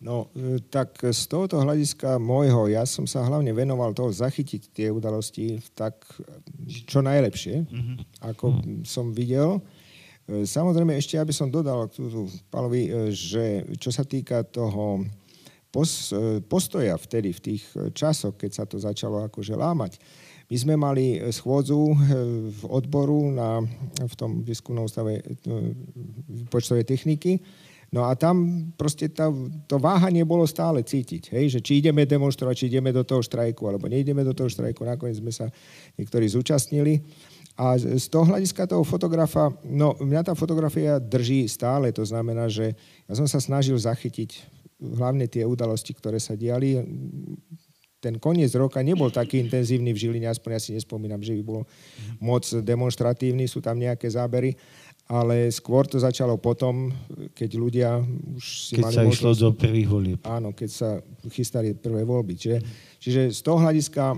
No, 0.00 0.32
e, 0.32 0.56
tak 0.72 0.96
z 0.96 1.28
tohoto 1.28 1.60
hľadiska 1.60 2.16
môjho, 2.16 2.72
ja 2.72 2.88
som 2.88 3.04
sa 3.04 3.20
hlavne 3.20 3.52
venoval 3.52 3.92
toho 3.92 4.08
zachytiť 4.08 4.72
tie 4.72 4.88
udalosti 4.88 5.60
tak 5.76 6.00
čo 6.88 7.04
najlepšie, 7.04 7.68
mm-hmm. 7.68 7.96
ako 8.32 8.46
mm-hmm. 8.48 8.80
som 8.88 9.12
videl. 9.12 9.60
E, 10.24 10.48
samozrejme, 10.48 10.96
ešte 10.96 11.20
aby 11.20 11.36
som 11.36 11.52
dodal 11.52 11.92
tu, 11.92 12.08
Palovi, 12.48 12.88
e, 12.88 12.90
že 13.12 13.68
čo 13.76 13.92
sa 13.92 14.00
týka 14.00 14.40
toho 14.48 15.04
postoja 16.50 16.98
vtedy, 16.98 17.30
v 17.30 17.40
tých 17.46 17.62
časoch, 17.94 18.34
keď 18.34 18.50
sa 18.50 18.64
to 18.66 18.82
začalo 18.82 19.22
akože 19.30 19.54
lámať, 19.54 20.02
my 20.50 20.56
sme 20.58 20.74
mali 20.74 21.22
schôdzu 21.30 21.94
v 22.50 22.62
odboru 22.66 23.30
na, 23.30 23.62
v 24.02 24.14
tom 24.18 24.42
výskumnom 24.42 24.90
stave 24.90 25.22
počtovej 26.50 26.82
techniky, 26.90 27.38
No 27.90 28.06
a 28.06 28.14
tam 28.14 28.70
proste 28.78 29.10
tá, 29.10 29.26
to 29.66 29.76
váhanie 29.82 30.22
bolo 30.22 30.46
stále 30.46 30.86
cítiť, 30.86 31.34
hej, 31.34 31.58
že 31.58 31.60
či 31.60 31.82
ideme 31.82 32.06
demonstrovať, 32.06 32.54
či 32.54 32.64
ideme 32.70 32.94
do 32.94 33.02
toho 33.02 33.18
štrajku, 33.18 33.66
alebo 33.66 33.90
neideme 33.90 34.22
do 34.22 34.30
toho 34.30 34.46
štrajku. 34.46 34.86
Nakoniec 34.86 35.18
sme 35.18 35.34
sa 35.34 35.50
niektorí 35.98 36.30
zúčastnili. 36.30 37.02
A 37.58 37.74
z 37.76 38.06
toho 38.06 38.30
hľadiska 38.30 38.70
toho 38.70 38.86
fotografa, 38.86 39.50
no 39.66 39.98
mňa 39.98 40.32
tá 40.32 40.32
fotografia 40.38 41.02
drží 41.02 41.44
stále, 41.50 41.90
to 41.90 42.06
znamená, 42.06 42.46
že 42.46 42.78
ja 43.04 43.14
som 43.18 43.26
sa 43.26 43.42
snažil 43.42 43.74
zachytiť 43.76 44.48
hlavne 44.80 45.28
tie 45.28 45.44
udalosti, 45.44 45.92
ktoré 45.92 46.16
sa 46.16 46.38
diali. 46.38 46.80
Ten 48.00 48.16
koniec 48.16 48.48
roka 48.56 48.80
nebol 48.80 49.12
taký 49.12 49.44
intenzívny 49.44 49.92
v 49.92 50.00
Žiline, 50.00 50.24
aspoň 50.32 50.50
ja 50.56 50.60
si 50.62 50.70
nespomínam, 50.72 51.20
že 51.20 51.36
by 51.36 51.42
bol 51.44 51.68
moc 52.16 52.48
demonstratívny, 52.48 53.44
sú 53.44 53.60
tam 53.60 53.76
nejaké 53.76 54.08
zábery, 54.08 54.56
ale 55.10 55.50
skôr 55.50 55.90
to 55.90 55.98
začalo 55.98 56.38
potom, 56.38 56.94
keď 57.34 57.50
ľudia 57.58 57.98
už 58.38 58.70
si 58.70 58.78
keď 58.78 58.84
mali 58.86 58.94
sa 58.94 59.02
išlo 59.10 59.34
do 59.34 59.50
prvých 59.50 59.88
volieb. 59.90 60.20
Áno, 60.22 60.54
keď 60.54 60.70
sa 60.70 60.90
chystali 61.34 61.74
prvé 61.74 62.06
voľby. 62.06 62.38
Čiže, 62.38 62.58
čiže 63.02 63.20
z 63.34 63.40
toho 63.42 63.58
hľadiska 63.58 64.14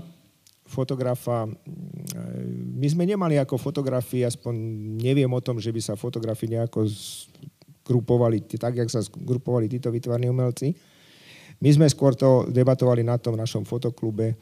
fotografa, 0.69 1.49
mm, 1.49 2.77
my 2.77 2.87
sme 2.93 3.09
nemali 3.09 3.41
ako 3.41 3.57
fotografii, 3.57 4.21
aspoň 4.21 4.53
neviem 5.01 5.29
o 5.33 5.41
tom, 5.41 5.57
že 5.57 5.73
by 5.73 5.81
sa 5.81 5.97
fotografii 5.97 6.53
nejako 6.53 6.85
grupovali, 7.81 8.45
tak, 8.45 8.77
jak 8.77 8.89
sa 8.93 9.01
grupovali 9.17 9.65
títo 9.65 9.89
vytvarní 9.89 10.29
umelci. 10.29 10.77
My 11.57 11.73
sme 11.73 11.89
skôr 11.89 12.13
to 12.13 12.45
debatovali 12.53 13.01
na 13.01 13.17
tom 13.17 13.33
našom 13.33 13.65
fotoklube, 13.65 14.37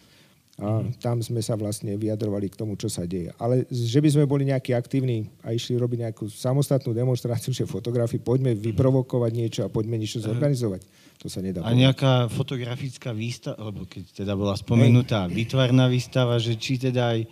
a 0.62 0.86
tam 1.01 1.18
sme 1.26 1.41
sa 1.41 1.57
vlastne 1.57 1.97
vyjadrovali 1.97 2.53
k 2.53 2.59
tomu, 2.62 2.78
čo 2.78 2.86
sa 2.86 3.01
deje. 3.09 3.34
Ale 3.41 3.66
že 3.66 3.97
by 3.97 4.09
sme 4.14 4.30
boli 4.30 4.45
nejakí 4.45 4.78
aktívni 4.78 5.26
a 5.41 5.57
išli 5.57 5.74
robiť 5.74 6.05
nejakú 6.05 6.30
samostatnú 6.30 6.93
demonstráciu, 6.93 7.49
že 7.49 7.66
fotografii, 7.66 8.22
poďme 8.22 8.53
vyprovokovať 8.53 9.32
niečo 9.34 9.62
a 9.66 9.74
poďme 9.74 9.97
niečo 9.97 10.22
zorganizovať. 10.22 10.86
To 11.26 11.34
sa 11.34 11.41
nedá. 11.41 11.66
A 11.66 11.74
nejaká 11.74 12.30
fotografická 12.30 13.09
výstava, 13.09 13.57
alebo 13.57 13.89
keď 13.89 14.22
teda 14.22 14.38
bola 14.38 14.53
spomenutá 14.53 15.26
Hej. 15.26 15.34
výtvarná 15.34 15.89
výstava, 15.89 16.38
že 16.38 16.53
či 16.53 16.78
teda 16.78 17.18
aj 17.18 17.20
e, 17.26 17.28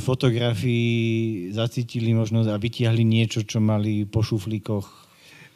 fotografii 0.00 1.52
zacítili 1.52 2.16
možnosť 2.16 2.48
a 2.48 2.56
vytiahli 2.56 3.04
niečo, 3.04 3.44
čo 3.44 3.60
mali 3.60 4.08
po 4.08 4.24
šuflíkoch? 4.24 4.88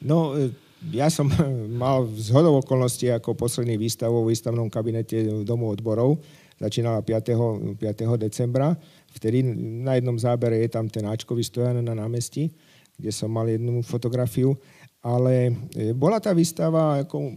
No, 0.05 0.36
e, 0.36 0.53
ja 0.93 1.09
som 1.09 1.28
mal 1.82 2.05
z 2.16 2.28
hodov 2.36 2.64
okolností 2.64 3.09
ako 3.09 3.32
posledný 3.32 3.80
výstavu 3.80 4.24
v 4.24 4.36
výstavnom 4.36 4.68
kabinete 4.68 5.45
Domu 5.45 5.72
odborov 5.72 6.20
začínala 6.61 7.01
5. 7.01 7.77
5. 7.79 8.17
decembra. 8.21 8.77
Vtedy 9.13 9.45
na 9.85 9.97
jednom 9.97 10.17
zábere 10.17 10.61
je 10.65 10.69
tam 10.73 10.89
ten 10.89 11.05
Ačkový 11.05 11.45
stojan 11.45 11.81
na 11.85 11.95
námestí, 11.95 12.49
kde 12.97 13.11
som 13.13 13.29
mal 13.29 13.49
jednu 13.49 13.85
fotografiu. 13.85 14.57
Ale 15.03 15.51
e, 15.75 15.91
bola 15.91 16.23
tá 16.23 16.31
výstava, 16.31 17.03
ako, 17.03 17.35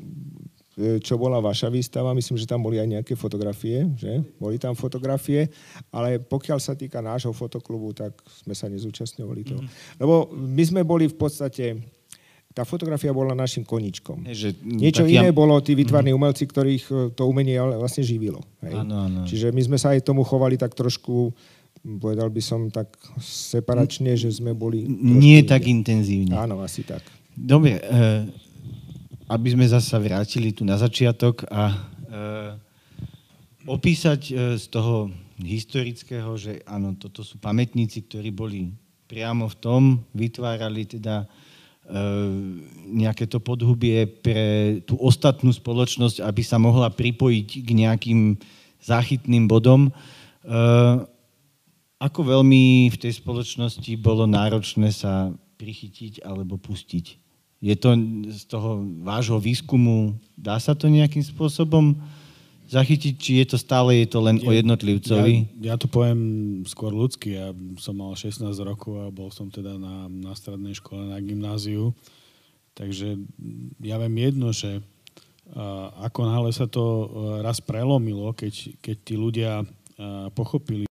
e, 0.78 1.01
čo 1.01 1.18
bola 1.18 1.41
vaša 1.41 1.74
výstava, 1.74 2.13
myslím, 2.13 2.38
že 2.38 2.45
tam 2.45 2.61
boli 2.61 2.78
aj 2.78 3.01
nejaké 3.01 3.18
fotografie, 3.18 3.89
že? 3.97 4.22
Boli 4.38 4.61
tam 4.61 4.78
fotografie, 4.78 5.49
ale 5.89 6.22
pokiaľ 6.22 6.61
sa 6.61 6.78
týka 6.78 7.01
nášho 7.01 7.34
fotoklubu, 7.34 7.97
tak 7.97 8.13
sme 8.45 8.53
sa 8.53 8.70
nezúčastňovali 8.70 9.41
toho. 9.41 9.61
Mm-hmm. 9.66 9.97
Lebo 9.97 10.30
my 10.38 10.63
sme 10.63 10.82
boli 10.86 11.09
v 11.09 11.18
podstate 11.18 11.94
tá 12.55 12.63
fotografia 12.63 13.11
bola 13.11 13.35
našim 13.35 13.67
koničkom. 13.67 14.23
Že, 14.31 14.55
Niečo 14.63 15.03
iné 15.03 15.27
ja... 15.27 15.35
bolo 15.35 15.59
tí 15.59 15.75
vytvarní 15.75 16.15
mhm. 16.15 16.17
umelci, 16.17 16.47
ktorých 16.47 16.85
e, 16.87 16.93
to 17.11 17.27
umenie 17.27 17.59
vlastne 17.59 18.07
živilo. 18.07 18.39
Hej. 18.63 18.79
Ano, 18.79 19.11
ano. 19.11 19.21
Čiže 19.27 19.51
my 19.51 19.61
sme 19.67 19.77
sa 19.77 19.91
aj 19.91 20.07
tomu 20.07 20.23
chovali 20.23 20.55
tak 20.55 20.71
trošku, 20.71 21.35
povedal 21.99 22.31
by 22.31 22.39
som 22.39 22.71
tak 22.71 22.95
separačne, 23.19 24.15
že 24.15 24.31
sme 24.31 24.55
boli... 24.55 24.87
Nie 24.87 25.43
tak 25.43 25.67
intenzívne. 25.67 26.31
Áno, 26.31 26.63
asi 26.63 26.87
tak. 26.87 27.03
Dobre, 27.35 27.75
e, 27.75 27.81
aby 29.27 29.47
sme 29.51 29.67
zase 29.67 29.99
vrátili 29.99 30.55
tu 30.55 30.63
na 30.63 30.79
začiatok 30.79 31.43
a 31.51 31.75
e, 31.75 31.77
opísať 33.67 34.21
e, 34.31 34.33
z 34.55 34.65
toho 34.71 35.11
historického, 35.43 36.39
že 36.39 36.63
áno, 36.63 36.95
toto 36.95 37.19
sú 37.19 37.35
pamätníci, 37.43 38.07
ktorí 38.07 38.31
boli 38.31 38.71
priamo 39.11 39.51
v 39.51 39.55
tom, 39.59 39.81
vytvárali 40.15 40.87
teda 40.87 41.27
nejaké 42.89 43.29
to 43.29 43.38
podhubie 43.38 44.09
pre 44.09 44.79
tú 44.89 44.97
ostatnú 44.97 45.53
spoločnosť, 45.53 46.25
aby 46.25 46.41
sa 46.41 46.57
mohla 46.57 46.89
pripojiť 46.89 47.47
k 47.61 47.69
nejakým 47.77 48.19
záchytným 48.81 49.45
bodom. 49.45 49.93
Ehm, 50.45 51.05
ako 52.01 52.21
veľmi 52.25 52.89
v 52.89 52.97
tej 52.99 53.17
spoločnosti 53.21 53.91
bolo 53.97 54.29
náročné 54.29 54.91
sa 54.93 55.33
prichytiť 55.57 56.25
alebo 56.25 56.57
pustiť? 56.57 57.05
Je 57.63 57.75
to 57.77 57.97
z 58.29 58.41
toho 58.45 58.83
vášho 59.01 59.41
výskumu, 59.41 60.13
dá 60.38 60.59
sa 60.61 60.77
to 60.77 60.86
nejakým 60.91 61.23
spôsobom 61.23 61.97
zachytiť, 62.66 63.13
či 63.18 63.32
je 63.41 63.45
to 63.53 63.57
stále 63.61 63.93
je 63.93 64.07
to 64.09 64.20
len 64.22 64.41
o 64.41 64.49
jednotlivcovi? 64.49 65.61
Ja, 65.61 65.74
ja 65.74 65.76
to 65.78 65.86
poviem 65.86 66.22
skôr 66.66 66.89
ľudsky. 66.89 67.38
Ja 67.38 67.53
som 67.78 68.01
mal 68.01 68.18
16 68.18 68.45
rokov 68.66 68.93
a 69.05 69.13
bol 69.13 69.30
som 69.30 69.53
teda 69.53 69.78
na, 69.78 70.09
na 70.09 70.34
strednej 70.34 70.74
škole, 70.74 71.09
na 71.09 71.22
gymnáziu. 71.22 71.93
Takže 72.76 73.22
ja 73.80 73.95
viem 74.01 74.16
jedno, 74.20 74.51
že 74.51 74.82
uh, 74.82 75.93
ako 76.03 76.20
náhle 76.28 76.51
sa 76.51 76.66
to 76.68 76.84
uh, 76.84 77.05
raz 77.45 77.61
prelomilo, 77.61 78.34
keď, 78.36 78.76
keď 78.82 78.95
tí 79.05 79.16
ľudia 79.16 79.63
uh, 79.63 80.28
pochopili 80.34 80.89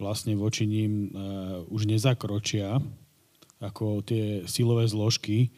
vlastne 0.00 0.34
voči 0.34 0.66
ním 0.66 1.12
uh, 1.14 1.62
už 1.70 1.86
nezakročia 1.86 2.82
ako 3.62 4.04
tie 4.04 4.44
silové 4.44 4.84
zložky, 4.84 5.54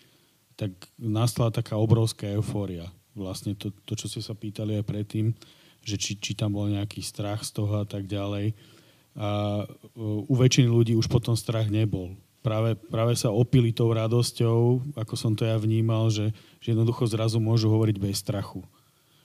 tak 0.54 0.70
nastala 0.94 1.50
taká 1.50 1.74
obrovská 1.74 2.30
eufória 2.30 2.92
vlastne 3.16 3.56
to, 3.56 3.72
to, 3.88 3.96
čo 3.96 4.06
ste 4.12 4.20
sa 4.20 4.36
pýtali 4.36 4.76
aj 4.76 4.84
predtým, 4.84 5.32
že 5.82 5.96
či, 5.96 6.20
či 6.20 6.36
tam 6.36 6.52
bol 6.52 6.68
nejaký 6.68 7.00
strach 7.00 7.42
z 7.42 7.56
toho 7.56 7.82
a 7.82 7.86
tak 7.88 8.04
ďalej. 8.04 8.52
A 9.16 9.64
u 9.96 10.34
väčšiny 10.36 10.68
ľudí 10.68 10.92
už 10.92 11.08
potom 11.08 11.32
strach 11.32 11.72
nebol. 11.72 12.12
Práve, 12.44 12.76
práve 12.78 13.16
sa 13.18 13.32
opili 13.32 13.74
tou 13.74 13.90
radosťou, 13.90 14.92
ako 14.94 15.14
som 15.18 15.32
to 15.34 15.48
ja 15.48 15.58
vnímal, 15.58 16.12
že, 16.12 16.30
že 16.62 16.76
jednoducho 16.76 17.08
zrazu 17.10 17.42
môžu 17.42 17.72
hovoriť 17.72 17.96
bez 17.98 18.22
strachu. 18.22 18.62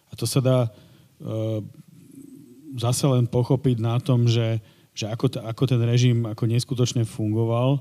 A 0.09 0.17
to 0.17 0.25
sa 0.25 0.41
dá 0.41 0.59
e, 0.65 0.69
zase 2.81 3.05
len 3.05 3.29
pochopiť 3.29 3.77
na 3.77 4.01
tom, 4.01 4.25
že, 4.25 4.57
že 4.97 5.05
ako, 5.05 5.37
t- 5.37 5.43
ako 5.43 5.63
ten 5.69 5.81
režim 5.85 6.25
ako 6.25 6.49
neskutočne 6.49 7.05
fungoval. 7.05 7.77
E, 7.77 7.79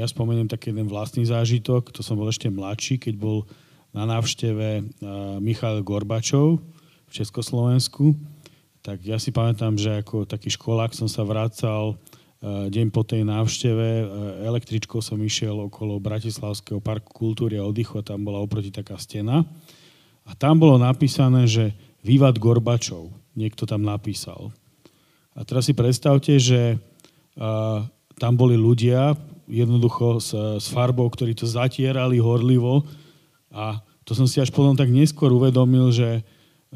ja 0.00 0.06
spomeniem 0.08 0.48
taký 0.48 0.72
jeden 0.72 0.88
vlastný 0.88 1.28
zážitok, 1.28 1.92
to 1.92 2.00
som 2.00 2.16
bol 2.16 2.30
ešte 2.30 2.48
mladší, 2.48 2.96
keď 2.96 3.14
bol 3.20 3.44
na 3.96 4.04
návšteve 4.04 4.68
eh, 4.76 4.82
Michal 5.40 5.80
Gorbačov 5.80 6.60
v 7.08 7.10
Československu, 7.10 8.12
tak 8.84 9.00
ja 9.02 9.16
si 9.16 9.32
pamätám, 9.32 9.80
že 9.80 10.04
ako 10.04 10.28
taký 10.28 10.52
školák 10.52 10.92
som 10.92 11.08
sa 11.08 11.24
vracal 11.24 11.96
eh, 11.96 12.68
deň 12.68 12.92
po 12.92 13.00
tej 13.08 13.24
návšteve. 13.24 13.88
Eh, 13.88 14.06
električkou 14.44 15.00
som 15.00 15.16
išiel 15.16 15.56
okolo 15.72 15.96
Bratislavského 15.96 16.84
parku 16.84 17.08
kultúry 17.16 17.56
a 17.56 17.64
oddychu 17.64 17.96
a 17.96 18.04
tam 18.04 18.20
bola 18.20 18.44
oproti 18.44 18.68
taká 18.68 19.00
stena. 19.00 19.48
A 20.28 20.36
tam 20.36 20.60
bolo 20.60 20.76
napísané, 20.76 21.48
že 21.48 21.72
Vývad 22.04 22.36
Gorbačov. 22.36 23.08
Niekto 23.32 23.64
tam 23.64 23.82
napísal. 23.82 24.52
A 25.34 25.42
teraz 25.42 25.68
si 25.68 25.74
predstavte, 25.76 26.38
že 26.40 26.80
tam 28.16 28.32
boli 28.34 28.56
ľudia, 28.56 29.12
jednoducho 29.46 30.18
s, 30.18 30.32
s 30.34 30.66
farbou, 30.72 31.06
ktorí 31.06 31.36
to 31.36 31.46
zatierali 31.46 32.18
horlivo 32.18 32.82
a 33.56 33.80
to 34.04 34.12
som 34.12 34.28
si 34.28 34.36
až 34.36 34.52
potom 34.52 34.76
tak 34.76 34.92
neskôr 34.92 35.32
uvedomil, 35.32 35.88
že, 35.88 36.20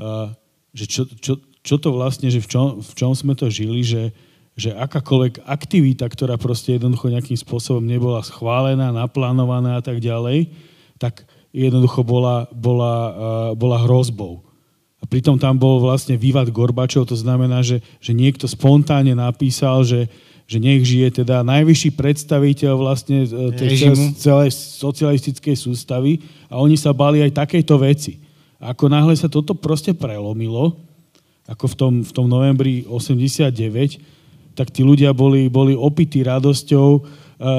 uh, 0.00 0.32
že 0.72 0.88
čo, 0.88 1.02
čo, 1.20 1.36
čo 1.60 1.76
to 1.76 1.92
vlastne, 1.92 2.32
že 2.32 2.40
v 2.40 2.48
čom, 2.48 2.66
v 2.80 2.92
čom 2.96 3.12
sme 3.12 3.36
to 3.36 3.52
žili, 3.52 3.84
že, 3.84 4.16
že 4.56 4.72
akákoľvek 4.72 5.44
aktivita, 5.44 6.08
ktorá 6.08 6.40
proste 6.40 6.80
jednoducho 6.80 7.12
nejakým 7.12 7.36
spôsobom 7.36 7.84
nebola 7.84 8.24
schválená, 8.24 8.96
naplánovaná 8.96 9.78
a 9.78 9.82
tak 9.84 10.00
ďalej, 10.00 10.48
tak 10.96 11.28
jednoducho 11.52 12.00
bola, 12.00 12.48
bola, 12.50 12.94
uh, 12.96 13.50
bola 13.52 13.84
hrozbou. 13.84 14.40
A 15.00 15.04
pritom 15.08 15.36
tam 15.36 15.56
bol 15.60 15.80
vlastne 15.84 16.16
vývad 16.16 16.48
Gorbačov, 16.48 17.08
to 17.08 17.16
znamená, 17.16 17.60
že, 17.60 17.84
že 18.00 18.16
niekto 18.16 18.48
spontánne 18.48 19.12
napísal, 19.16 19.84
že, 19.84 20.08
že 20.50 20.58
nech 20.58 20.82
žije 20.82 21.22
teda 21.22 21.46
najvyšší 21.46 21.94
predstaviteľ 21.94 22.74
vlastne 22.74 23.22
e, 23.22 23.54
tej 23.54 23.94
celej 24.18 24.50
socialistickej 24.82 25.54
sústavy 25.54 26.26
a 26.50 26.58
oni 26.58 26.74
sa 26.74 26.90
bali 26.90 27.22
aj 27.22 27.38
takejto 27.38 27.78
veci. 27.78 28.18
A 28.58 28.74
ako 28.74 28.90
náhle 28.90 29.14
sa 29.14 29.30
toto 29.30 29.54
proste 29.54 29.94
prelomilo, 29.94 30.74
ako 31.46 31.70
v 31.70 31.74
tom, 31.78 31.92
v 32.02 32.10
tom 32.10 32.26
novembri 32.26 32.82
89, 32.82 34.58
tak 34.58 34.74
tí 34.74 34.82
ľudia 34.82 35.14
boli, 35.14 35.46
boli 35.46 35.78
opití 35.78 36.26
radosťou, 36.26 36.88
e, 36.98 37.00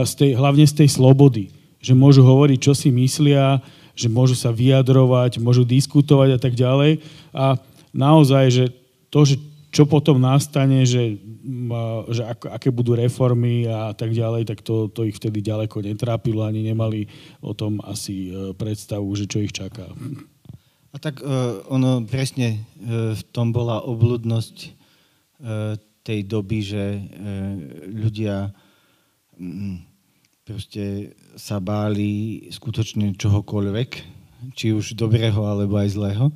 z 0.03 0.11
tej, 0.11 0.31
hlavne 0.35 0.67
z 0.67 0.83
tej 0.83 0.89
slobody. 0.91 1.47
Že 1.79 1.95
môžu 1.95 2.27
hovoriť, 2.27 2.59
čo 2.59 2.75
si 2.75 2.91
myslia, 2.91 3.63
že 3.95 4.11
môžu 4.11 4.35
sa 4.35 4.51
vyjadrovať, 4.51 5.39
môžu 5.39 5.63
diskutovať 5.63 6.35
a 6.35 6.39
tak 6.43 6.59
ďalej. 6.59 6.99
A 7.31 7.55
naozaj, 7.95 8.51
že 8.51 8.65
to, 9.07 9.23
že 9.23 9.39
čo 9.71 9.87
potom 9.87 10.19
nastane, 10.19 10.83
že, 10.83 11.15
že 12.13 12.23
ako, 12.25 12.45
aké 12.53 12.69
budú 12.69 12.93
reformy 12.93 13.65
a 13.65 13.93
tak 13.97 14.13
ďalej, 14.13 14.45
tak 14.45 14.61
to, 14.61 14.87
to 14.93 15.09
ich 15.09 15.17
vtedy 15.17 15.41
ďaleko 15.41 15.81
netrápilo, 15.81 16.45
ani 16.45 16.61
nemali 16.61 17.09
o 17.41 17.57
tom 17.57 17.81
asi 17.81 18.29
e, 18.29 18.53
predstavu, 18.53 19.09
že 19.17 19.25
čo 19.25 19.41
ich 19.41 19.53
čaká. 19.53 19.89
A 20.91 20.99
tak 20.99 21.23
uh, 21.23 21.63
ono 21.71 22.03
presne 22.03 22.59
uh, 22.83 23.15
v 23.15 23.21
tom 23.31 23.55
bola 23.55 23.79
obludnosť 23.79 24.55
uh, 24.59 25.79
tej 26.03 26.19
doby, 26.27 26.59
že 26.59 26.83
uh, 26.99 27.55
ľudia 27.95 28.51
um, 29.39 29.79
proste 30.43 31.15
sa 31.39 31.63
báli 31.63 32.43
skutočne 32.51 33.15
čohokoľvek, 33.15 33.89
či 34.51 34.75
už 34.75 34.99
dobrého 34.99 35.39
alebo 35.47 35.79
aj 35.79 35.95
zlého. 35.95 36.27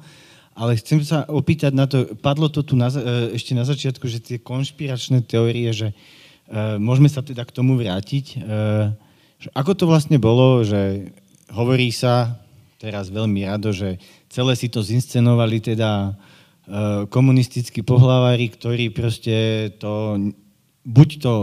Ale 0.56 0.80
chcem 0.80 1.03
sa 1.03 1.28
opýtať 1.28 1.76
na 1.76 1.84
to, 1.84 2.16
padlo 2.16 2.47
to 2.47 2.64
tu 2.64 2.80
na, 2.80 2.88
e, 2.88 3.36
ešte 3.36 3.51
na 3.51 3.68
začiatku, 3.68 4.08
že 4.08 4.24
tie 4.24 4.38
konšpiračné 4.39 5.28
teórie, 5.28 5.68
že 5.76 5.91
uh, 5.91 6.80
môžeme 6.80 7.12
sa 7.12 7.20
teda 7.20 7.43
k 7.43 7.51
tomu 7.51 7.76
vrátiť. 7.76 8.39
Uh, 8.39 8.95
že 9.36 9.51
ako 9.51 9.72
to 9.76 9.86
vlastne 9.86 10.16
bolo, 10.16 10.64
že 10.64 11.12
hovorí 11.51 11.91
sa 11.91 12.39
teraz 12.80 13.12
veľmi 13.12 13.43
rado, 13.43 13.76
že 13.76 13.99
celé 14.32 14.56
si 14.56 14.72
to 14.72 14.80
zinscenovali 14.80 15.60
teda 15.60 16.16
uh, 16.16 17.03
komunistickí 17.12 17.84
pohlavári, 17.84 18.47
ktorí 18.47 18.95
proste 18.95 19.70
to 19.76 20.16
buď 20.88 21.10
to 21.20 21.34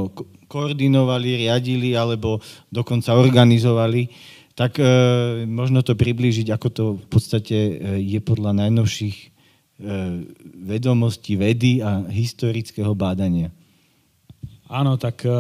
koordinovali, 0.47 1.49
riadili 1.49 1.97
alebo 1.97 2.39
dokonca 2.69 3.17
organizovali, 3.17 4.09
tak 4.53 4.77
e, 4.77 4.85
možno 5.49 5.81
to 5.81 5.97
priblížiť, 5.97 6.53
ako 6.53 6.69
to 6.69 6.85
v 7.01 7.07
podstate 7.09 7.57
e, 7.57 7.75
je 8.05 8.21
podľa 8.21 8.53
najnovších 8.53 9.17
e, 9.17 9.27
vedomostí 10.69 11.41
vedy 11.41 11.81
a 11.81 12.05
historického 12.05 12.93
bádania. 12.93 13.49
Áno, 14.69 15.01
tak 15.01 15.25
e, 15.25 15.33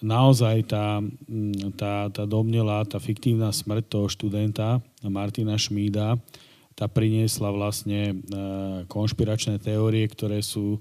naozaj 0.00 0.56
tá, 0.64 1.04
tá, 1.76 2.08
tá 2.08 2.24
domnelá, 2.24 2.88
tá 2.88 2.96
fiktívna 2.96 3.52
smrť 3.52 3.84
toho 3.88 4.06
študenta 4.08 4.80
Martina 5.04 5.60
Šmída, 5.60 6.16
tá 6.72 6.88
priniesla 6.88 7.52
vlastne 7.52 8.00
e, 8.10 8.14
konšpiračné 8.88 9.60
teórie, 9.60 10.08
ktoré 10.08 10.40
sú 10.40 10.80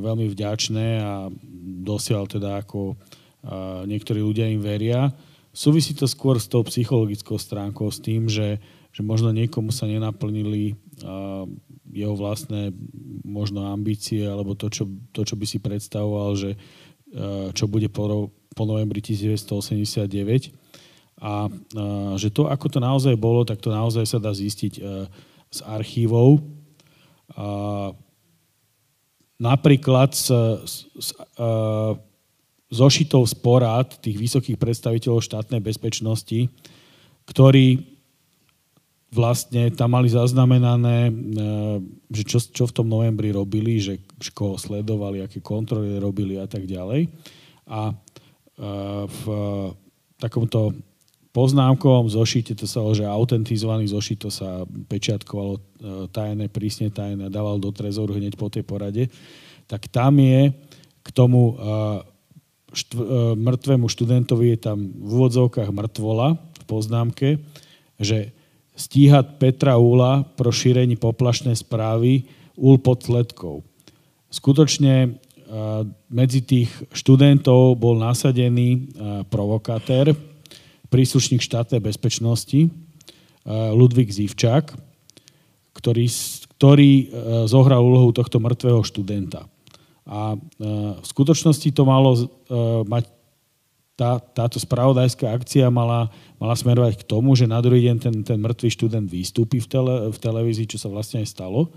veľmi 0.00 0.32
vďačné 0.32 1.04
a 1.04 1.28
dosiaľ 1.84 2.24
teda 2.24 2.64
ako 2.64 2.96
niektorí 3.86 4.22
ľudia 4.22 4.46
im 4.50 4.62
veria. 4.62 5.10
Súvisí 5.52 5.92
to 5.92 6.08
skôr 6.08 6.40
s 6.40 6.48
tou 6.48 6.64
psychologickou 6.64 7.36
stránkou, 7.36 7.90
s 7.92 8.00
tým, 8.00 8.30
že, 8.30 8.62
že 8.94 9.02
možno 9.04 9.34
niekomu 9.34 9.68
sa 9.74 9.84
nenaplnili 9.84 10.78
jeho 11.92 12.14
vlastné 12.16 12.72
možno 13.20 13.68
ambície 13.68 14.24
alebo 14.24 14.56
to 14.56 14.72
čo, 14.72 14.88
to, 15.12 15.28
čo 15.28 15.34
by 15.36 15.44
si 15.44 15.58
predstavoval, 15.60 16.38
že 16.38 16.56
čo 17.52 17.68
bude 17.68 17.92
po, 17.92 18.32
po 18.56 18.64
novembri 18.64 19.04
1989. 19.04 20.56
A, 21.20 21.28
a 21.28 21.38
že 22.16 22.32
to, 22.32 22.48
ako 22.48 22.66
to 22.72 22.78
naozaj 22.80 23.14
bolo, 23.20 23.44
tak 23.44 23.60
to 23.60 23.68
naozaj 23.68 24.08
sa 24.08 24.16
dá 24.16 24.32
zistiť 24.32 24.80
z 25.52 25.58
archívov. 25.68 26.40
A, 27.36 27.92
napríklad 29.36 30.16
z, 30.16 30.32
z, 30.64 30.74
z, 30.96 31.10
zošitov 32.72 33.28
z 33.28 33.34
porád 33.36 34.00
tých 34.00 34.16
vysokých 34.16 34.56
predstaviteľov 34.56 35.20
štátnej 35.20 35.60
bezpečnosti, 35.60 36.48
ktorí 37.28 37.92
vlastne 39.12 39.68
tam 39.76 39.92
mali 39.92 40.08
zaznamenané, 40.08 41.12
e, 41.12 41.12
že 42.08 42.22
čo, 42.24 42.38
čo 42.40 42.64
v 42.64 42.72
tom 42.72 42.88
novembri 42.88 43.28
robili, 43.28 43.76
že, 43.76 44.00
koho 44.32 44.56
sledovali, 44.56 45.20
aké 45.20 45.44
kontroly 45.44 46.00
robili 46.00 46.40
a 46.40 46.48
tak 46.48 46.64
ďalej. 46.64 47.12
A 47.68 47.92
e, 47.92 47.94
v 49.04 49.22
takomto 50.16 50.72
poznámkovom 51.36 52.08
zošite, 52.08 52.56
to 52.56 52.64
sa 52.64 52.80
že 52.96 53.04
autentizovaný 53.04 53.92
zošit, 53.92 54.24
to 54.24 54.30
sa 54.32 54.64
pečiatkovalo 54.88 55.60
e, 55.60 55.60
tajné, 56.08 56.48
prísne 56.48 56.88
tajné, 56.88 57.28
dával 57.28 57.60
do 57.60 57.68
trezoru 57.68 58.16
hneď 58.16 58.40
po 58.40 58.48
tej 58.48 58.64
porade, 58.64 59.12
tak 59.68 59.92
tam 59.92 60.16
je 60.16 60.56
k 61.04 61.08
tomu 61.12 61.58
štv, 62.72 62.98
uh, 62.98 63.06
mŕtvemu 63.38 63.86
študentovi 63.88 64.56
je 64.56 64.58
tam 64.58 64.78
v 64.90 65.10
úvodzovkách 65.20 65.70
mŕtvola 65.70 66.36
v 66.36 66.64
poznámke, 66.64 67.28
že 68.00 68.32
stíhať 68.74 69.36
Petra 69.36 69.76
Úla 69.76 70.24
pro 70.24 70.48
šírení 70.48 70.96
poplašnej 70.96 71.54
správy 71.54 72.26
Úl 72.56 72.80
pod 72.80 73.04
sledkou. 73.04 73.60
Skutočne 74.32 75.12
uh, 75.12 75.84
medzi 76.08 76.40
tých 76.40 76.72
študentov 76.92 77.76
bol 77.76 78.00
nasadený 78.00 78.92
provokátor, 79.28 80.16
príslušník 80.92 81.40
štátnej 81.40 81.80
bezpečnosti, 81.80 82.68
Ludvík 83.48 84.12
Zivčák, 84.12 84.76
ktorý, 85.74 86.06
ktorý 86.56 86.92
e, 86.94 87.04
zohral 87.50 87.82
úlohu 87.82 88.14
tohto 88.14 88.38
mŕtvého 88.38 88.86
študenta. 88.86 89.50
A 90.06 90.34
e, 90.34 90.36
v 90.98 91.06
skutočnosti 91.06 91.68
to 91.70 91.82
malo 91.86 92.10
e, 92.14 92.24
mať 92.86 93.04
tá, 93.94 94.18
táto 94.18 94.58
spravodajská 94.58 95.30
akcia 95.30 95.68
mala, 95.68 96.10
mala 96.40 96.56
smerovať 96.56 97.04
k 97.04 97.08
tomu, 97.08 97.36
že 97.38 97.46
na 97.46 97.60
druhý 97.62 97.86
deň 97.86 97.96
ten, 98.00 98.16
ten 98.24 98.38
mŕtvý 98.40 98.68
študent 98.72 99.06
vystúpi 99.06 99.62
v, 99.62 99.68
tele, 99.68 99.94
v 100.10 100.18
televízii, 100.18 100.66
čo 100.66 100.80
sa 100.80 100.88
vlastne 100.90 101.22
aj 101.22 101.28
stalo, 101.28 101.70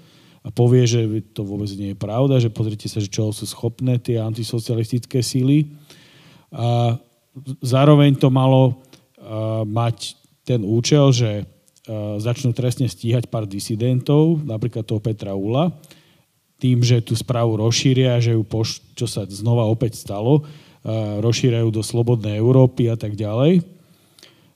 a 0.46 0.54
povie, 0.54 0.86
že 0.86 1.02
to 1.34 1.42
vôbec 1.42 1.66
nie 1.74 1.94
je 1.94 1.98
pravda, 1.98 2.38
že 2.38 2.54
pozrite 2.54 2.86
sa, 2.86 3.02
že 3.02 3.10
čo 3.10 3.34
sú 3.34 3.50
schopné 3.50 3.98
tie 3.98 4.22
antisocialistické 4.22 5.26
síly. 5.26 5.74
A 6.54 7.02
zároveň 7.66 8.14
to 8.14 8.30
malo 8.30 8.78
mať 9.66 10.14
ten 10.46 10.62
účel, 10.62 11.10
že 11.10 11.50
začnú 12.22 12.54
trestne 12.54 12.86
stíhať 12.86 13.26
pár 13.26 13.50
disidentov, 13.50 14.46
napríklad 14.46 14.86
toho 14.86 15.02
Petra 15.02 15.34
Ula, 15.34 15.74
tým, 16.60 16.82
že 16.82 17.04
tú 17.04 17.14
správu 17.14 17.60
rozšíria, 17.60 18.24
že 18.24 18.34
ju 18.36 18.44
poš- 18.48 18.82
čo 18.96 19.06
sa 19.06 19.28
znova 19.28 19.68
opäť 19.68 20.00
stalo, 20.00 20.48
rozšírajú 21.20 21.74
do 21.74 21.82
slobodnej 21.82 22.38
Európy 22.38 22.94
a 22.94 22.96
tak 22.96 23.18
ďalej. 23.18 23.66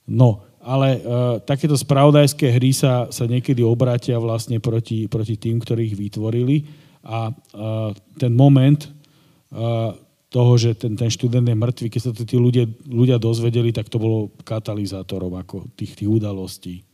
No, 0.06 0.46
ale 0.60 1.00
uh, 1.00 1.40
takéto 1.42 1.74
spravodajské 1.74 2.54
hry 2.54 2.76
sa, 2.76 3.08
sa 3.10 3.26
niekedy 3.26 3.64
obrátia 3.64 4.20
vlastne 4.22 4.62
proti, 4.62 5.10
proti 5.10 5.40
tým, 5.40 5.64
ich 5.64 5.96
vytvorili 5.96 6.68
a 7.02 7.32
uh, 7.32 7.96
ten 8.20 8.34
moment 8.36 8.78
uh, 8.86 9.96
toho, 10.30 10.54
že 10.62 10.78
ten, 10.78 10.94
ten 10.94 11.10
študent 11.10 11.48
je 11.48 11.58
mŕtvý, 11.58 11.88
keď 11.90 12.02
sa 12.02 12.12
to 12.14 12.22
tí 12.22 12.38
ľudia, 12.38 12.70
ľudia 12.86 13.18
dozvedeli, 13.18 13.74
tak 13.74 13.90
to 13.90 13.98
bolo 13.98 14.30
katalizátorom 14.46 15.34
ako 15.42 15.66
tých, 15.74 15.98
tých 15.98 16.10
udalostí. 16.10 16.86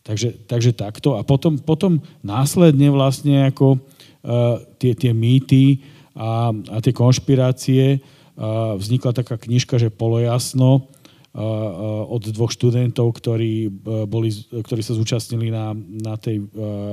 Takže, 0.00 0.48
takže 0.48 0.72
takto. 0.72 1.20
A 1.20 1.26
potom, 1.26 1.60
potom 1.60 2.00
následne 2.24 2.88
vlastne 2.88 3.52
ako 3.52 3.76
tie, 4.76 4.92
tie 4.92 5.12
mýty 5.16 5.80
a, 6.12 6.52
a 6.52 6.76
tie 6.84 6.92
konšpirácie 6.92 7.98
uh, 7.98 8.76
vznikla 8.76 9.12
taká 9.16 9.40
knižka, 9.40 9.76
že 9.80 9.92
polojasno, 9.92 10.88
od 12.10 12.26
dvoch 12.34 12.50
študentov, 12.50 13.14
ktorí, 13.14 13.70
boli, 14.10 14.34
ktorí 14.50 14.82
sa 14.82 14.98
zúčastnili 14.98 15.54
na, 15.54 15.70
na 15.78 16.18
tej, 16.18 16.42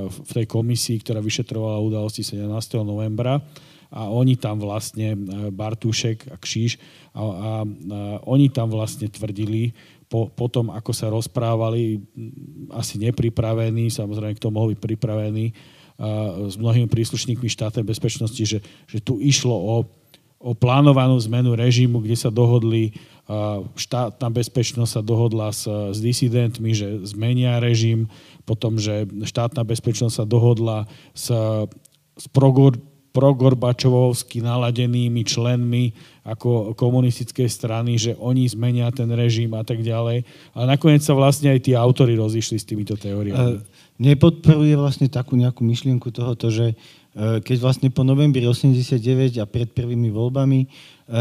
v 0.06 0.30
tej 0.30 0.46
komisii, 0.46 1.02
ktorá 1.02 1.18
vyšetrovala 1.18 1.82
udalosti 1.82 2.22
17. 2.22 2.46
novembra 2.86 3.42
a 3.90 4.06
oni 4.06 4.38
tam 4.38 4.62
vlastne, 4.62 5.18
Bartušek 5.50 6.30
a 6.30 6.36
Kšíš, 6.38 6.78
a, 6.78 6.78
a, 6.78 7.24
a 7.24 7.30
oni 8.30 8.46
tam 8.54 8.70
vlastne 8.70 9.10
tvrdili, 9.10 9.74
po, 10.08 10.30
po 10.30 10.46
tom, 10.46 10.70
ako 10.70 10.92
sa 10.94 11.10
rozprávali, 11.10 12.00
asi 12.72 12.96
nepripravení, 13.02 13.90
samozrejme, 13.90 14.38
kto 14.38 14.54
mohol 14.54 14.72
byť 14.72 14.80
pripravený, 14.80 15.46
s 16.48 16.54
mnohými 16.54 16.86
príslušníkmi 16.86 17.50
štátnej 17.50 17.82
bezpečnosti, 17.82 18.38
že, 18.38 18.62
že 18.86 18.98
tu 19.02 19.18
išlo 19.18 19.52
o, 19.52 19.76
o 20.38 20.50
plánovanú 20.54 21.18
zmenu 21.26 21.58
režimu, 21.58 21.98
kde 21.98 22.14
sa 22.14 22.30
dohodli, 22.30 22.94
štátna 23.74 24.28
bezpečnosť 24.30 24.90
sa 24.94 25.02
dohodla 25.04 25.52
s, 25.52 25.66
s 25.66 25.98
disidentmi, 25.98 26.72
že 26.72 27.02
zmenia 27.04 27.60
režim, 27.60 28.06
potom, 28.46 28.80
že 28.80 29.04
štátna 29.26 29.66
bezpečnosť 29.66 30.14
sa 30.14 30.24
dohodla 30.24 30.88
s, 31.12 31.28
s 32.16 32.24
progor, 32.32 32.78
progorbačovovsky 33.12 34.40
naladenými 34.40 35.26
členmi 35.26 35.92
ako 36.24 36.72
komunistickej 36.72 37.48
strany, 37.50 37.98
že 37.98 38.16
oni 38.16 38.48
zmenia 38.48 38.88
ten 38.94 39.10
režim 39.12 39.52
a 39.58 39.66
tak 39.66 39.84
ďalej. 39.84 40.24
Ale 40.54 40.64
nakoniec 40.64 41.02
sa 41.02 41.12
vlastne 41.12 41.52
aj 41.52 41.68
tí 41.68 41.72
autory 41.74 42.16
rozišli 42.16 42.56
s 42.56 42.64
týmito 42.64 42.96
teóriami. 42.96 43.60
Nepodporuje 43.98 44.78
vlastne 44.78 45.10
takú 45.10 45.34
nejakú 45.34 45.66
myšlienku 45.66 46.14
tohoto, 46.14 46.54
že 46.54 46.72
e, 46.72 46.74
keď 47.42 47.56
vlastne 47.58 47.88
po 47.90 48.06
novembri 48.06 48.46
89 48.46 49.42
a 49.42 49.44
pred 49.50 49.74
prvými 49.74 50.14
voľbami 50.14 50.60
e, 50.62 50.66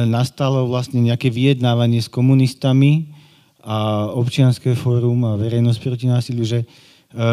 nastalo 0.05 0.69
vlastne 0.69 1.01
nejaké 1.01 1.33
vyjednávanie 1.33 2.05
s 2.05 2.09
komunistami 2.13 3.17
a 3.65 4.07
občianské 4.13 4.77
fórum 4.77 5.25
a 5.25 5.41
verejnosť 5.41 5.79
proti 5.81 6.05
násiliu, 6.05 6.45
že, 6.45 6.69
e, 7.17 7.27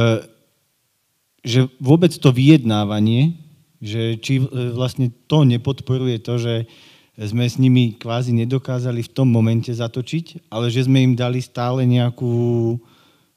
že 1.44 1.68
vôbec 1.76 2.16
to 2.16 2.32
vyjednávanie, 2.32 3.36
že 3.84 4.16
či 4.16 4.40
vlastne 4.72 5.12
to 5.28 5.44
nepodporuje 5.44 6.24
to, 6.24 6.40
že 6.40 6.64
sme 7.20 7.44
s 7.44 7.60
nimi 7.60 7.94
kvázi 7.94 8.32
nedokázali 8.32 9.04
v 9.04 9.12
tom 9.12 9.28
momente 9.28 9.70
zatočiť, 9.70 10.48
ale 10.48 10.72
že 10.72 10.88
sme 10.88 11.04
im 11.04 11.14
dali 11.14 11.38
stále 11.44 11.84
nejakú 11.84 12.32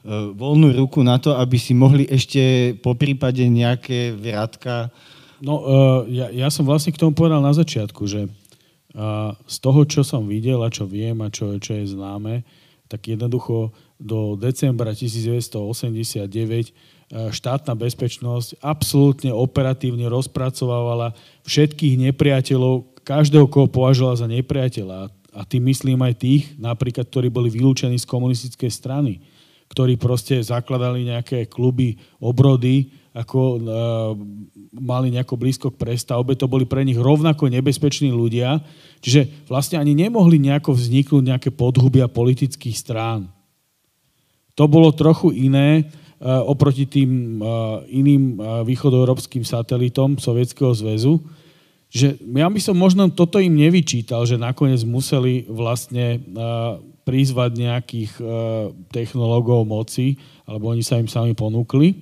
voľnú 0.08 0.72
ruku 0.72 1.03
na 1.03 1.20
to, 1.20 1.36
aby 1.36 1.60
si 1.60 1.76
mohli 1.76 2.08
ešte 2.08 2.74
po 2.80 2.95
prípade 2.95 3.43
nejaké 3.43 4.16
vrátka... 4.16 4.88
No, 5.43 5.62
uh, 5.62 6.01
ja, 6.08 6.32
ja 6.32 6.47
som 6.47 6.64
vlastne 6.64 6.95
k 6.95 7.01
tomu 7.03 7.14
povedal 7.14 7.43
na 7.43 7.51
začiatku, 7.51 8.08
že 8.08 8.26
uh, 8.26 9.36
z 9.45 9.58
toho, 9.60 9.84
čo 9.84 10.01
som 10.08 10.24
videl 10.26 10.64
a 10.64 10.72
čo 10.72 10.88
viem 10.88 11.20
a 11.20 11.28
čo, 11.28 11.60
čo 11.60 11.76
je 11.76 11.91
známe, 11.91 12.47
tak 12.88 13.03
jednoducho 13.03 13.76
do 13.99 14.39
decembra 14.39 14.95
1989 14.95 16.72
štátna 17.08 17.72
bezpečnosť 17.72 18.60
absolútne 18.60 19.32
operatívne 19.32 20.12
rozpracovávala 20.12 21.16
všetkých 21.47 22.12
nepriateľov, 22.12 22.99
každého, 23.08 23.47
koho 23.47 23.72
považovala 23.72 24.20
za 24.20 24.28
nepriateľa. 24.28 25.08
A 25.32 25.41
tým 25.47 25.72
myslím 25.72 26.03
aj 26.03 26.20
tých, 26.20 26.43
napríklad, 26.60 27.08
ktorí 27.08 27.32
boli 27.32 27.47
vylúčení 27.47 27.95
z 27.95 28.10
komunistickej 28.10 28.72
strany 28.72 29.24
ktorí 29.68 29.99
proste 29.99 30.39
zakladali 30.39 31.03
nejaké 31.05 31.51
kluby, 31.51 31.99
obrody, 32.24 32.91
ako 33.18 33.39
uh, 33.41 33.59
mali 34.78 35.09
nejako 35.09 35.36
blízko 35.41 35.68
k 35.74 35.82
prestavbe, 35.82 36.38
to 36.38 36.45
boli 36.45 36.70
pre 36.70 36.86
nich 36.86 37.01
rovnako 37.01 37.49
nebezpeční 37.49 38.13
ľudia, 38.13 38.61
čiže 39.01 39.49
vlastne 39.49 39.82
ani 39.82 39.97
nemohli 39.97 40.38
nejako 40.38 40.78
vzniknúť 40.78 41.24
nejaké 41.26 41.49
podhubia 41.49 42.05
politických 42.05 42.78
strán. 42.78 43.34
To 44.53 44.70
bolo 44.70 44.93
trochu 44.93 45.34
iné 45.34 45.89
uh, 46.22 46.45
oproti 46.45 46.86
tým 46.86 47.41
uh, 47.41 47.82
iným 47.89 48.38
uh, 48.38 48.61
východoeurópskym 48.61 49.41
satelitom 49.41 50.22
Sovietskeho 50.22 50.74
zväzu, 50.78 51.18
že 51.88 52.19
ja 52.19 52.47
by 52.51 52.59
som 52.59 52.75
možno 52.75 53.07
toto 53.07 53.39
im 53.39 53.55
nevyčítal, 53.55 54.27
že 54.27 54.35
nakoniec 54.35 54.83
museli 54.83 55.47
vlastne 55.47 56.19
uh, 56.19 56.83
prizvať 57.07 57.51
nejakých 57.55 58.11
uh, 58.19 58.27
technológov 58.91 59.63
moci, 59.63 60.19
alebo 60.43 60.75
oni 60.75 60.83
sa 60.83 60.99
im 60.99 61.07
sami 61.07 61.31
ponúkli. 61.31 61.95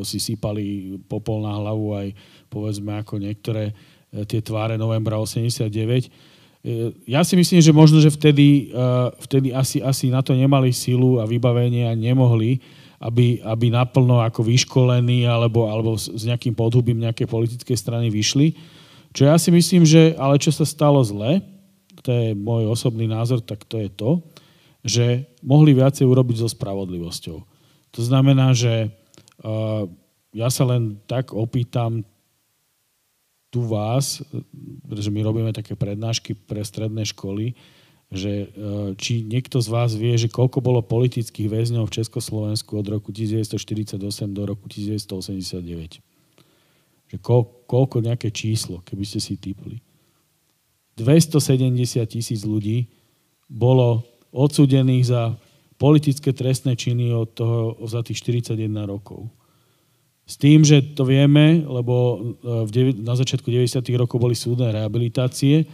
Si 0.00 0.20
sypali 0.20 0.96
popol 1.08 1.44
na 1.44 1.56
hlavu 1.56 1.92
aj 1.92 2.08
povedzme 2.48 2.96
ako 2.96 3.20
niektoré 3.20 3.76
uh, 3.76 4.24
tie 4.24 4.40
tváre 4.40 4.80
novembra 4.80 5.20
89. 5.20 5.68
Uh, 5.68 6.96
ja 7.04 7.20
si 7.20 7.36
myslím, 7.36 7.60
že 7.60 7.76
možno, 7.76 8.00
že 8.00 8.08
vtedy, 8.08 8.74
vtedy 9.22 9.54
asi, 9.54 9.78
asi 9.78 10.10
na 10.10 10.18
to 10.18 10.34
nemali 10.34 10.74
silu 10.74 11.22
a 11.22 11.28
vybavenie 11.28 11.86
a 11.86 11.94
nemohli, 11.94 12.58
aby, 12.98 13.44
aby 13.44 13.70
naplno 13.70 14.24
ako 14.24 14.40
vyškolení 14.42 15.28
alebo, 15.28 15.68
alebo 15.68 15.94
s 15.94 16.24
nejakým 16.24 16.56
podhubím 16.56 17.06
nejaké 17.06 17.28
politické 17.28 17.76
strany 17.76 18.08
vyšli. 18.10 18.56
Čo 19.16 19.32
ja 19.32 19.40
si 19.40 19.48
myslím, 19.48 19.88
že 19.88 20.12
ale 20.20 20.36
čo 20.36 20.52
sa 20.52 20.68
stalo 20.68 21.00
zle, 21.00 21.40
to 22.04 22.12
je 22.12 22.36
môj 22.36 22.68
osobný 22.68 23.08
názor, 23.08 23.40
tak 23.40 23.64
to 23.64 23.80
je 23.80 23.88
to, 23.88 24.20
že 24.84 25.24
mohli 25.40 25.72
viacej 25.72 26.04
urobiť 26.04 26.44
so 26.44 26.48
spravodlivosťou. 26.52 27.38
To 27.96 28.00
znamená, 28.04 28.52
že 28.52 28.92
uh, 29.40 29.88
ja 30.36 30.48
sa 30.52 30.68
len 30.68 31.00
tak 31.08 31.32
opýtam 31.32 32.04
tu 33.48 33.64
vás, 33.64 34.20
pretože 34.86 35.08
my 35.08 35.20
robíme 35.24 35.50
také 35.50 35.72
prednášky 35.72 36.36
pre 36.36 36.60
stredné 36.60 37.08
školy, 37.08 37.56
že 38.12 38.52
uh, 38.52 38.92
či 38.94 39.26
niekto 39.26 39.58
z 39.58 39.68
vás 39.72 39.96
vie, 39.98 40.14
že 40.14 40.30
koľko 40.30 40.62
bolo 40.62 40.84
politických 40.84 41.50
väzňov 41.50 41.90
v 41.90 42.04
Československu 42.04 42.78
od 42.78 42.86
roku 42.86 43.10
1948 43.10 43.98
do 44.30 44.42
roku 44.46 44.70
1989. 44.70 46.05
Že 47.06 47.16
koľko 47.66 47.96
nejaké 48.02 48.34
číslo, 48.34 48.82
keby 48.82 49.04
ste 49.06 49.20
si 49.22 49.38
typli. 49.38 49.78
270 50.96 52.02
tisíc 52.08 52.40
ľudí 52.42 52.88
bolo 53.46 54.02
odsudených 54.32 55.04
za 55.06 55.22
politické 55.76 56.32
trestné 56.32 56.74
činy 56.74 57.12
od 57.12 57.28
toho, 57.36 57.76
za 57.84 58.00
tých 58.00 58.24
41 58.24 58.56
rokov. 58.88 59.28
S 60.26 60.34
tým, 60.40 60.66
že 60.66 60.82
to 60.96 61.06
vieme, 61.06 61.62
lebo 61.62 62.18
e, 62.74 62.96
na 62.98 63.14
začiatku 63.14 63.46
90. 63.46 63.78
rokov 63.94 64.18
boli 64.18 64.34
súdne 64.34 64.74
rehabilitácie 64.74 65.68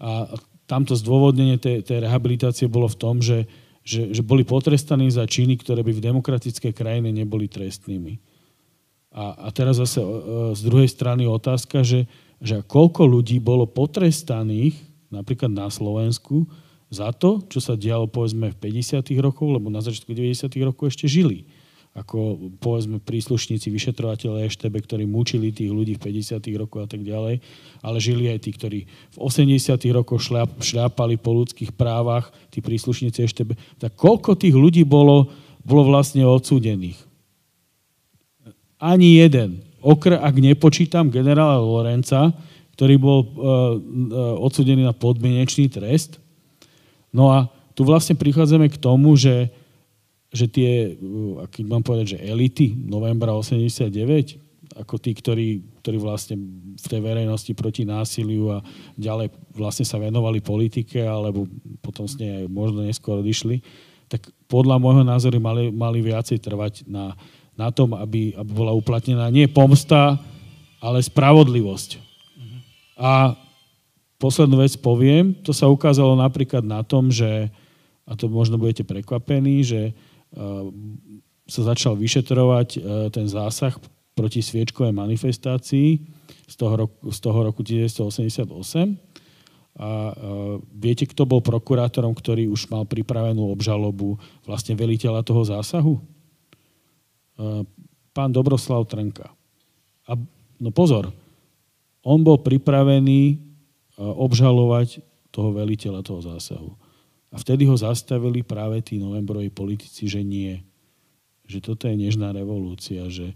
a 0.00 0.24
tamto 0.64 0.96
zdôvodnenie 0.96 1.60
tej, 1.60 1.82
tej 1.84 2.08
rehabilitácie 2.08 2.70
bolo 2.70 2.88
v 2.88 2.96
tom, 2.96 3.18
že, 3.20 3.44
že, 3.82 4.14
že 4.14 4.22
boli 4.24 4.46
potrestaní 4.46 5.10
za 5.12 5.26
činy, 5.26 5.58
ktoré 5.60 5.84
by 5.84 5.92
v 5.92 6.04
demokratickej 6.14 6.72
krajine 6.72 7.10
neboli 7.12 7.50
trestnými. 7.50 8.22
A, 9.10 9.46
a 9.46 9.48
teraz 9.50 9.78
zase 9.78 9.98
z 10.54 10.60
druhej 10.62 10.86
strany 10.86 11.26
otázka, 11.26 11.82
že, 11.82 12.06
že 12.38 12.62
koľko 12.62 13.06
ľudí 13.06 13.42
bolo 13.42 13.66
potrestaných 13.66 14.78
napríklad 15.10 15.50
na 15.50 15.66
Slovensku 15.66 16.46
za 16.90 17.10
to, 17.10 17.42
čo 17.50 17.58
sa 17.58 17.74
dialo 17.74 18.06
povedzme 18.06 18.54
v 18.54 18.80
50. 18.80 19.02
rokoch, 19.18 19.50
lebo 19.50 19.66
na 19.66 19.82
začiatku 19.82 20.14
90. 20.14 20.46
rokov 20.62 20.94
ešte 20.94 21.10
žili 21.10 21.46
ako 21.90 22.54
povedzme 22.62 23.02
príslušníci 23.02 23.66
vyšetrovateľe 23.66 24.46
EŠTB, 24.46 24.74
ktorí 24.86 25.04
mučili 25.10 25.50
tých 25.50 25.74
ľudí 25.74 25.98
v 25.98 26.22
50. 26.22 26.38
rokoch 26.54 26.86
a 26.86 26.88
tak 26.88 27.02
ďalej, 27.02 27.42
ale 27.82 27.98
žili 27.98 28.30
aj 28.30 28.46
tí, 28.46 28.50
ktorí 28.54 28.80
v 28.86 29.16
80. 29.18 29.74
rokoch 29.90 30.22
šľap, 30.22 30.62
šľapali 30.62 31.18
po 31.18 31.34
ľudských 31.34 31.74
právach, 31.74 32.30
tí 32.54 32.62
príslušníci 32.62 33.26
EŠTB. 33.26 33.82
Tak 33.82 33.98
koľko 33.98 34.38
tých 34.38 34.54
ľudí 34.54 34.86
bolo, 34.86 35.34
bolo 35.66 35.82
vlastne 35.90 36.22
odsúdených? 36.22 37.09
Ani 38.80 39.20
jeden 39.20 39.60
okr, 39.80 40.20
ak 40.20 40.34
nepočítam 40.36 41.08
generála 41.08 41.60
Lorenca, 41.60 42.32
ktorý 42.76 42.94
bol 42.96 43.18
uh, 43.20 43.28
uh, 43.28 44.36
odsudený 44.40 44.88
na 44.88 44.96
podmienečný 44.96 45.68
trest. 45.68 46.16
No 47.12 47.28
a 47.28 47.52
tu 47.76 47.84
vlastne 47.84 48.16
prichádzame 48.16 48.72
k 48.72 48.80
tomu, 48.80 49.16
že, 49.20 49.52
že 50.32 50.48
tie, 50.48 50.96
uh, 50.96 51.44
aký 51.44 51.64
mám 51.64 51.84
povedať, 51.84 52.16
že 52.16 52.24
elity 52.24 52.72
novembra 52.72 53.36
89, 53.36 53.92
ako 54.80 54.94
tí, 54.96 55.12
ktorí, 55.12 55.48
ktorí 55.82 55.96
vlastne 55.98 56.40
v 56.78 56.86
tej 56.86 57.00
verejnosti 57.02 57.52
proti 57.58 57.82
násiliu 57.84 58.54
a 58.54 58.58
ďalej 58.96 59.34
vlastne 59.52 59.84
sa 59.84 60.00
venovali 60.00 60.40
politike, 60.40 61.04
alebo 61.04 61.44
potom 61.84 62.06
s 62.06 62.16
nej 62.16 62.46
možno 62.46 62.86
neskôr 62.86 63.20
odišli, 63.20 63.60
tak 64.06 64.30
podľa 64.48 64.78
môjho 64.80 65.04
názoru 65.04 65.36
mali, 65.42 65.68
mali 65.68 66.00
viacej 66.00 66.38
trvať 66.40 66.86
na, 66.86 67.12
na 67.60 67.68
tom, 67.68 67.92
aby, 67.92 68.32
aby 68.32 68.50
bola 68.56 68.72
uplatnená 68.72 69.28
nie 69.28 69.44
pomsta, 69.44 70.16
ale 70.80 71.04
spravodlivosť. 71.04 72.00
A 72.96 73.36
poslednú 74.20 74.60
vec 74.60 74.76
poviem, 74.80 75.36
to 75.44 75.52
sa 75.52 75.68
ukázalo 75.68 76.16
napríklad 76.16 76.64
na 76.64 76.80
tom, 76.80 77.12
že, 77.12 77.52
a 78.08 78.12
to 78.16 78.32
možno 78.32 78.56
budete 78.56 78.84
prekvapení, 78.84 79.60
že 79.64 79.92
uh, 79.92 80.68
sa 81.48 81.72
začal 81.72 81.96
vyšetrovať 81.96 82.68
uh, 82.76 82.80
ten 83.12 83.24
zásah 83.28 83.76
proti 84.12 84.44
sviečkovej 84.44 84.92
manifestácii 84.92 86.04
z 86.44 86.54
toho 86.56 86.84
roku, 86.84 87.08
z 87.08 87.18
toho 87.24 87.38
roku 87.40 87.64
1988 87.64 88.52
A 89.80 89.88
uh, 89.88 90.60
viete, 90.76 91.08
kto 91.08 91.24
bol 91.24 91.40
prokurátorom, 91.40 92.12
ktorý 92.12 92.52
už 92.52 92.68
mal 92.68 92.84
pripravenú 92.84 93.48
obžalobu 93.48 94.20
vlastne 94.44 94.76
veliteľa 94.76 95.24
toho 95.24 95.40
zásahu? 95.48 96.19
Uh, 97.40 97.64
pán 98.12 98.28
Dobroslav 98.28 98.84
Trnka. 98.84 99.32
A 100.04 100.12
no 100.60 100.68
pozor, 100.68 101.08
on 102.04 102.20
bol 102.20 102.36
pripravený 102.36 103.40
uh, 103.96 104.12
obžalovať 104.20 105.00
toho 105.32 105.56
veliteľa 105.56 106.04
toho 106.04 106.20
zásahu. 106.20 106.70
A 107.32 107.40
vtedy 107.40 107.64
ho 107.64 107.78
zastavili 107.78 108.44
práve 108.44 108.84
tí 108.84 109.00
novembroví 109.00 109.48
politici, 109.48 110.04
že 110.04 110.20
nie. 110.20 110.60
Že 111.48 111.58
toto 111.64 111.88
je 111.88 111.96
nežná 111.96 112.34
revolúcia, 112.34 113.08
že, 113.08 113.32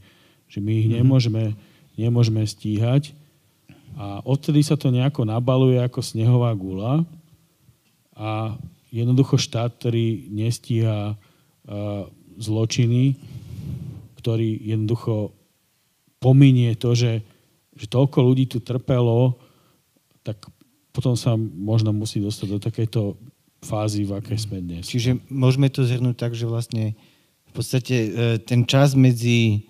že 0.51 0.59
my 0.61 0.73
ich 0.75 0.91
mm-hmm. 0.91 0.99
nemôžeme, 1.01 1.45
nemôžeme 1.97 2.43
stíhať 2.45 3.17
a 3.95 4.19
odtedy 4.27 4.67
sa 4.67 4.75
to 4.75 4.91
nejako 4.91 5.23
nabaluje 5.23 5.79
ako 5.79 6.03
snehová 6.03 6.51
gula 6.59 7.07
a 8.19 8.59
jednoducho 8.91 9.39
štát, 9.39 9.79
ktorý 9.79 10.27
nestíha 10.35 11.15
uh, 11.15 12.07
zločiny, 12.39 13.15
ktorý 14.25 14.57
jednoducho 14.65 15.37
pominie 16.17 16.73
to, 16.81 16.97
že, 16.97 17.21
že 17.77 17.87
toľko 17.93 18.25
ľudí 18.25 18.49
tu 18.49 18.65
trpelo, 18.65 19.37
tak 20.25 20.41
potom 20.89 21.13
sa 21.13 21.37
možno 21.37 21.93
musí 21.93 22.25
dostať 22.25 22.49
do 22.49 22.59
takejto 22.65 23.21
fázy, 23.61 24.09
v 24.09 24.17
akej 24.17 24.49
sme 24.49 24.65
dnes. 24.65 24.89
Čiže 24.89 25.21
môžeme 25.29 25.69
to 25.69 25.85
zhrnúť 25.85 26.17
tak, 26.17 26.33
že 26.33 26.49
vlastne 26.49 26.97
v 27.45 27.53
podstate 27.53 27.97
e, 27.97 28.09
ten 28.41 28.65
čas 28.65 28.97
medzi 28.97 29.69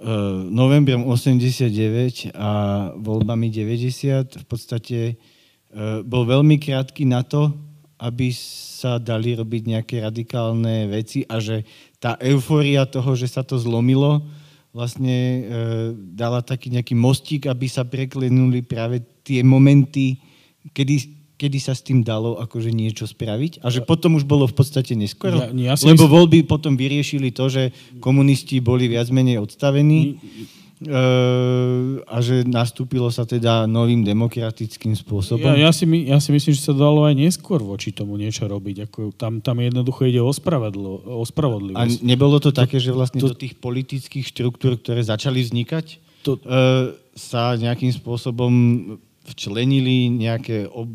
Eh, 0.00 0.06
novembrom 0.48 1.04
89 1.04 2.32
a 2.32 2.50
voľbami 2.96 3.52
90 3.52 4.32
v 4.32 4.46
podstate 4.48 5.00
eh, 5.12 6.00
bol 6.00 6.24
veľmi 6.24 6.56
krátky 6.56 7.04
na 7.04 7.20
to, 7.20 7.52
aby 8.00 8.32
sa 8.32 8.96
dali 8.96 9.36
robiť 9.36 9.62
nejaké 9.76 9.96
radikálne 10.00 10.88
veci 10.88 11.22
a 11.28 11.36
že 11.36 11.68
tá 12.00 12.16
eufória 12.16 12.88
toho, 12.88 13.12
že 13.12 13.28
sa 13.28 13.44
to 13.44 13.60
zlomilo, 13.60 14.24
vlastne 14.72 15.16
e, 15.16 15.40
dala 16.16 16.40
taký 16.40 16.72
nejaký 16.72 16.96
mostík, 16.96 17.44
aby 17.44 17.68
sa 17.68 17.84
preklenuli 17.84 18.64
práve 18.64 19.04
tie 19.20 19.44
momenty, 19.44 20.16
kedy 20.72 21.20
kedy 21.40 21.56
sa 21.56 21.72
s 21.72 21.80
tým 21.80 22.04
dalo 22.04 22.36
akože 22.36 22.68
niečo 22.68 23.08
spraviť 23.08 23.64
a 23.64 23.72
že 23.72 23.80
potom 23.80 24.20
už 24.20 24.28
bolo 24.28 24.44
v 24.44 24.52
podstate 24.52 24.92
neskoro. 24.92 25.40
Ja, 25.56 25.72
ja 25.72 25.74
lebo 25.80 26.04
myslím... 26.04 26.12
voľby 26.12 26.38
potom 26.44 26.76
vyriešili 26.76 27.32
to, 27.32 27.48
že 27.48 27.72
komunisti 27.96 28.60
boli 28.60 28.92
viac 28.92 29.08
menej 29.08 29.40
odstavení 29.40 30.20
a 32.08 32.16
že 32.24 32.40
nastúpilo 32.48 33.12
sa 33.12 33.28
teda 33.28 33.68
novým 33.68 34.00
demokratickým 34.00 34.96
spôsobom. 34.96 35.52
Ja, 35.52 35.68
ja, 35.68 35.70
si, 35.76 35.84
my, 35.84 36.08
ja 36.08 36.16
si 36.24 36.32
myslím, 36.32 36.56
že 36.56 36.64
sa 36.64 36.72
dalo 36.72 37.04
aj 37.04 37.20
neskôr 37.20 37.60
voči 37.60 37.92
tomu 37.92 38.16
niečo 38.16 38.48
robiť. 38.48 38.88
Ako 38.88 39.12
tam, 39.12 39.44
tam 39.44 39.60
jednoducho 39.60 40.08
ide 40.08 40.24
o, 40.24 40.32
o 40.32 41.24
spravodlivosť. 41.28 41.76
A 41.76 41.84
nebolo 42.00 42.40
to 42.40 42.48
také, 42.48 42.80
že 42.80 42.96
vlastne 42.96 43.20
to, 43.20 43.28
do 43.28 43.36
tých 43.36 43.60
politických 43.60 44.24
štruktúr, 44.24 44.80
ktoré 44.80 45.04
začali 45.04 45.44
vznikať, 45.44 46.00
to, 46.24 46.40
uh, 46.48 46.96
sa 47.12 47.60
nejakým 47.60 47.92
spôsobom 47.92 48.52
včlenili 49.20 50.08
nejaké, 50.08 50.64
ob, 50.64 50.88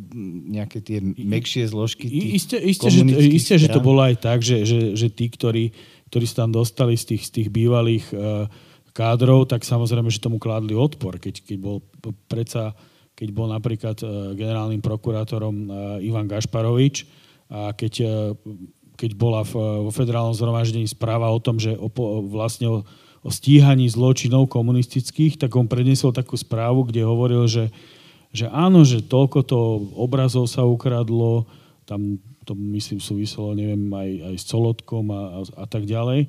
nejaké 0.50 0.82
tie 0.82 0.98
mekšie 1.02 1.70
zložky 1.70 2.10
tých 2.10 2.42
Isté, 2.42 2.58
isté, 2.58 2.90
že, 2.90 3.06
isté 3.32 3.54
že 3.62 3.70
to 3.70 3.80
bolo 3.86 4.02
aj 4.02 4.18
tak, 4.18 4.42
že, 4.42 4.66
že, 4.66 4.98
že 4.98 5.14
tí, 5.14 5.30
ktorí, 5.30 5.70
ktorí 6.10 6.26
sa 6.26 6.46
tam 6.46 6.58
dostali 6.58 6.98
z 6.98 7.14
tých, 7.14 7.24
z 7.30 7.32
tých 7.32 7.48
bývalých 7.54 8.06
uh, 8.18 8.50
kádrov, 8.96 9.52
tak 9.52 9.68
samozrejme, 9.68 10.08
že 10.08 10.24
tomu 10.24 10.40
kládli 10.40 10.72
odpor. 10.72 11.20
Keď, 11.20 11.44
keď 11.44 11.58
bol 11.60 11.84
predsa, 12.32 12.72
keď 13.12 13.28
bol 13.36 13.52
napríklad 13.52 14.00
uh, 14.00 14.32
generálnym 14.32 14.80
prokurátorom 14.80 15.56
uh, 15.68 16.00
Ivan 16.00 16.32
Gašparovič 16.32 17.04
a 17.52 17.76
keď, 17.76 17.94
uh, 18.08 18.32
keď 18.96 19.12
bola 19.20 19.44
vo 19.84 19.92
federálnom 19.92 20.32
zhromaždení 20.32 20.88
správa 20.88 21.28
o 21.28 21.44
tom, 21.44 21.60
že 21.60 21.76
o, 21.76 21.92
vlastne 22.32 22.72
o, 22.72 22.78
o 23.20 23.30
stíhaní 23.30 23.92
zločinov 23.92 24.48
komunistických, 24.48 25.36
tak 25.36 25.52
on 25.60 25.68
predniesol 25.68 26.16
takú 26.16 26.40
správu, 26.40 26.88
kde 26.88 27.04
hovoril, 27.04 27.44
že 27.52 27.68
že 28.36 28.52
áno, 28.52 28.84
že 28.84 29.00
toľko 29.00 29.40
to 29.48 29.60
obrazov 29.96 30.52
sa 30.52 30.68
ukradlo, 30.68 31.48
tam 31.88 32.20
to 32.44 32.52
myslím 32.76 33.00
súviselo, 33.00 33.56
neviem, 33.56 33.88
aj, 33.90 34.10
aj 34.30 34.36
s 34.38 34.46
Colotkom 34.46 35.08
a, 35.10 35.22
a, 35.40 35.64
a 35.64 35.66
tak 35.66 35.88
ďalej. 35.88 36.28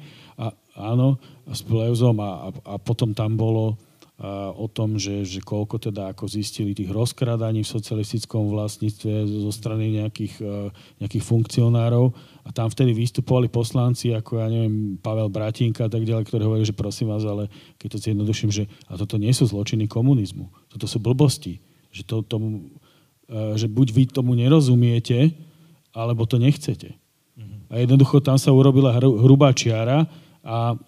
Áno, 0.77 1.17
s 1.49 1.65
Pleuzom 1.65 2.21
a, 2.21 2.49
a, 2.49 2.49
a 2.71 2.75
potom 2.77 3.17
tam 3.17 3.35
bolo 3.35 3.81
a, 4.21 4.53
o 4.53 4.69
tom, 4.69 5.01
že, 5.01 5.25
že 5.25 5.41
koľko 5.41 5.81
teda 5.89 6.13
ako 6.13 6.29
zistili 6.29 6.77
tých 6.77 6.93
rozkradaní 6.93 7.65
v 7.65 7.73
socialistickom 7.73 8.53
vlastníctve 8.53 9.25
zo 9.25 9.53
strany 9.53 9.97
nejakých, 9.97 10.35
a, 10.45 10.69
nejakých 11.01 11.25
funkcionárov. 11.25 12.13
A 12.45 12.53
tam 12.53 12.69
vtedy 12.69 12.93
vystupovali 12.93 13.49
poslanci, 13.49 14.13
ako 14.13 14.39
ja 14.39 14.53
neviem, 14.53 15.01
Pavel 15.01 15.33
Bratinka 15.33 15.89
a 15.89 15.93
tak 15.93 16.05
ďalej, 16.05 16.29
ktorí 16.29 16.43
hovorili, 16.45 16.69
že 16.69 16.77
prosím 16.77 17.09
vás, 17.09 17.25
ale 17.25 17.49
keď 17.81 17.97
to 17.97 17.99
zjednoduším, 18.05 18.51
že 18.53 18.69
a 18.87 19.01
toto 19.01 19.17
nie 19.17 19.33
sú 19.33 19.49
zločiny 19.49 19.89
komunizmu, 19.89 20.53
toto 20.69 20.85
sú 20.85 21.01
blbosti 21.01 21.65
že, 21.97 22.05
to, 22.05 22.21
tomu, 22.21 22.69
e, 23.25 23.57
že 23.57 23.73
buď 23.73 23.87
vy 23.97 24.03
tomu 24.13 24.37
nerozumiete, 24.37 25.33
alebo 25.97 26.29
to 26.29 26.37
nechcete. 26.37 26.93
A 27.67 27.83
jednoducho 27.83 28.21
tam 28.21 28.37
sa 28.39 28.55
urobila 28.55 28.95
hrubá 28.95 29.51
čiara 29.51 30.07
a, 30.47 30.79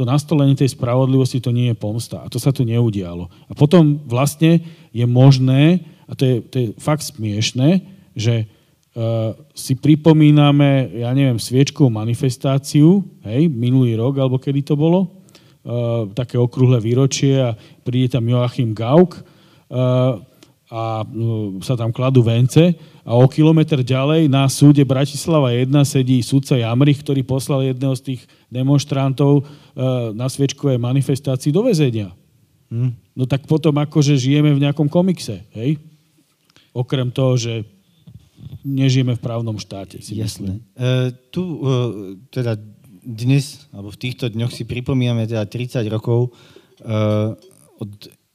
to 0.00 0.08
nastolenie 0.08 0.56
tej 0.56 0.72
spravodlivosti 0.72 1.44
to 1.44 1.52
nie 1.52 1.68
je 1.68 1.76
pomsta. 1.76 2.24
A 2.24 2.30
to 2.32 2.40
sa 2.40 2.56
tu 2.56 2.64
neudialo. 2.64 3.28
A 3.48 3.52
potom 3.52 4.00
vlastne 4.08 4.64
je 4.96 5.04
možné, 5.04 5.84
a 6.08 6.16
to 6.16 6.24
je, 6.24 6.36
to 6.40 6.56
je 6.56 6.66
fakt 6.80 7.04
smiešné, 7.04 7.84
že 8.16 8.48
uh, 8.48 9.36
si 9.52 9.76
pripomíname, 9.76 11.04
ja 11.04 11.12
neviem, 11.12 11.36
sviečkovú 11.36 11.92
manifestáciu, 11.92 13.04
hej, 13.28 13.52
minulý 13.52 14.00
rok, 14.00 14.16
alebo 14.16 14.40
kedy 14.40 14.72
to 14.72 14.74
bolo, 14.74 15.04
uh, 15.04 16.08
také 16.16 16.40
okrúhle 16.40 16.80
výročie 16.80 17.36
a 17.36 17.52
príde 17.84 18.16
tam 18.16 18.24
Joachim 18.24 18.72
Gauck 18.72 19.20
a 20.70 21.02
sa 21.66 21.74
tam 21.74 21.90
kladú 21.90 22.22
vence 22.22 22.78
a 23.02 23.12
o 23.18 23.26
kilometr 23.26 23.82
ďalej 23.82 24.30
na 24.30 24.46
súde 24.46 24.86
Bratislava 24.86 25.50
1 25.50 25.66
sedí 25.82 26.22
sudca 26.22 26.54
Jamrich, 26.54 27.02
ktorý 27.02 27.26
poslal 27.26 27.66
jedného 27.66 27.90
z 27.98 28.14
tých 28.14 28.20
demonstrantov 28.46 29.50
na 30.14 30.30
sviečkovej 30.30 30.78
manifestácii 30.78 31.50
do 31.50 31.66
väzenia. 31.66 32.14
Hm? 32.70 32.94
No 33.18 33.26
tak 33.26 33.50
potom 33.50 33.74
akože 33.82 34.14
žijeme 34.14 34.54
v 34.54 34.62
nejakom 34.62 34.86
komikse, 34.86 35.42
hej? 35.58 35.82
Okrem 36.70 37.10
toho, 37.10 37.34
že 37.34 37.66
nežijeme 38.62 39.18
v 39.18 39.22
právnom 39.22 39.58
štáte. 39.58 39.98
Si 39.98 40.14
Jasné. 40.14 40.62
E, 40.78 41.10
tu 41.34 41.42
e, 41.42 41.58
teda 42.30 42.54
dnes, 43.02 43.66
alebo 43.74 43.90
v 43.90 44.00
týchto 44.00 44.30
dňoch 44.30 44.54
si 44.54 44.62
pripomíname 44.68 45.26
teda 45.26 45.50
30 45.50 45.82
rokov 45.90 46.30
e, 46.30 46.90
od 47.80 47.90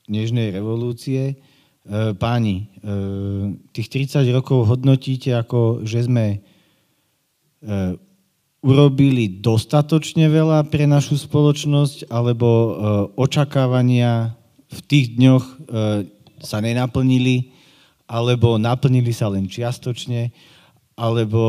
Nežnej 0.05 0.53
revolúcie. 0.53 1.41
E, 1.85 2.17
páni, 2.17 2.65
e, 2.81 2.93
tých 3.69 4.09
30 4.09 4.25
rokov 4.33 4.65
hodnotíte 4.65 5.37
ako, 5.37 5.85
že 5.85 6.09
sme 6.09 6.25
e, 6.33 6.37
urobili 8.65 9.29
dostatočne 9.29 10.25
veľa 10.25 10.65
pre 10.73 10.89
našu 10.89 11.21
spoločnosť, 11.21 12.09
alebo 12.09 12.49
očakávania 13.13 14.33
v 14.73 14.79
tých 14.89 15.21
dňoch 15.21 15.45
sa 16.41 16.57
nenaplnili, 16.65 17.53
alebo 18.09 18.57
naplnili 18.57 19.13
sa 19.13 19.29
len 19.29 19.45
čiastočne, 19.45 20.33
alebo 20.97 21.43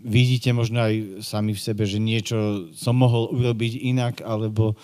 vidíte 0.00 0.56
možno 0.56 0.80
aj 0.80 1.20
sami 1.20 1.52
v 1.52 1.60
sebe, 1.60 1.84
že 1.84 2.00
niečo 2.00 2.72
som 2.72 2.96
mohol 2.96 3.28
urobiť 3.28 3.84
inak, 3.84 4.24
alebo 4.24 4.80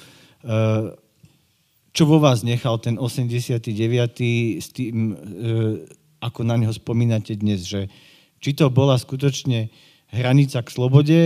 čo 1.95 2.11
vo 2.11 2.19
vás 2.19 2.43
nechal 2.43 2.83
ten 2.83 2.99
89. 2.99 3.71
s 4.59 4.69
tým, 4.75 5.15
e, 5.15 5.87
ako 6.19 6.43
na 6.43 6.59
neho 6.59 6.75
spomínate 6.75 7.39
dnes, 7.39 7.63
že 7.63 7.87
či 8.43 8.51
to 8.51 8.67
bola 8.67 8.99
skutočne 8.99 9.71
hranica 10.11 10.59
k 10.67 10.69
slobode 10.75 11.21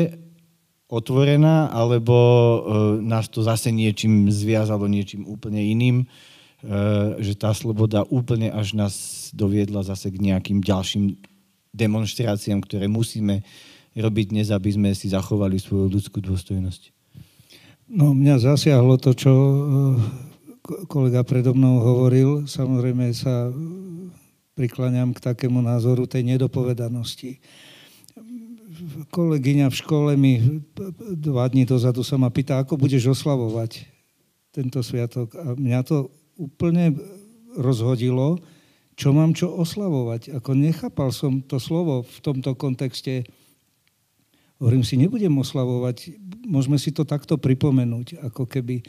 otvorená, 0.92 1.72
alebo 1.72 2.14
e, 2.14 2.58
nás 3.00 3.32
to 3.32 3.40
zase 3.40 3.72
niečím 3.72 4.28
zviazalo, 4.28 4.84
niečím 4.92 5.24
úplne 5.24 5.64
iným, 5.64 6.04
e, 6.04 6.06
že 7.24 7.32
tá 7.32 7.56
sloboda 7.56 8.04
úplne 8.12 8.52
až 8.52 8.76
nás 8.76 8.94
doviedla 9.32 9.80
zase 9.88 10.12
k 10.12 10.20
nejakým 10.20 10.60
ďalším 10.60 11.16
demonstráciám, 11.72 12.60
ktoré 12.60 12.92
musíme 12.92 13.40
robiť 13.96 14.26
dnes, 14.36 14.52
aby 14.52 14.68
sme 14.68 14.92
si 14.92 15.08
zachovali 15.08 15.56
svoju 15.56 15.88
ľudskú 15.88 16.20
dôstojnosť. 16.20 16.92
No, 17.88 18.12
mňa 18.12 18.36
zasiahlo 18.36 19.00
to, 19.00 19.16
čo 19.16 19.32
kolega 20.86 21.24
predo 21.24 21.56
mnou 21.56 21.80
hovoril, 21.80 22.44
samozrejme 22.44 23.08
sa 23.16 23.48
prikláňam 24.52 25.16
k 25.16 25.22
takému 25.22 25.64
názoru 25.64 26.04
tej 26.04 26.26
nedopovedanosti. 26.36 27.40
Kolegyňa 29.10 29.66
v 29.72 29.78
škole 29.80 30.12
mi 30.14 30.62
dva 31.18 31.48
dní 31.50 31.66
dozadu 31.66 32.06
sa 32.06 32.14
ma 32.20 32.30
pýta, 32.30 32.62
ako 32.62 32.78
budeš 32.78 33.10
oslavovať 33.10 33.86
tento 34.54 34.82
sviatok. 34.84 35.34
A 35.34 35.54
mňa 35.54 35.80
to 35.86 36.10
úplne 36.38 36.94
rozhodilo, 37.58 38.38
čo 38.98 39.14
mám 39.14 39.34
čo 39.34 39.50
oslavovať. 39.50 40.34
Ako 40.38 40.54
nechápal 40.58 41.10
som 41.14 41.42
to 41.42 41.62
slovo 41.62 42.06
v 42.06 42.18
tomto 42.22 42.54
kontexte. 42.58 43.26
Hovorím 44.58 44.82
si, 44.82 44.98
nebudem 44.98 45.34
oslavovať, 45.38 46.18
môžeme 46.46 46.78
si 46.82 46.90
to 46.90 47.06
takto 47.06 47.38
pripomenúť, 47.38 48.18
ako 48.26 48.46
keby. 48.46 48.82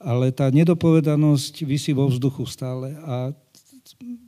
Ale 0.00 0.34
tá 0.34 0.50
nedopovedanosť 0.52 1.64
vysí 1.64 1.90
vo 1.96 2.10
vzduchu 2.10 2.44
stále. 2.44 2.94
A 3.04 3.32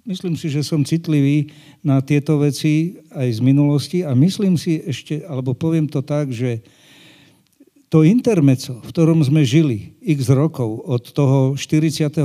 myslím 0.06 0.38
si, 0.38 0.48
že 0.48 0.62
som 0.62 0.86
citlivý 0.86 1.50
na 1.82 2.00
tieto 2.00 2.38
veci 2.40 3.00
aj 3.12 3.28
z 3.36 3.40
minulosti 3.42 3.98
a 4.06 4.14
myslím 4.14 4.54
si 4.56 4.80
ešte, 4.80 5.26
alebo 5.26 5.52
poviem 5.52 5.90
to 5.90 6.00
tak, 6.00 6.30
že 6.30 6.62
to 7.86 8.02
intermeco, 8.02 8.82
v 8.82 8.90
ktorom 8.90 9.22
sme 9.22 9.46
žili 9.46 9.94
x 10.02 10.26
rokov, 10.34 10.82
od 10.84 11.06
toho 11.14 11.54
48. 11.54 12.18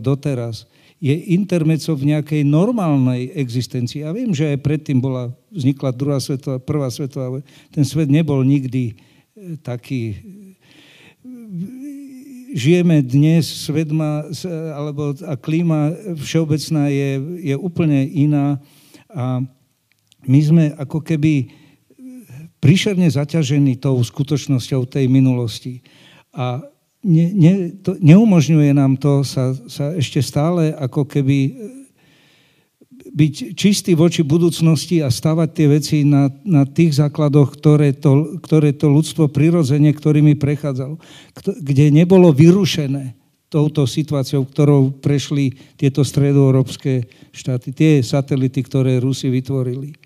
doteraz, 0.00 0.64
je 0.96 1.12
intermeco 1.36 1.92
v 1.92 2.16
nejakej 2.16 2.42
normálnej 2.48 3.28
existencii. 3.36 4.00
Ja 4.00 4.16
viem, 4.16 4.32
že 4.32 4.56
aj 4.56 4.64
predtým 4.64 4.96
bola, 4.96 5.28
vznikla 5.52 5.92
druhá 5.92 6.16
svetová, 6.16 6.56
prvá 6.56 6.88
svetová, 6.88 7.44
ten 7.68 7.84
svet 7.84 8.08
nebol 8.08 8.40
nikdy 8.40 8.96
e, 9.36 9.60
taký... 9.60 10.16
Žijeme 12.56 13.04
dnes, 13.04 13.44
svet 13.44 13.92
má, 13.92 14.24
alebo 14.72 15.12
a 15.28 15.36
klíma 15.36 15.92
všeobecná 16.16 16.88
je, 16.88 17.20
je 17.52 17.52
úplne 17.52 18.08
iná 18.08 18.56
a 19.12 19.44
my 20.24 20.40
sme 20.40 20.64
ako 20.80 21.04
keby 21.04 21.52
príšerne 22.56 23.04
zaťažení 23.12 23.76
tou 23.76 24.00
skutočnosťou 24.00 24.88
tej 24.88 25.04
minulosti. 25.04 25.84
A 26.32 26.64
ne, 27.04 27.26
ne, 27.36 27.52
to, 27.76 28.00
neumožňuje 28.00 28.72
nám 28.72 28.96
to 28.96 29.20
sa, 29.20 29.52
sa 29.68 29.92
ešte 29.92 30.24
stále 30.24 30.72
ako 30.72 31.04
keby 31.04 31.60
byť 33.16 33.56
čistý 33.56 33.96
voči 33.96 34.20
budúcnosti 34.20 35.00
a 35.00 35.08
stavať 35.08 35.48
tie 35.56 35.66
veci 35.72 35.96
na, 36.04 36.28
na 36.44 36.68
tých 36.68 37.00
základoch, 37.00 37.56
ktoré 37.56 37.96
to, 37.96 38.36
ktoré 38.44 38.76
to 38.76 38.92
ľudstvo 38.92 39.32
prirodzene, 39.32 39.88
ktorými 39.88 40.36
prechádzalo, 40.36 41.00
kde 41.64 41.84
nebolo 41.88 42.28
vyrušené 42.28 43.16
touto 43.48 43.88
situáciou, 43.88 44.44
ktorou 44.44 45.00
prešli 45.00 45.56
tieto 45.80 46.04
stredoeurópske 46.04 47.08
štáty, 47.32 47.72
tie 47.72 48.04
satelity, 48.04 48.60
ktoré 48.60 49.00
Rusi 49.00 49.32
vytvorili. 49.32 49.96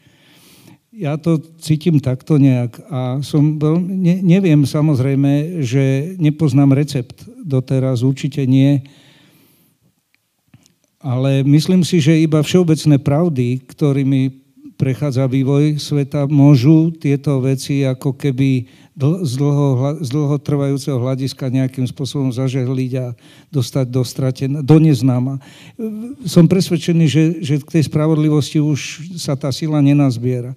Ja 0.94 1.18
to 1.18 1.42
cítim 1.58 1.98
takto 1.98 2.38
nejak 2.38 2.78
a 2.92 3.24
som 3.26 3.58
veľmi, 3.58 3.90
ne, 3.90 4.16
neviem 4.22 4.62
samozrejme, 4.62 5.64
že 5.66 6.14
nepoznám 6.20 6.76
recept 6.76 7.26
doteraz, 7.42 8.06
určite 8.06 8.44
nie, 8.46 8.84
ale 11.00 11.40
myslím 11.48 11.80
si, 11.80 11.96
že 11.96 12.20
iba 12.20 12.44
všeobecné 12.44 13.00
pravdy, 13.00 13.64
ktorými 13.64 14.40
prechádza 14.76 15.28
vývoj 15.28 15.76
sveta, 15.76 16.24
môžu 16.24 16.88
tieto 16.96 17.36
veci 17.44 17.84
ako 17.84 18.16
keby 18.16 18.64
z, 18.96 19.32
dlho, 19.36 20.00
z 20.00 20.08
dlhotrvajúceho 20.08 20.96
hľadiska 20.96 21.52
nejakým 21.52 21.84
spôsobom 21.84 22.32
zažehliť 22.32 22.92
a 22.96 23.06
dostať 23.52 23.86
do, 23.92 24.00
straten, 24.04 24.50
do 24.64 24.76
neznáma. 24.80 25.36
Som 26.24 26.48
presvedčený, 26.48 27.04
že, 27.08 27.24
že 27.44 27.54
k 27.60 27.80
tej 27.80 27.92
spravodlivosti 27.92 28.56
už 28.60 29.12
sa 29.20 29.36
tá 29.36 29.52
sila 29.52 29.84
nenazbiera. 29.84 30.56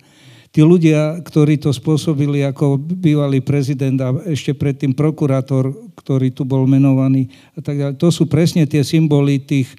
Tí 0.53 0.61
ľudia, 0.61 1.17
ktorí 1.25 1.57
to 1.57 1.73
spôsobili 1.73 2.45
ako 2.45 2.77
bývalý 2.77 3.41
prezident 3.41 3.97
a 3.99 4.13
ešte 4.29 4.53
predtým 4.53 4.93
prokurátor, 4.93 5.73
ktorý 5.97 6.29
tu 6.29 6.45
bol 6.45 6.69
menovaný 6.69 7.27
a 7.57 7.59
tak 7.59 7.75
ďalej, 7.75 7.97
to 7.97 8.07
sú 8.13 8.29
presne 8.29 8.69
tie 8.69 8.85
symboly 8.85 9.41
tých, 9.41 9.73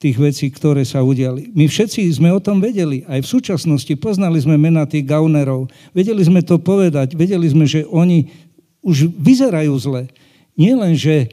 tých 0.00 0.16
vecí, 0.16 0.48
ktoré 0.48 0.80
sa 0.88 1.04
udiali. 1.04 1.52
My 1.52 1.68
všetci 1.68 2.08
sme 2.08 2.32
o 2.32 2.40
tom 2.40 2.56
vedeli. 2.56 3.04
Aj 3.04 3.20
v 3.20 3.28
súčasnosti 3.28 3.92
poznali 4.00 4.40
sme 4.40 4.56
mena 4.56 4.88
tých 4.88 5.04
gaunerov. 5.04 5.68
Vedeli 5.92 6.24
sme 6.24 6.40
to 6.40 6.56
povedať. 6.56 7.12
Vedeli 7.12 7.44
sme, 7.44 7.68
že 7.68 7.84
oni 7.84 8.32
už 8.80 9.12
vyzerajú 9.12 9.76
zle. 9.76 10.08
Nie 10.56 10.72
len, 10.72 10.96
že 10.96 11.28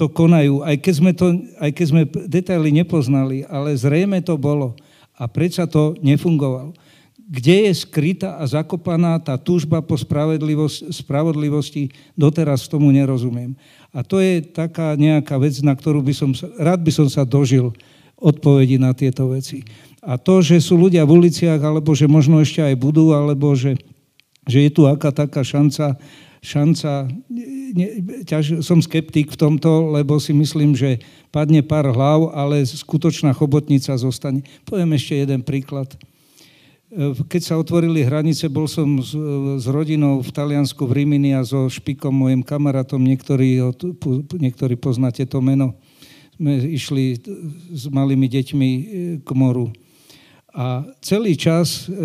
to 0.00 0.08
konajú, 0.08 0.64
aj 0.64 0.80
keď 0.80 0.94
sme, 0.96 1.12
to, 1.12 1.26
aj 1.60 1.70
keď 1.76 1.86
sme 1.86 2.02
detaily 2.24 2.72
nepoznali, 2.72 3.44
ale 3.46 3.76
zrejme 3.76 4.24
to 4.24 4.40
bolo. 4.40 4.72
A 5.14 5.28
predsa 5.28 5.68
to 5.68 5.92
nefungovalo 6.00 6.72
kde 7.24 7.68
je 7.68 7.72
skrytá 7.72 8.36
a 8.36 8.44
zakopaná 8.44 9.16
tá 9.16 9.40
túžba 9.40 9.80
po 9.80 9.96
spravodlivosti, 9.96 11.88
doteraz 12.12 12.68
tomu 12.68 12.92
nerozumiem. 12.92 13.56
A 13.96 14.04
to 14.04 14.20
je 14.20 14.44
taká 14.44 14.92
nejaká 14.92 15.40
vec, 15.40 15.56
na 15.64 15.72
ktorú 15.72 16.04
by 16.04 16.12
som 16.12 16.36
rád 16.60 16.84
by 16.84 16.92
som 16.92 17.08
sa 17.08 17.24
dožil 17.24 17.72
odpovedi 18.20 18.76
na 18.76 18.92
tieto 18.92 19.32
veci. 19.32 19.64
A 20.04 20.20
to, 20.20 20.44
že 20.44 20.60
sú 20.60 20.76
ľudia 20.76 21.08
v 21.08 21.16
uliciach, 21.24 21.60
alebo 21.64 21.96
že 21.96 22.04
možno 22.04 22.44
ešte 22.44 22.60
aj 22.60 22.76
budú, 22.76 23.16
alebo 23.16 23.56
že, 23.56 23.80
že 24.44 24.68
je 24.68 24.70
tu 24.70 24.84
aká 24.84 25.08
taká 25.08 25.40
šanca, 25.40 25.96
šanca 26.44 27.08
ne, 27.72 27.88
ťaž, 28.28 28.60
som 28.60 28.84
skeptik 28.84 29.32
v 29.32 29.40
tomto, 29.40 29.96
lebo 29.96 30.20
si 30.20 30.36
myslím, 30.36 30.76
že 30.76 31.00
padne 31.32 31.64
pár 31.64 31.88
hlav, 31.88 32.36
ale 32.36 32.60
skutočná 32.68 33.32
chobotnica 33.32 33.96
zostane. 33.96 34.44
Poviem 34.68 34.92
ešte 34.92 35.24
jeden 35.24 35.40
príklad. 35.40 35.96
Keď 37.26 37.42
sa 37.42 37.58
otvorili 37.58 38.06
hranice, 38.06 38.46
bol 38.46 38.70
som 38.70 39.02
s, 39.02 39.18
s 39.58 39.66
rodinou 39.66 40.22
v 40.22 40.30
Taliansku 40.30 40.86
v 40.86 41.02
Rimini 41.02 41.34
a 41.34 41.42
so 41.42 41.66
Špikom, 41.66 42.14
môjim 42.14 42.46
kamarátom, 42.46 43.02
niektorí, 43.02 43.58
niektorí 44.38 44.78
poznáte 44.78 45.26
to 45.26 45.42
meno. 45.42 45.74
Sme 46.38 46.54
išli 46.70 47.18
s 47.74 47.90
malými 47.90 48.30
deťmi 48.30 48.70
e, 48.70 48.82
k 49.26 49.28
moru. 49.34 49.74
A 50.54 50.86
celý 51.02 51.34
čas 51.34 51.90
e, 51.90 51.98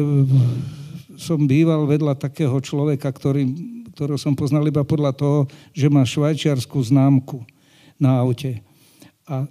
som 1.22 1.38
býval 1.46 1.86
vedľa 1.86 2.18
takého 2.18 2.58
človeka, 2.58 3.14
ktorý, 3.14 3.46
ktorého 3.94 4.18
som 4.18 4.34
poznal 4.34 4.66
iba 4.66 4.82
podľa 4.82 5.14
toho, 5.14 5.40
že 5.70 5.86
má 5.86 6.02
švajčiarskú 6.02 6.82
známku 6.82 7.46
na 8.02 8.18
aute. 8.26 8.66
A 9.30 9.46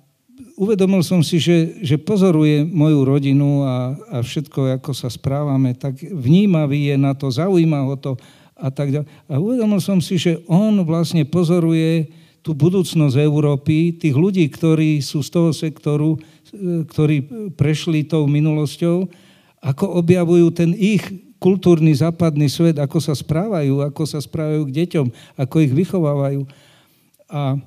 uvedomil 0.58 1.02
som 1.02 1.22
si, 1.22 1.38
že, 1.42 1.82
že 1.82 1.98
pozoruje 1.98 2.66
moju 2.66 3.06
rodinu 3.06 3.62
a, 3.66 3.94
a 4.10 4.16
všetko, 4.22 4.78
ako 4.78 4.92
sa 4.94 5.10
správame, 5.10 5.74
tak 5.74 5.98
vnímavý 5.98 6.94
je 6.94 6.96
na 6.98 7.14
to, 7.14 7.30
zaujíma 7.30 7.86
ho 7.86 7.94
to 7.98 8.12
a 8.58 8.68
tak 8.70 8.90
ďalej. 8.90 9.08
A 9.30 9.38
uvedomil 9.38 9.78
som 9.78 10.02
si, 10.02 10.18
že 10.18 10.42
on 10.50 10.82
vlastne 10.82 11.22
pozoruje 11.22 12.10
tú 12.42 12.54
budúcnosť 12.54 13.18
Európy, 13.18 13.98
tých 13.98 14.14
ľudí, 14.14 14.46
ktorí 14.48 15.02
sú 15.02 15.22
z 15.22 15.30
toho 15.30 15.50
sektoru, 15.54 16.18
ktorí 16.88 17.50
prešli 17.54 18.08
tou 18.08 18.24
minulosťou, 18.24 19.04
ako 19.58 19.84
objavujú 20.00 20.46
ten 20.54 20.70
ich 20.72 21.02
kultúrny 21.38 21.94
západný 21.94 22.50
svet, 22.50 22.78
ako 22.78 22.98
sa 22.98 23.14
správajú, 23.14 23.82
ako 23.82 24.02
sa 24.06 24.18
správajú 24.18 24.66
k 24.66 24.74
deťom, 24.84 25.06
ako 25.38 25.56
ich 25.62 25.72
vychovávajú. 25.74 26.42
A 27.30 27.58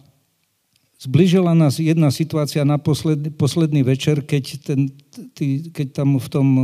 Zbližila 1.02 1.58
nás 1.58 1.82
jedna 1.82 2.14
situácia 2.14 2.62
na 2.62 2.78
posledný, 2.78 3.34
posledný 3.34 3.82
večer, 3.82 4.22
keď, 4.22 4.44
ten, 4.62 4.86
tý, 5.34 5.74
keď 5.74 5.98
tam 5.98 6.22
v 6.22 6.28
tom 6.30 6.48
eh, 6.54 6.64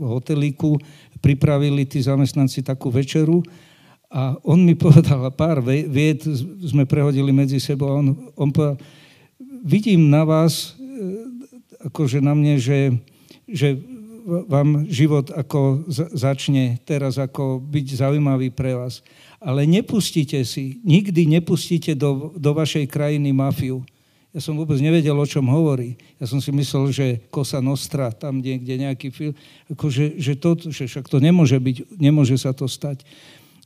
hotelíku 0.00 0.80
pripravili 1.20 1.84
tí 1.84 2.00
zamestnanci 2.00 2.64
takú 2.64 2.88
večeru 2.88 3.44
a 4.08 4.32
on 4.48 4.64
mi 4.64 4.72
povedal 4.84 5.28
pár 5.36 5.60
vied, 5.60 6.24
sme 6.64 6.88
prehodili 6.88 7.36
medzi 7.36 7.60
sebou 7.60 7.92
a 7.92 8.00
on, 8.00 8.16
on 8.32 8.48
povedal, 8.48 8.80
vidím 9.60 10.08
na 10.08 10.24
vás, 10.24 10.72
eh, 10.80 11.92
akože 11.92 12.24
na 12.24 12.32
mne, 12.32 12.56
že, 12.56 12.96
že 13.44 13.76
vám 14.26 14.88
život 14.88 15.30
ako 15.36 15.84
začne 16.16 16.80
teraz 16.82 17.20
ako 17.20 17.60
byť 17.60 17.86
zaujímavý 18.02 18.50
pre 18.50 18.72
vás 18.72 19.04
ale 19.40 19.68
nepustíte 19.68 20.40
si, 20.44 20.80
nikdy 20.82 21.26
nepustíte 21.26 21.92
do, 21.92 22.32
do 22.36 22.50
vašej 22.56 22.88
krajiny 22.88 23.32
mafiu. 23.32 23.84
Ja 24.36 24.44
som 24.44 24.52
vôbec 24.52 24.76
nevedel, 24.84 25.16
o 25.16 25.24
čom 25.24 25.48
hovorí. 25.48 25.96
Ja 26.20 26.28
som 26.28 26.44
si 26.44 26.52
myslel, 26.52 26.92
že 26.92 27.06
Kosa 27.32 27.64
Nostra, 27.64 28.12
tam 28.12 28.44
niekde 28.44 28.76
nejaký 28.76 29.08
film, 29.08 29.32
akože, 29.72 30.20
že, 30.20 30.36
to, 30.36 30.60
že 30.68 30.84
však 30.84 31.08
to 31.08 31.24
nemôže 31.24 31.56
byť, 31.56 31.96
nemôže 31.96 32.36
sa 32.36 32.52
to 32.52 32.68
stať. 32.68 33.00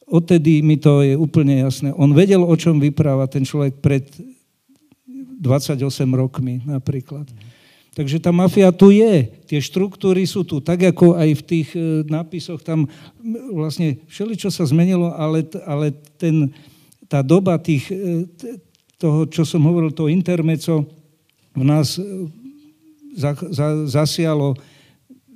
Odtedy 0.07 0.63
mi 0.63 0.79
to 0.79 1.03
je 1.03 1.19
úplne 1.19 1.59
jasné. 1.67 1.91
On 1.99 2.11
vedel, 2.15 2.43
o 2.43 2.55
čom 2.55 2.79
vypráva 2.79 3.27
ten 3.27 3.43
človek 3.43 3.83
pred 3.83 4.07
28 5.43 5.83
rokmi 6.15 6.63
napríklad. 6.63 7.27
Mm. 7.27 7.50
Takže 8.01 8.17
tá 8.17 8.33
mafia 8.33 8.73
tu 8.73 8.89
je, 8.89 9.29
tie 9.45 9.61
štruktúry 9.61 10.25
sú 10.25 10.41
tu, 10.41 10.65
tak 10.65 10.81
ako 10.81 11.21
aj 11.21 11.37
v 11.37 11.43
tých 11.45 11.69
e, 11.77 12.01
nápisoch 12.09 12.65
tam 12.65 12.89
vlastne 13.53 14.01
všeli, 14.09 14.41
čo 14.41 14.49
sa 14.49 14.65
zmenilo, 14.65 15.13
ale, 15.13 15.45
ale 15.69 15.93
ten, 16.17 16.49
tá 17.13 17.21
doba 17.21 17.61
tých, 17.61 17.93
e, 17.93 18.25
toho, 18.97 19.29
čo 19.29 19.45
som 19.45 19.61
hovoril, 19.69 19.93
to 19.93 20.09
intermeco 20.09 20.89
v 21.53 21.61
nás 21.61 22.01
e, 22.01 22.25
za, 23.21 23.37
za, 23.37 23.85
zasialo 23.85 24.57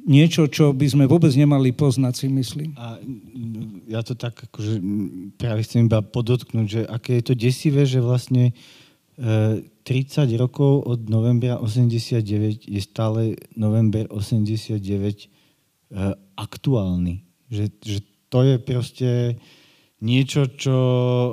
niečo, 0.09 0.49
čo 0.49 0.73
by 0.73 0.89
sme 0.89 1.05
vôbec 1.05 1.37
nemali 1.37 1.69
poznať, 1.69 2.17
si 2.17 2.33
myslím. 2.33 2.73
A 2.81 2.97
ja 3.93 4.01
to 4.01 4.17
tak 4.17 4.41
akože 4.41 4.81
práve 5.37 5.69
chcem 5.69 5.85
iba 5.85 6.01
podotknúť, 6.01 6.65
že 6.65 6.81
aké 6.89 7.21
je 7.21 7.25
to 7.29 7.35
desivé, 7.37 7.85
že 7.85 8.01
vlastne 8.01 8.57
30 9.85 10.33
rokov 10.41 10.89
od 10.89 11.13
novembra 11.13 11.61
89 11.61 12.65
je 12.65 12.81
stále 12.81 13.37
november 13.53 14.09
89 14.09 14.81
e, 14.81 15.27
aktuálny. 16.41 17.21
Že, 17.53 17.65
že 17.85 17.99
to 18.33 18.39
je 18.49 18.57
proste 18.57 19.11
niečo, 20.01 20.49
čo 20.57 20.79
e, 20.81 21.33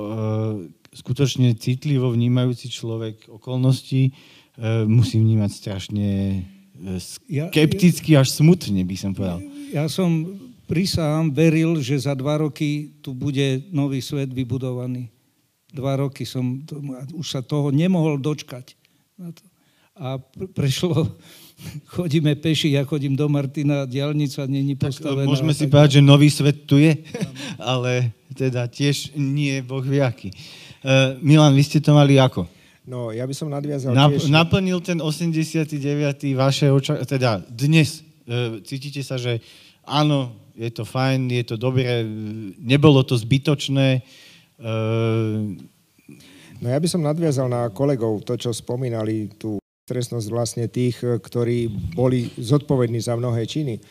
skutočne 0.92 1.56
citlivo 1.56 2.12
vnímajúci 2.12 2.68
človek 2.68 3.32
okolnosti 3.32 4.08
e, 4.08 4.10
musí 4.84 5.16
vnímať 5.16 5.50
strašne 5.50 6.08
skepticky 6.98 8.18
až 8.18 8.36
smutne, 8.36 8.82
by 8.84 8.96
som 8.98 9.16
povedal. 9.16 9.40
Ja 9.72 9.88
som 9.88 10.28
prisám 10.66 11.32
veril, 11.32 11.80
že 11.80 11.94
za 12.04 12.12
dva 12.12 12.42
roky 12.42 13.00
tu 13.00 13.16
bude 13.16 13.64
nový 13.72 14.02
svet 14.04 14.28
vybudovaný 14.28 15.08
dva 15.72 15.96
roky 15.96 16.28
som, 16.28 16.60
už 17.16 17.26
sa 17.26 17.40
toho 17.40 17.72
nemohol 17.72 18.20
dočkať. 18.20 18.76
A 19.96 20.20
prešlo, 20.52 21.08
chodíme 21.96 22.36
peši, 22.36 22.76
ja 22.76 22.84
chodím 22.84 23.16
do 23.16 23.28
Martina, 23.28 23.88
diálnica 23.88 24.44
není 24.48 24.76
postavená. 24.76 25.24
Tak 25.24 25.32
môžeme 25.32 25.52
si 25.56 25.66
povedať, 25.68 25.98
že 25.98 26.02
nový 26.04 26.28
svet 26.28 26.68
tu 26.68 26.76
je, 26.76 26.96
ale 27.60 28.12
teda 28.32 28.68
tiež 28.68 29.16
nie 29.16 29.60
je 29.60 29.62
Boh 29.64 29.84
viaký. 29.84 30.32
Uh, 30.82 31.16
Milan, 31.22 31.54
vy 31.54 31.62
ste 31.62 31.78
to 31.78 31.94
mali 31.94 32.18
ako? 32.18 32.48
No, 32.82 33.14
ja 33.14 33.22
by 33.22 33.34
som 33.36 33.46
nadviazal 33.46 33.94
Nap- 33.94 34.10
tiež... 34.10 34.26
Naplnil 34.26 34.82
ten 34.82 34.98
89. 34.98 35.78
vaše 36.34 36.66
oča... 36.66 36.98
Teda 37.06 37.38
dnes 37.46 38.02
uh, 38.26 38.58
cítite 38.66 39.06
sa, 39.06 39.14
že 39.14 39.38
áno, 39.86 40.34
je 40.58 40.68
to 40.74 40.82
fajn, 40.82 41.30
je 41.30 41.44
to 41.46 41.56
dobré, 41.56 42.04
nebolo 42.60 43.00
to 43.06 43.16
zbytočné, 43.16 44.02
no 46.62 46.66
ja 46.66 46.78
by 46.78 46.88
som 46.88 47.02
nadviazal 47.02 47.50
na 47.50 47.66
kolegov 47.74 48.22
to, 48.22 48.38
čo 48.38 48.54
spomínali, 48.54 49.30
tú 49.34 49.58
stresnosť 49.82 50.28
vlastne 50.30 50.64
tých, 50.70 51.02
ktorí 51.02 51.66
boli 51.98 52.30
zodpovední 52.38 53.02
za 53.02 53.18
mnohé 53.18 53.42
činy. 53.44 53.82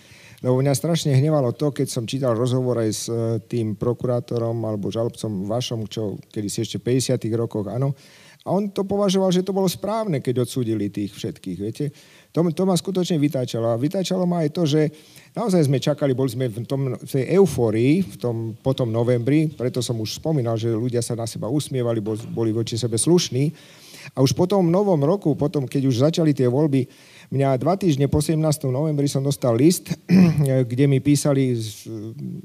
Lebo 0.42 0.58
mňa 0.58 0.74
strašne 0.74 1.14
hnevalo 1.14 1.54
to, 1.54 1.70
keď 1.70 1.86
som 1.86 2.10
čítal 2.10 2.34
rozhovor 2.34 2.82
aj 2.82 2.90
s 2.90 3.06
e, 3.06 3.38
tým 3.46 3.78
prokurátorom 3.78 4.58
alebo 4.66 4.90
žalobcom 4.90 5.46
vašom, 5.46 5.86
čo 5.86 6.18
kedy 6.34 6.50
si 6.50 6.66
ešte 6.66 6.82
v 6.82 6.98
50. 6.98 7.22
rokoch, 7.38 7.70
áno. 7.70 7.94
A 8.42 8.58
on 8.58 8.74
to 8.74 8.82
považoval, 8.82 9.30
že 9.30 9.46
to 9.46 9.54
bolo 9.54 9.70
správne, 9.70 10.18
keď 10.18 10.50
odsúdili 10.50 10.90
tých 10.90 11.14
všetkých, 11.14 11.58
viete. 11.62 11.94
To, 12.34 12.42
to 12.50 12.64
ma 12.66 12.74
skutočne 12.74 13.22
vytáčalo. 13.22 13.70
A 13.70 13.78
vytáčalo 13.78 14.26
ma 14.26 14.42
aj 14.42 14.50
to, 14.50 14.66
že 14.66 14.90
Naozaj 15.32 15.72
sme 15.72 15.80
čakali, 15.80 16.12
boli 16.12 16.28
sme 16.28 16.52
v, 16.52 16.68
tom, 16.68 16.92
v 17.00 17.08
tej 17.08 17.40
eufórii 17.40 18.04
v 18.04 18.16
tom, 18.20 18.36
po 18.60 18.76
tom 18.76 18.92
novembri, 18.92 19.48
preto 19.48 19.80
som 19.80 19.96
už 19.96 20.20
spomínal, 20.20 20.60
že 20.60 20.68
ľudia 20.68 21.00
sa 21.00 21.16
na 21.16 21.24
seba 21.24 21.48
usmievali, 21.48 22.04
boli 22.04 22.52
voči 22.52 22.76
sebe 22.76 23.00
slušní. 23.00 23.56
A 24.12 24.20
už 24.20 24.36
po 24.36 24.44
tom 24.44 24.68
novom 24.68 25.00
roku, 25.00 25.32
potom, 25.40 25.64
keď 25.70 25.88
už 25.88 26.04
začali 26.04 26.36
tie 26.36 26.52
voľby, 26.52 26.84
mňa 27.32 27.56
dva 27.64 27.80
týždne 27.80 28.12
po 28.12 28.20
17. 28.20 28.44
novembri 28.68 29.08
som 29.08 29.24
dostal 29.24 29.56
list, 29.56 29.96
kde 30.72 30.86
mi 30.90 31.00
písali, 31.00 31.56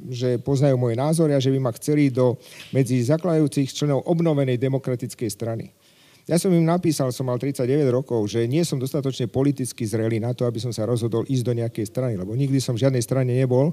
že 0.06 0.38
poznajú 0.38 0.78
moje 0.78 0.94
názory 0.94 1.34
a 1.34 1.42
že 1.42 1.50
by 1.50 1.58
ma 1.58 1.74
chceli 1.74 2.12
do 2.12 2.38
medzi 2.70 3.02
zakladajúcich 3.02 3.72
členov 3.74 4.06
obnovenej 4.06 4.62
demokratickej 4.62 5.30
strany. 5.32 5.74
Ja 6.26 6.42
som 6.42 6.50
im 6.50 6.66
napísal, 6.66 7.14
som 7.14 7.30
mal 7.30 7.38
39 7.38 7.86
rokov, 7.94 8.26
že 8.26 8.50
nie 8.50 8.66
som 8.66 8.82
dostatočne 8.82 9.30
politicky 9.30 9.86
zrelý 9.86 10.18
na 10.18 10.34
to, 10.34 10.42
aby 10.42 10.58
som 10.58 10.74
sa 10.74 10.82
rozhodol 10.82 11.22
ísť 11.22 11.44
do 11.46 11.54
nejakej 11.54 11.86
strany, 11.86 12.18
lebo 12.18 12.34
nikdy 12.34 12.58
som 12.58 12.74
v 12.74 12.82
žiadnej 12.82 12.98
strane 12.98 13.30
nebol. 13.30 13.70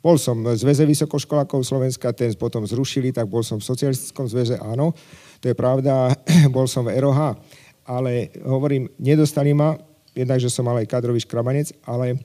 Bol 0.00 0.16
som 0.16 0.40
v 0.40 0.56
Zväze 0.56 0.88
vysokoškolákov 0.88 1.60
Slovenska, 1.60 2.16
ten 2.16 2.32
potom 2.40 2.64
zrušili, 2.64 3.12
tak 3.12 3.28
bol 3.28 3.44
som 3.44 3.60
v 3.60 3.68
socialistickom 3.68 4.24
zväze, 4.32 4.56
áno, 4.56 4.96
to 5.44 5.52
je 5.52 5.56
pravda, 5.56 6.16
bol 6.56 6.64
som 6.64 6.88
v 6.88 6.96
ROH, 7.04 7.36
ale 7.84 8.32
hovorím, 8.48 8.88
nedostali 8.96 9.52
ma, 9.52 9.76
jednak, 10.16 10.40
som 10.48 10.64
mal 10.64 10.80
aj 10.80 10.88
kadrový 10.88 11.20
škrabanec, 11.20 11.76
ale 11.84 12.16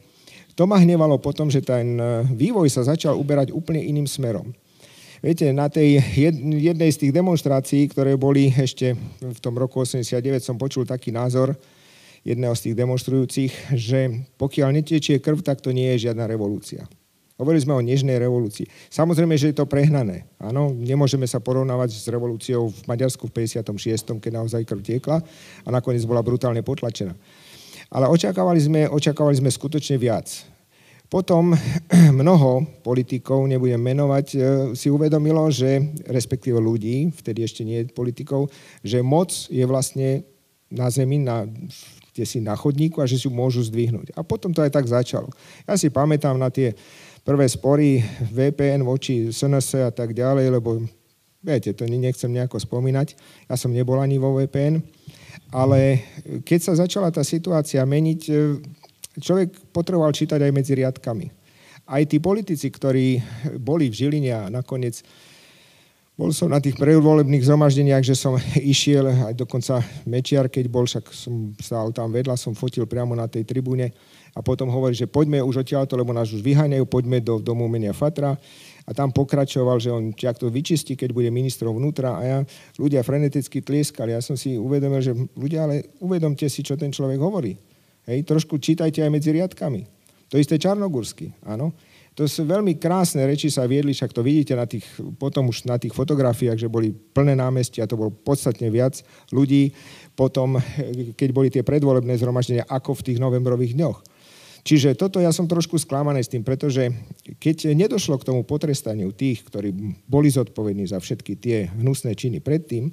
to 0.56 0.64
ma 0.64 0.80
hnevalo 0.80 1.20
potom, 1.20 1.52
že 1.52 1.60
ten 1.60 2.00
vývoj 2.32 2.72
sa 2.72 2.88
začal 2.88 3.20
uberať 3.20 3.52
úplne 3.52 3.84
iným 3.84 4.08
smerom. 4.08 4.56
Viete, 5.26 5.50
na 5.50 5.66
tej 5.74 5.98
jednej 6.62 6.94
z 6.94 7.02
tých 7.02 7.10
demonstrácií, 7.10 7.90
ktoré 7.90 8.14
boli 8.14 8.54
ešte 8.54 8.94
v 9.18 9.40
tom 9.42 9.58
roku 9.58 9.82
89, 9.82 10.22
som 10.38 10.54
počul 10.54 10.86
taký 10.86 11.10
názor 11.10 11.58
jedného 12.22 12.54
z 12.54 12.70
tých 12.70 12.76
demonstrujúcich, 12.78 13.74
že 13.74 14.22
pokiaľ 14.38 14.78
netečie 14.78 15.18
krv, 15.18 15.42
tak 15.42 15.66
to 15.66 15.74
nie 15.74 15.90
je 15.98 16.06
žiadna 16.06 16.30
revolúcia. 16.30 16.86
Hovorili 17.42 17.66
sme 17.66 17.74
o 17.74 17.82
nežnej 17.82 18.22
revolúcii. 18.22 18.70
Samozrejme, 18.94 19.34
že 19.34 19.50
je 19.50 19.58
to 19.58 19.66
prehnané. 19.66 20.30
Áno, 20.38 20.70
nemôžeme 20.78 21.26
sa 21.26 21.42
porovnávať 21.42 21.98
s 21.98 22.06
revolúciou 22.06 22.70
v 22.70 22.86
Maďarsku 22.86 23.26
v 23.26 23.50
56., 23.50 24.22
keď 24.22 24.30
naozaj 24.30 24.62
krv 24.62 24.86
tiekla 24.86 25.26
a 25.66 25.70
nakoniec 25.74 26.06
bola 26.06 26.22
brutálne 26.22 26.62
potlačená. 26.62 27.18
Ale 27.90 28.14
očakávali 28.14 28.62
sme, 28.62 28.82
očakávali 28.94 29.42
sme 29.42 29.50
skutočne 29.50 29.98
viac. 29.98 30.54
Potom 31.10 31.54
mnoho 32.22 32.66
politikov, 32.82 33.46
nebudem 33.46 33.82
menovať, 33.82 34.26
e, 34.34 34.38
si 34.74 34.90
uvedomilo, 34.90 35.46
že 35.54 35.82
respektíve 36.10 36.58
ľudí, 36.58 37.14
vtedy 37.14 37.46
ešte 37.46 37.62
nie 37.62 37.86
politikov, 37.86 38.50
že 38.82 39.06
moc 39.06 39.30
je 39.50 39.64
vlastne 39.66 40.26
na 40.70 40.90
zemi, 40.90 41.22
na, 41.22 41.46
kde 42.14 42.26
si 42.26 42.42
na 42.42 42.58
chodníku 42.58 43.00
a 43.00 43.10
že 43.10 43.22
si 43.22 43.30
ju 43.30 43.32
môžu 43.34 43.62
zdvihnúť. 43.62 44.18
A 44.18 44.26
potom 44.26 44.50
to 44.50 44.66
aj 44.66 44.74
tak 44.74 44.90
začalo. 44.90 45.30
Ja 45.70 45.78
si 45.78 45.94
pamätám 45.94 46.36
na 46.36 46.50
tie 46.50 46.74
prvé 47.26 47.46
spory 47.50 48.02
VPN 48.34 48.86
voči 48.86 49.30
SNS 49.30 49.82
a 49.86 49.92
tak 49.94 50.14
ďalej, 50.14 50.54
lebo 50.58 50.82
viete, 51.46 51.74
to 51.78 51.86
nechcem 51.86 52.34
nejako 52.34 52.58
spomínať. 52.58 53.14
Ja 53.46 53.58
som 53.58 53.74
nebol 53.74 54.02
ani 54.02 54.18
vo 54.18 54.34
VPN. 54.38 54.82
Ale 55.54 56.02
keď 56.42 56.60
sa 56.72 56.74
začala 56.74 57.14
tá 57.14 57.22
situácia 57.22 57.86
meniť, 57.86 58.22
e, 58.30 58.34
človek 59.20 59.72
potreboval 59.72 60.12
čítať 60.12 60.40
aj 60.42 60.52
medzi 60.52 60.74
riadkami. 60.76 61.28
Aj 61.86 62.02
tí 62.04 62.18
politici, 62.18 62.68
ktorí 62.74 63.22
boli 63.62 63.94
v 63.94 63.98
Žiline 63.98 64.32
a 64.34 64.44
nakoniec 64.50 65.06
bol 66.16 66.32
som 66.32 66.48
na 66.48 66.64
tých 66.64 66.80
prevolebných 66.80 67.44
zhromaždeniach, 67.44 68.00
že 68.00 68.16
som 68.16 68.40
išiel, 68.74 69.12
aj 69.12 69.36
dokonca 69.36 69.84
Mečiar, 70.08 70.48
keď 70.48 70.66
bol, 70.72 70.88
však 70.88 71.12
som 71.12 71.52
stál 71.60 71.92
tam 71.92 72.08
vedľa, 72.08 72.40
som 72.40 72.56
fotil 72.56 72.88
priamo 72.88 73.12
na 73.20 73.28
tej 73.28 73.44
tribúne 73.44 73.92
a 74.32 74.40
potom 74.40 74.72
hovorí, 74.72 74.96
že 74.96 75.12
poďme 75.12 75.44
už 75.44 75.68
odtiaľto, 75.68 76.00
lebo 76.00 76.16
nás 76.16 76.32
už 76.32 76.40
vyháňajú, 76.40 76.88
poďme 76.88 77.20
do 77.20 77.40
domu 77.40 77.68
umenia 77.68 77.92
Fatra. 77.92 78.36
A 78.86 78.92
tam 78.94 79.10
pokračoval, 79.10 79.82
že 79.82 79.90
on 79.90 80.14
čiak 80.14 80.38
to 80.38 80.48
vyčistí, 80.48 80.94
keď 80.94 81.10
bude 81.10 81.28
ministrom 81.34 81.74
vnútra 81.74 82.16
a 82.16 82.22
ja, 82.22 82.38
ľudia 82.78 83.02
freneticky 83.02 83.60
tlieskali. 83.60 84.14
Ja 84.14 84.22
som 84.22 84.38
si 84.38 84.62
uvedomil, 84.62 85.02
že 85.02 85.18
ľudia, 85.34 85.66
ale 85.66 85.90
uvedomte 86.00 86.46
si, 86.48 86.62
čo 86.62 86.78
ten 86.78 86.94
človek 86.94 87.18
hovorí. 87.18 87.58
Hej, 88.06 88.26
trošku 88.26 88.62
čítajte 88.62 89.02
aj 89.02 89.12
medzi 89.12 89.34
riadkami. 89.34 89.86
To 90.30 90.38
isté 90.38 90.58
Čarnogórsky, 90.62 91.34
áno. 91.46 91.74
To 92.16 92.24
sú 92.24 92.48
veľmi 92.48 92.80
krásne 92.80 93.28
reči 93.28 93.52
sa 93.52 93.68
viedli, 93.68 93.92
však 93.92 94.16
to 94.16 94.24
vidíte 94.24 94.56
na 94.56 94.64
tých, 94.64 94.88
potom 95.20 95.52
už 95.52 95.68
na 95.68 95.76
tých 95.76 95.92
fotografiách, 95.92 96.56
že 96.56 96.72
boli 96.72 96.96
plné 96.96 97.36
námestia, 97.36 97.84
to 97.84 98.00
bolo 98.00 98.08
podstatne 98.08 98.72
viac 98.72 99.04
ľudí, 99.36 99.76
potom, 100.16 100.56
keď 101.20 101.30
boli 101.36 101.52
tie 101.52 101.60
predvolebné 101.60 102.16
zhromaždenia, 102.16 102.64
ako 102.72 102.96
v 102.96 103.06
tých 103.12 103.20
novembrových 103.20 103.76
dňoch. 103.76 104.00
Čiže 104.66 104.98
toto 104.98 105.22
ja 105.22 105.30
som 105.30 105.46
trošku 105.46 105.78
sklamaný 105.78 106.26
s 106.26 106.32
tým, 106.32 106.42
pretože 106.42 106.90
keď 107.38 107.76
nedošlo 107.78 108.18
k 108.18 108.28
tomu 108.32 108.42
potrestaniu 108.42 109.14
tých, 109.14 109.46
ktorí 109.46 109.70
boli 110.10 110.32
zodpovední 110.32 110.90
za 110.90 110.98
všetky 110.98 111.38
tie 111.38 111.70
hnusné 111.70 112.18
činy 112.18 112.42
predtým, 112.42 112.90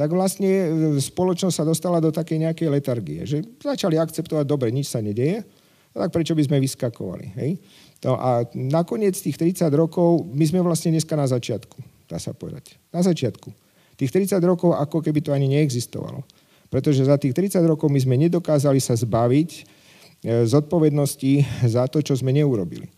tak 0.00 0.16
vlastne 0.16 0.48
e, 0.48 0.66
spoločnosť 0.96 1.56
sa 1.60 1.68
dostala 1.68 2.00
do 2.00 2.08
takej 2.08 2.48
nejakej 2.48 2.68
letargie, 2.72 3.20
že 3.28 3.44
začali 3.60 4.00
akceptovať, 4.00 4.48
dobre, 4.48 4.72
nič 4.72 4.88
sa 4.88 5.04
nedeje, 5.04 5.44
tak 5.92 6.08
prečo 6.08 6.32
by 6.32 6.40
sme 6.40 6.56
vyskakovali, 6.56 7.36
hej? 7.36 7.60
No 8.00 8.16
a 8.16 8.48
nakoniec 8.56 9.12
tých 9.20 9.36
30 9.36 9.68
rokov, 9.76 10.24
my 10.32 10.44
sme 10.48 10.64
vlastne 10.64 10.96
dneska 10.96 11.12
na 11.20 11.28
začiatku, 11.28 11.76
dá 12.08 12.16
sa 12.16 12.32
povedať. 12.32 12.80
Na 12.88 13.04
začiatku. 13.04 13.52
Tých 14.00 14.08
30 14.08 14.40
rokov, 14.40 14.72
ako 14.72 15.04
keby 15.04 15.20
to 15.20 15.36
ani 15.36 15.52
neexistovalo. 15.52 16.24
Pretože 16.72 17.04
za 17.04 17.20
tých 17.20 17.36
30 17.36 17.60
rokov 17.68 17.92
my 17.92 18.00
sme 18.00 18.16
nedokázali 18.16 18.80
sa 18.80 18.96
zbaviť 18.96 19.50
e, 19.52 19.62
zodpovednosti 20.48 21.44
za 21.68 21.84
to, 21.92 22.00
čo 22.00 22.16
sme 22.16 22.32
neurobili 22.32 22.88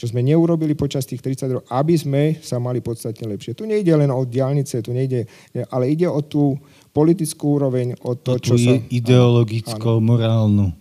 čo 0.00 0.08
sme 0.08 0.24
neurobili 0.24 0.72
počas 0.72 1.04
tých 1.04 1.20
30 1.20 1.60
rokov, 1.60 1.68
aby 1.68 1.92
sme 1.92 2.22
sa 2.40 2.56
mali 2.56 2.80
podstatne 2.80 3.28
lepšie. 3.36 3.52
Tu 3.52 3.68
nejde 3.68 3.92
len 3.92 4.08
o 4.08 4.24
diálnice, 4.24 4.80
tu 4.80 4.96
nejde, 4.96 5.28
ale 5.68 5.92
ide 5.92 6.08
o 6.08 6.24
tú 6.24 6.56
politickú 6.96 7.60
úroveň, 7.60 7.92
o 8.00 8.16
to, 8.16 8.32
o 8.32 8.38
čo 8.40 8.56
sa... 8.56 8.80
ideologicko-morálnu. 8.88 10.72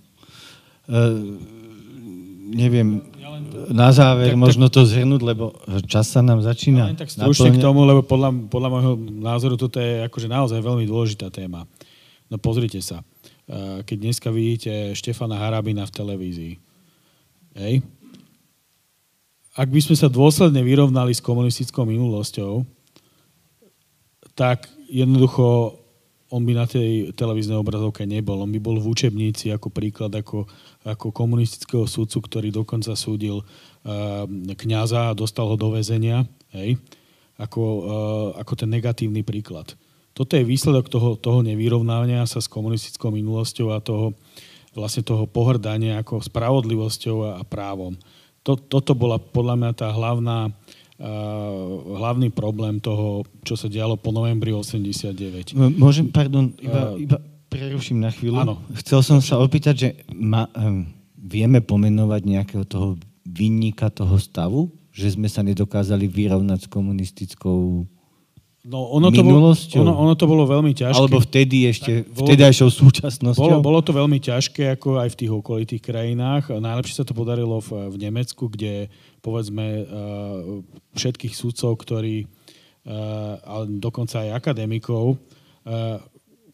Uh, 0.87 1.35
neviem, 2.47 3.03
na 3.67 3.91
záver 3.91 4.31
tak, 4.31 4.39
možno 4.39 4.71
to 4.71 4.87
zhrnúť, 4.87 5.19
lebo 5.19 5.51
čas 5.83 6.07
sa 6.07 6.23
nám 6.23 6.39
začína. 6.39 6.87
Ja 6.87 6.91
len 6.95 6.99
tak 7.03 7.11
stručne 7.11 7.51
k 7.51 7.59
tomu, 7.59 7.83
lebo 7.83 7.99
podľa, 7.99 8.31
podľa 8.47 8.69
môjho 8.71 8.93
názoru 9.19 9.59
toto 9.59 9.83
je 9.83 10.07
akože 10.07 10.31
naozaj 10.31 10.63
veľmi 10.63 10.87
dôležitá 10.87 11.27
téma. 11.27 11.67
No 12.31 12.39
pozrite 12.39 12.79
sa. 12.79 13.03
Keď 13.83 13.97
dneska 13.99 14.31
vidíte 14.31 14.95
Štefana 14.95 15.35
Harabina 15.35 15.83
v 15.83 15.91
televízii, 15.91 16.53
hej, 17.59 17.83
ak 19.59 19.67
by 19.67 19.79
sme 19.83 19.95
sa 19.99 20.07
dôsledne 20.07 20.63
vyrovnali 20.63 21.11
s 21.11 21.19
komunistickou 21.19 21.83
minulosťou, 21.83 22.63
tak 24.31 24.71
jednoducho 24.87 25.75
on 26.31 26.45
by 26.47 26.55
na 26.55 26.63
tej 26.63 27.11
televíznej 27.11 27.59
obrazovke 27.59 28.07
nebol. 28.07 28.39
On 28.39 28.47
by 28.47 28.61
bol 28.61 28.79
v 28.79 28.87
učebnici 28.87 29.51
ako 29.51 29.67
príklad, 29.73 30.15
ako, 30.15 30.47
ako 30.87 31.11
komunistického 31.11 31.83
sudcu, 31.89 32.23
ktorý 32.23 32.53
dokonca 32.53 32.95
súdil 32.95 33.43
uh, 33.43 34.23
kniaza 34.55 35.11
a 35.11 35.17
dostal 35.17 35.49
ho 35.49 35.57
do 35.59 35.73
väzenia, 35.73 36.23
hej, 36.55 36.77
ako, 37.35 37.61
uh, 37.61 38.29
ako 38.39 38.53
ten 38.55 38.69
negatívny 38.71 39.25
príklad. 39.25 39.73
Toto 40.13 40.37
je 40.37 40.47
výsledok 40.47 40.87
toho, 40.87 41.17
toho 41.17 41.41
nevyrovnávania 41.41 42.29
sa 42.29 42.39
s 42.39 42.47
komunistickou 42.47 43.09
minulosťou 43.11 43.73
a 43.73 43.83
toho, 43.83 44.13
vlastne 44.77 45.01
toho 45.01 45.25
pohrdania 45.25 45.99
ako 45.99 46.21
spravodlivosťou 46.21 47.17
a, 47.25 47.29
a 47.41 47.43
právom. 47.43 47.97
To, 48.49 48.57
toto 48.57 48.97
bola 48.97 49.21
podľa 49.21 49.55
mňa 49.61 49.71
tá 49.77 49.93
hlavná, 49.93 50.49
hlavný 52.01 52.33
problém 52.33 52.81
toho, 52.81 53.21
čo 53.45 53.53
sa 53.53 53.69
dialo 53.69 53.93
po 53.93 54.09
novembri 54.09 54.49
89. 54.49 55.53
Môžem, 55.77 56.09
pardon, 56.09 56.49
iba, 56.57 56.97
iba 56.97 57.17
preruším 57.45 58.01
na 58.01 58.09
chvíľu. 58.09 58.41
Áno. 58.41 58.55
Chcel 58.81 59.05
som 59.05 59.21
sa 59.21 59.37
opýtať, 59.37 59.75
že 59.77 59.89
ma, 60.17 60.49
um, 60.57 60.89
vieme 61.13 61.61
pomenovať 61.61 62.21
nejakého 62.25 62.65
toho 62.65 62.97
vinníka 63.21 63.93
toho 63.93 64.17
stavu? 64.17 64.73
Že 64.89 65.21
sme 65.21 65.29
sa 65.29 65.45
nedokázali 65.45 66.09
vyrovnať 66.09 66.65
s 66.65 66.71
komunistickou 66.73 67.85
No, 68.69 68.85
ono 68.93 69.09
to, 69.09 69.25
bolo, 69.25 69.49
ono, 69.57 69.93
ono 69.97 70.13
to 70.13 70.29
bolo 70.29 70.45
veľmi 70.45 70.77
ťažké. 70.77 71.01
Alebo 71.01 71.17
vtedy 71.17 71.65
ešte, 71.65 72.05
tak, 72.05 72.21
vtedajšou 72.21 72.69
súčasnosťou? 72.69 73.41
Bolo, 73.41 73.57
bolo 73.65 73.79
to 73.81 73.97
veľmi 73.97 74.21
ťažké, 74.21 74.77
ako 74.77 75.01
aj 75.01 75.09
v 75.09 75.19
tých 75.25 75.31
okolitých 75.33 75.81
krajinách. 75.81 76.53
Najlepšie 76.53 77.01
sa 77.01 77.05
to 77.07 77.17
podarilo 77.17 77.57
v, 77.65 77.89
v 77.89 77.97
Nemecku, 77.97 78.45
kde 78.45 78.93
povedzme 79.25 79.65
uh, 79.65 79.85
všetkých 80.93 81.33
sudcov, 81.33 81.81
ktorí, 81.81 82.29
uh, 82.29 83.41
ale 83.41 83.73
dokonca 83.81 84.21
aj 84.21 84.37
akademikov, 84.37 85.17
uh, 85.17 85.97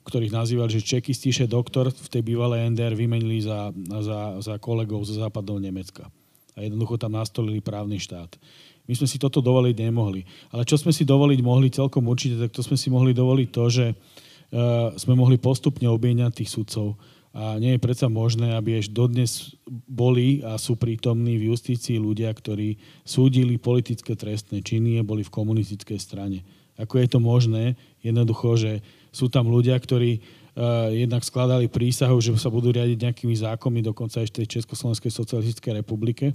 ktorých 0.07 0.31
nazývali, 0.31 0.71
že 0.71 0.87
čekistíše 0.87 1.51
doktor 1.51 1.91
v 1.91 2.07
tej 2.07 2.23
bývalej 2.23 2.71
NDR 2.71 2.95
vymenili 2.95 3.43
za, 3.43 3.75
za, 3.99 4.39
za 4.39 4.55
kolegov 4.55 5.03
zo 5.03 5.19
západného 5.19 5.59
Nemecka. 5.59 6.07
A 6.55 6.63
jednoducho 6.63 6.95
tam 6.95 7.19
nastolili 7.19 7.59
právny 7.59 7.99
štát. 7.99 8.39
My 8.85 8.93
sme 8.93 9.07
si 9.09 9.17
toto 9.17 9.41
dovoliť 9.41 9.75
nemohli. 9.81 10.21
Ale 10.53 10.63
čo 10.65 10.77
sme 10.77 10.93
si 10.93 11.03
dovoliť 11.05 11.39
mohli 11.41 11.73
celkom 11.73 12.05
určite, 12.05 12.37
tak 12.37 12.53
to 12.53 12.61
sme 12.61 12.77
si 12.77 12.93
mohli 12.93 13.17
dovoliť 13.17 13.49
to, 13.49 13.63
že 13.69 13.85
uh, 13.91 14.93
sme 14.93 15.17
mohli 15.17 15.41
postupne 15.41 15.89
obieňať 15.89 16.31
tých 16.45 16.53
sudcov. 16.53 16.97
A 17.35 17.59
nie 17.59 17.75
je 17.75 17.83
predsa 17.83 18.07
možné, 18.07 18.55
aby 18.55 18.79
až 18.79 18.87
dodnes 18.95 19.59
boli 19.67 20.39
a 20.39 20.55
sú 20.55 20.79
prítomní 20.79 21.35
v 21.35 21.51
justícii 21.51 21.99
ľudia, 21.99 22.31
ktorí 22.31 22.79
súdili 23.03 23.59
politické 23.59 24.15
trestné 24.15 24.63
činy 24.63 25.03
a 25.03 25.07
boli 25.07 25.19
v 25.19 25.33
komunistickej 25.35 25.99
strane. 25.99 26.47
Ako 26.79 26.95
je 26.95 27.07
to 27.11 27.19
možné? 27.19 27.75
Jednoducho, 27.99 28.55
že 28.55 28.71
sú 29.11 29.27
tam 29.27 29.51
ľudia, 29.51 29.75
ktorí 29.75 30.23
uh, 30.55 30.87
jednak 30.95 31.27
skladali 31.27 31.67
prísahu, 31.67 32.23
že 32.23 32.31
sa 32.39 32.47
budú 32.47 32.71
riadiť 32.71 33.03
nejakými 33.03 33.35
zákonmi, 33.35 33.83
dokonca 33.83 34.23
aj 34.23 34.31
v 34.31 34.47
Československej 34.47 35.11
socialistickej 35.11 35.83
republike. 35.83 36.31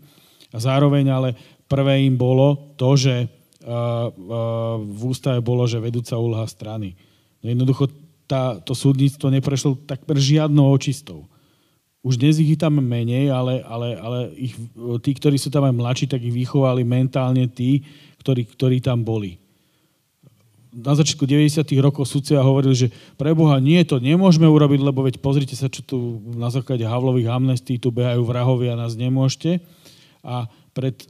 A 0.51 0.59
zároveň 0.59 1.06
ale 1.09 1.28
Prvé 1.70 2.02
im 2.02 2.18
bolo 2.18 2.74
to, 2.74 2.98
že 2.98 3.30
v 4.90 5.02
ústave 5.06 5.38
bolo, 5.38 5.68
že 5.70 5.78
vedúca 5.78 6.18
úloha 6.18 6.48
strany. 6.51 6.98
No 7.44 7.52
jednoducho 7.52 7.86
tá, 8.26 8.59
to 8.59 8.74
súdnictvo 8.74 9.30
neprešlo 9.30 9.78
takmer 9.86 10.18
žiadnou 10.18 10.66
očistou. 10.72 11.30
Už 12.01 12.16
dnes 12.16 12.40
ich 12.40 12.56
tam 12.56 12.80
menej, 12.80 13.28
ale, 13.28 13.60
ale, 13.60 13.88
ale 14.01 14.18
ich, 14.32 14.56
tí, 15.05 15.10
ktorí 15.12 15.36
sú 15.36 15.52
tam 15.52 15.68
aj 15.68 15.76
mladší, 15.76 16.06
tak 16.09 16.24
ich 16.24 16.32
vychovali 16.32 16.80
mentálne 16.80 17.44
tí, 17.47 17.84
ktorí, 18.24 18.48
ktorí 18.48 18.80
tam 18.80 19.05
boli. 19.05 19.36
Na 20.72 20.97
začiatku 20.97 21.28
90. 21.28 21.60
rokov 21.82 22.09
sudcia 22.09 22.40
hovorili, 22.40 22.72
že 22.72 22.88
pre 23.20 23.36
Boha 23.36 23.60
nie, 23.60 23.82
to 23.84 24.01
nemôžeme 24.01 24.48
urobiť, 24.48 24.80
lebo 24.80 25.05
veď 25.05 25.20
pozrite 25.20 25.52
sa, 25.52 25.68
čo 25.68 25.84
tu 25.84 26.24
na 26.32 26.48
základe 26.48 26.86
Havlových 26.86 27.28
amnestí 27.28 27.76
tu 27.76 27.92
behajú 27.92 28.24
vrahovia 28.24 28.78
a 28.78 28.80
nás 28.86 28.97
nemôžete. 28.97 29.60
A 30.24 30.48
pred 30.70 30.97
e, 31.05 31.06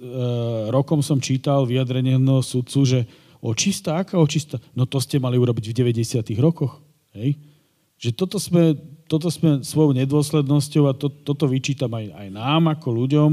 rokom 0.72 1.04
som 1.04 1.20
čítal 1.20 1.68
vyjadrenie 1.68 2.16
jedného 2.16 2.40
sudcu, 2.40 2.78
že 2.84 2.98
očista, 3.40 4.00
aká 4.00 4.20
očista? 4.20 4.60
No 4.76 4.84
to 4.84 5.00
ste 5.00 5.20
mali 5.20 5.40
urobiť 5.40 5.72
v 5.72 5.96
90. 6.00 6.24
rokoch. 6.40 6.80
Hej? 7.16 7.36
Že 8.00 8.10
toto 8.16 8.38
sme, 8.40 8.76
toto 9.08 9.28
sme 9.28 9.60
svojou 9.60 9.92
nedôslednosťou 9.92 10.84
a 10.88 10.96
to, 10.96 11.12
toto 11.12 11.44
vyčítam 11.44 11.92
aj, 11.92 12.08
aj 12.16 12.28
nám 12.32 12.72
ako 12.72 12.88
ľuďom, 13.04 13.30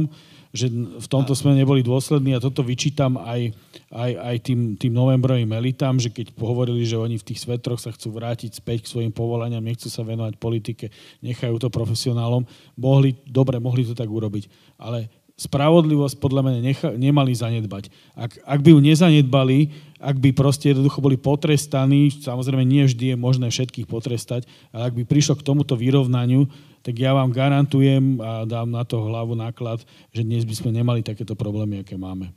že 0.55 0.71
v 0.73 1.07
tomto 1.07 1.35
sme 1.35 1.53
neboli 1.53 1.83
dôslední 1.83 2.33
a 2.33 2.43
toto 2.43 2.63
vyčítam 2.63 3.19
aj, 3.19 3.51
aj, 3.91 4.11
aj 4.15 4.35
tým, 4.41 4.59
tým 4.79 4.89
novembrovým 4.95 5.47
elitám, 5.53 5.99
že 5.99 6.09
keď 6.09 6.33
pohovorili, 6.33 6.81
že 6.87 6.97
oni 6.97 7.19
v 7.19 7.27
tých 7.27 7.43
svetroch 7.43 7.77
sa 7.77 7.91
chcú 7.91 8.15
vrátiť 8.15 8.57
späť 8.57 8.87
k 8.87 8.91
svojim 8.91 9.13
povolaniam, 9.13 9.61
nechcú 9.61 9.91
sa 9.91 10.07
venovať 10.07 10.39
politike, 10.39 10.89
nechajú 11.21 11.61
to 11.61 11.69
profesionálom, 11.69 12.47
mohli, 12.79 13.13
dobre, 13.27 13.59
mohli 13.59 13.85
to 13.85 13.93
tak 13.93 14.07
urobiť. 14.07 14.49
Ale 14.79 15.11
spravodlivosť 15.37 16.17
podľa 16.17 16.41
mňa 16.49 16.59
necha, 16.65 16.89
nemali 16.97 17.29
zanedbať. 17.29 17.93
Ak, 18.17 18.41
ak 18.41 18.59
by 18.65 18.73
ju 18.73 18.79
nezanedbali, 18.81 19.69
ak 20.01 20.17
by 20.17 20.33
proste 20.33 20.73
jednoducho 20.73 20.97
boli 20.97 21.13
potrestaní, 21.13 22.09
samozrejme 22.09 22.65
nie 22.65 22.89
vždy 22.89 23.13
je 23.13 23.17
možné 23.17 23.53
všetkých 23.53 23.85
potrestať, 23.85 24.49
ale 24.73 24.89
ak 24.89 24.93
by 24.97 25.03
prišlo 25.05 25.37
k 25.37 25.45
tomuto 25.45 25.77
vyrovnaniu, 25.77 26.49
tak 26.81 26.97
ja 26.97 27.13
vám 27.13 27.29
garantujem 27.29 28.17
a 28.17 28.49
dám 28.49 28.73
na 28.73 28.81
to 28.81 28.97
hlavu 28.97 29.37
náklad, 29.37 29.85
že 30.09 30.25
dnes 30.25 30.41
by 30.41 30.57
sme 30.57 30.69
nemali 30.73 31.05
takéto 31.05 31.37
problémy, 31.37 31.85
aké 31.85 32.01
máme. 32.01 32.33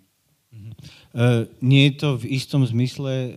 Uh, 1.16 1.48
nie 1.64 1.88
je 1.88 2.04
to 2.04 2.08
v 2.20 2.36
istom 2.36 2.60
zmysle, 2.68 3.12
uh, 3.12 3.32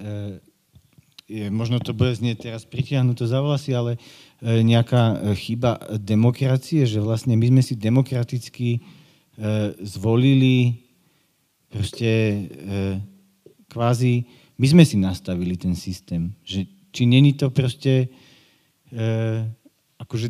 je, 1.24 1.48
možno 1.48 1.80
to 1.80 1.96
bude 1.96 2.12
znieť 2.20 2.52
teraz 2.52 2.68
pritiahnuté 2.68 3.24
za 3.24 3.40
vlasy, 3.40 3.72
ale 3.72 3.96
uh, 3.96 4.60
nejaká 4.60 5.36
chyba 5.40 5.80
demokracie, 6.02 6.84
že 6.84 7.00
vlastne 7.00 7.40
my 7.40 7.48
sme 7.48 7.62
si 7.64 7.80
demokraticky 7.80 8.84
zvolili 9.82 10.84
proste 11.74 12.06
e, 12.06 12.38
kvázi, 13.66 14.30
my 14.62 14.66
sme 14.70 14.84
si 14.86 15.02
nastavili 15.02 15.58
ten 15.58 15.74
systém, 15.74 16.30
že 16.46 16.70
či 16.94 17.10
není 17.10 17.34
to 17.34 17.50
proste 17.50 18.06
e, 18.94 19.02
akože 19.98 20.30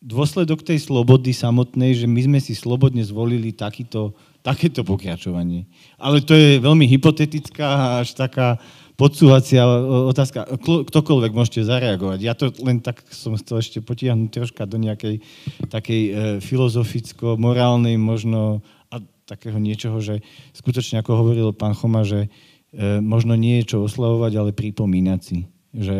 dôsledok 0.00 0.64
tej 0.64 0.80
slobody 0.80 1.36
samotnej, 1.36 1.92
že 1.92 2.08
my 2.08 2.20
sme 2.24 2.38
si 2.40 2.56
slobodne 2.56 3.04
zvolili 3.04 3.52
takýto, 3.52 4.16
takéto 4.40 4.80
pokračovanie. 4.80 5.68
Ale 6.00 6.24
to 6.24 6.32
je 6.32 6.56
veľmi 6.56 6.88
hypotetická 6.88 8.00
až 8.00 8.16
taká 8.16 8.56
podsúvacia 9.00 9.64
otázka. 10.12 10.44
Ktokoľvek 10.60 11.32
môžete 11.32 11.64
zareagovať. 11.64 12.18
Ja 12.20 12.36
to 12.36 12.52
len 12.60 12.84
tak 12.84 13.00
som 13.08 13.32
chcel 13.40 13.64
ešte 13.64 13.78
potiahnuť 13.80 14.28
troška 14.28 14.68
do 14.68 14.76
nejakej 14.76 15.24
takej 15.72 16.00
e, 16.04 16.10
filozoficko-morálnej 16.44 17.96
možno 17.96 18.60
a 18.92 19.00
takého 19.24 19.56
niečoho, 19.56 20.04
že 20.04 20.20
skutočne, 20.52 21.00
ako 21.00 21.16
hovoril 21.16 21.48
pán 21.56 21.72
Choma, 21.72 22.04
že 22.04 22.28
e, 22.76 23.00
možno 23.00 23.32
nie 23.40 23.64
je 23.64 23.72
čo 23.72 23.88
oslavovať, 23.88 24.32
ale 24.36 24.50
pripomínať 24.52 25.20
si. 25.24 25.48
Že, 25.72 25.98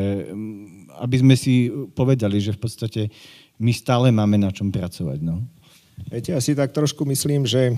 aby 1.01 1.17
sme 1.17 1.35
si 1.41 1.73
povedali, 1.97 2.37
že 2.37 2.53
v 2.53 2.61
podstate 2.61 3.03
my 3.57 3.73
stále 3.73 4.13
máme 4.13 4.37
na 4.37 4.53
čom 4.53 4.69
pracovať. 4.69 5.25
No. 5.25 5.41
Viete, 6.09 6.33
ja 6.37 6.41
si 6.41 6.53
tak 6.53 6.77
trošku 6.77 7.09
myslím, 7.09 7.49
že 7.49 7.73
e, 7.73 7.75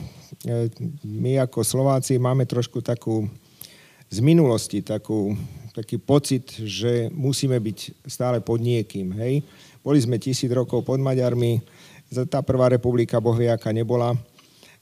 my 1.06 1.46
ako 1.46 1.62
Slováci 1.62 2.18
máme 2.18 2.42
trošku 2.42 2.82
takú 2.82 3.30
z 4.12 4.18
minulosti 4.20 4.84
takú, 4.84 5.32
taký 5.72 5.96
pocit, 5.96 6.52
že 6.52 7.08
musíme 7.08 7.56
byť 7.56 8.04
stále 8.04 8.44
pod 8.44 8.60
niekým. 8.60 9.08
Hej? 9.16 9.40
Boli 9.80 9.96
sme 10.04 10.20
tisíc 10.20 10.52
rokov 10.52 10.84
pod 10.84 11.00
Maďarmi, 11.00 11.64
tá 12.28 12.44
prvá 12.44 12.68
republika 12.68 13.16
bohviaka 13.24 13.72
nebola. 13.72 14.12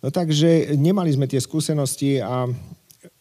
No 0.03 0.11
takže 0.11 0.75
nemali 0.75 1.15
sme 1.15 1.31
tie 1.31 1.39
skúsenosti 1.39 2.19
a 2.19 2.51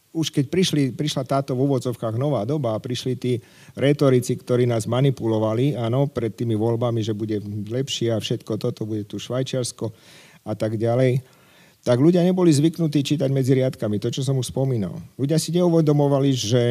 už 0.10 0.34
keď 0.34 0.46
prišli, 0.50 0.84
prišla 0.98 1.22
táto 1.22 1.54
v 1.54 1.70
úvodzovkách 1.70 2.18
nová 2.18 2.42
doba 2.42 2.74
a 2.74 2.82
prišli 2.82 3.14
tí 3.14 3.38
retorici, 3.78 4.34
ktorí 4.34 4.66
nás 4.66 4.90
manipulovali, 4.90 5.78
áno, 5.78 6.10
pred 6.10 6.34
tými 6.34 6.58
voľbami, 6.58 7.06
že 7.06 7.14
bude 7.14 7.38
lepšie 7.70 8.10
a 8.10 8.18
všetko 8.18 8.58
toto, 8.58 8.90
bude 8.90 9.06
tu 9.06 9.22
Švajčiarsko 9.22 9.94
a 10.50 10.58
tak 10.58 10.82
ďalej, 10.82 11.22
tak 11.84 11.98
ľudia 11.98 12.22
neboli 12.22 12.52
zvyknutí 12.52 13.02
čítať 13.02 13.30
medzi 13.32 13.56
riadkami, 13.56 13.98
to, 13.98 14.12
čo 14.12 14.22
som 14.22 14.36
už 14.36 14.52
spomínal. 14.52 15.00
Ľudia 15.16 15.40
si 15.40 15.56
neuvedomovali, 15.56 16.32
že 16.36 16.62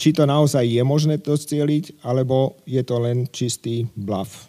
či 0.00 0.10
to 0.16 0.24
naozaj 0.24 0.64
je 0.64 0.82
možné 0.82 1.20
to 1.20 1.36
cieliť, 1.36 2.02
alebo 2.02 2.56
je 2.64 2.82
to 2.82 2.96
len 2.98 3.28
čistý 3.28 3.84
bluff. 3.92 4.48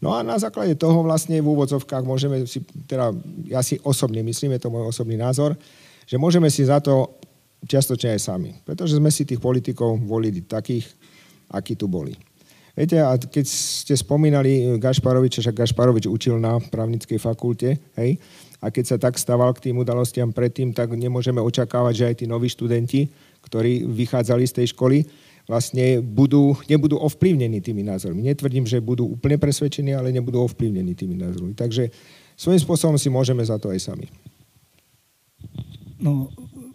No 0.00 0.16
a 0.16 0.24
na 0.24 0.40
základe 0.40 0.72
toho 0.80 1.04
vlastne 1.04 1.36
v 1.44 1.50
úvodzovkách 1.52 2.04
môžeme 2.08 2.48
si, 2.48 2.64
teda 2.88 3.12
ja 3.44 3.60
si 3.60 3.76
osobne 3.84 4.24
myslím, 4.24 4.56
je 4.56 4.64
to 4.64 4.72
môj 4.72 4.88
osobný 4.88 5.20
názor, 5.20 5.52
že 6.08 6.16
môžeme 6.16 6.48
si 6.48 6.64
za 6.64 6.80
to 6.80 7.20
čiastočne 7.68 8.16
aj 8.16 8.20
sami. 8.24 8.56
Pretože 8.64 8.96
sme 8.96 9.12
si 9.12 9.28
tých 9.28 9.42
politikov 9.42 10.00
volili 10.00 10.40
takých, 10.40 10.88
akí 11.52 11.76
tu 11.76 11.84
boli. 11.84 12.16
Viete, 12.72 12.96
a 13.02 13.12
keď 13.20 13.44
ste 13.44 13.92
spomínali 13.92 14.80
Gašparoviča, 14.80 15.44
že 15.44 15.52
Gašparovič 15.52 16.08
učil 16.08 16.40
na 16.40 16.56
právnickej 16.56 17.20
fakulte, 17.20 17.76
hej, 18.00 18.16
a 18.60 18.68
keď 18.68 18.84
sa 18.84 18.96
tak 19.00 19.16
stával 19.16 19.56
k 19.56 19.70
tým 19.70 19.80
udalostiam 19.80 20.30
predtým, 20.36 20.76
tak 20.76 20.92
nemôžeme 20.92 21.40
očakávať, 21.40 21.94
že 21.96 22.04
aj 22.12 22.14
tí 22.20 22.24
noví 22.28 22.52
študenti, 22.52 23.08
ktorí 23.40 23.88
vychádzali 23.88 24.44
z 24.44 24.56
tej 24.60 24.66
školy, 24.76 25.08
vlastne 25.48 26.04
budú, 26.04 26.54
nebudú 26.68 27.00
ovplyvnení 27.00 27.64
tými 27.64 27.82
názormi. 27.82 28.22
Netvrdím, 28.22 28.68
že 28.68 28.84
budú 28.84 29.08
úplne 29.08 29.40
presvedčení, 29.40 29.96
ale 29.96 30.12
nebudú 30.12 30.44
ovplyvnení 30.44 30.92
tými 30.94 31.16
názormi. 31.16 31.56
Takže 31.56 31.88
svojím 32.36 32.60
spôsobom 32.60 32.96
si 33.00 33.08
môžeme 33.08 33.42
za 33.42 33.56
to 33.56 33.72
aj 33.72 33.80
sami. 33.80 34.06
No, 35.98 36.28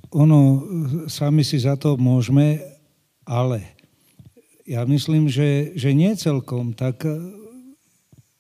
ono, 0.10 0.66
sami 1.06 1.46
si 1.46 1.62
za 1.62 1.78
to 1.78 1.96
môžeme, 1.96 2.60
ale 3.24 3.62
ja 4.66 4.82
myslím, 4.84 5.30
že, 5.30 5.78
že 5.78 5.94
nie 5.94 6.12
celkom. 6.18 6.74
Tak 6.74 7.06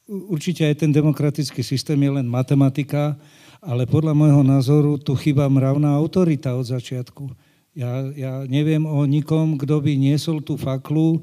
určite 0.08 0.66
aj 0.66 0.86
ten 0.86 0.92
demokratický 0.94 1.66
systém 1.66 1.98
je 1.98 2.12
len 2.22 2.28
matematika, 2.30 3.18
ale 3.66 3.90
podľa 3.90 4.14
môjho 4.14 4.44
názoru 4.46 5.02
tu 5.02 5.18
chýba 5.18 5.50
mravná 5.50 5.90
autorita 5.98 6.54
od 6.54 6.70
začiatku. 6.70 7.34
Ja, 7.76 8.08
ja 8.14 8.34
neviem 8.46 8.86
o 8.86 9.04
nikom, 9.04 9.60
kto 9.60 9.82
by 9.82 9.98
niesol 9.98 10.40
tú 10.40 10.56
faklu 10.56 11.20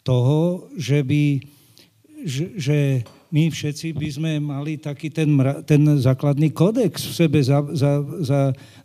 toho, 0.00 0.70
že 0.78 1.04
by, 1.04 1.44
že, 2.24 2.44
že 2.56 2.78
my 3.30 3.46
všetci 3.46 3.94
by 3.94 4.08
sme 4.10 4.32
mali 4.42 4.74
taký 4.74 5.06
ten, 5.06 5.30
ten 5.62 5.82
základný 6.02 6.50
kodex 6.50 7.06
v 7.06 7.14
sebe 7.14 7.38
za, 7.38 7.62
za, 7.70 8.02
za, 8.26 8.40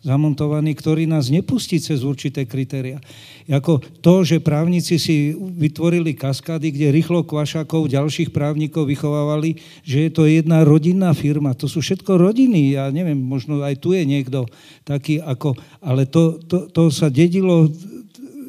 zamontovaný, 0.06 0.78
ktorý 0.78 1.10
nás 1.10 1.34
nepustí 1.34 1.82
cez 1.82 2.06
určité 2.06 2.46
kritéria. 2.46 3.02
Ako 3.50 3.82
to, 4.06 4.22
že 4.22 4.46
právnici 4.46 5.02
si 5.02 5.34
vytvorili 5.34 6.14
kaskády, 6.14 6.70
kde 6.70 6.94
rýchlo 6.94 7.26
kvašákov, 7.26 7.90
ďalších 7.90 8.30
právnikov 8.30 8.86
vychovávali, 8.86 9.58
že 9.82 10.10
je 10.10 10.12
to 10.14 10.30
jedna 10.30 10.62
rodinná 10.62 11.14
firma. 11.18 11.58
To 11.58 11.66
sú 11.66 11.82
všetko 11.82 12.22
rodiny. 12.22 12.78
Ja 12.78 12.94
neviem, 12.94 13.18
možno 13.18 13.66
aj 13.66 13.82
tu 13.82 13.98
je 13.98 14.06
niekto 14.06 14.46
taký 14.86 15.18
ako... 15.26 15.58
Ale 15.82 16.06
to, 16.06 16.38
to, 16.46 16.70
to 16.70 16.94
sa 16.94 17.10
dedilo 17.10 17.70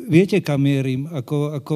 viete, 0.06 0.38
kam 0.40 0.62
mierim, 0.62 1.10
ako, 1.10 1.58
ako 1.58 1.74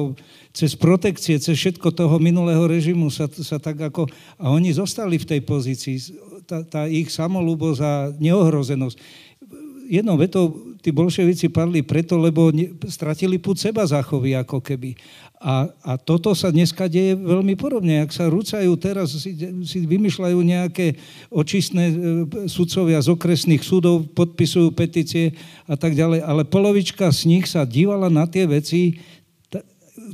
cez 0.51 0.75
protekcie, 0.75 1.39
cez 1.39 1.55
všetko 1.55 1.95
toho 1.95 2.19
minulého 2.19 2.63
režimu 2.67 3.07
sa, 3.07 3.27
sa 3.27 3.57
tak 3.57 3.79
ako... 3.79 4.07
A 4.35 4.51
oni 4.51 4.75
zostali 4.75 5.15
v 5.15 5.27
tej 5.27 5.41
pozícii. 5.43 5.97
Tá, 6.43 6.63
tá 6.67 6.81
ich 6.91 7.07
samolúbosť 7.11 7.79
a 7.79 7.93
neohrozenosť. 8.19 8.99
Jednou 9.91 10.15
vetou 10.15 10.71
tí 10.79 10.89
bolševici 10.89 11.51
padli 11.51 11.85
preto, 11.85 12.17
lebo 12.17 12.49
ne, 12.49 12.73
stratili 12.89 13.37
púd 13.37 13.59
seba 13.59 13.85
záchovy 13.85 14.33
ako 14.39 14.59
keby. 14.59 14.97
A, 15.41 15.69
a 15.81 15.97
toto 15.97 16.37
sa 16.37 16.53
dneska 16.53 16.85
deje 16.85 17.17
veľmi 17.17 17.57
podobne. 17.57 18.05
Ak 18.05 18.13
sa 18.13 18.29
rúcajú 18.29 18.77
teraz, 18.77 19.13
si, 19.17 19.33
si 19.65 19.77
vymýšľajú 19.89 20.37
nejaké 20.37 21.01
očistné 21.33 21.83
e, 21.89 21.95
sudcovia 22.45 23.01
z 23.01 23.09
okresných 23.09 23.65
súdov, 23.65 24.05
podpisujú 24.13 24.69
petície 24.73 25.33
a 25.65 25.73
tak 25.73 25.97
ďalej, 25.97 26.21
ale 26.21 26.45
polovička 26.45 27.09
z 27.09 27.25
nich 27.25 27.45
sa 27.49 27.65
dívala 27.65 28.09
na 28.09 28.29
tie 28.29 28.45
veci 28.45 29.01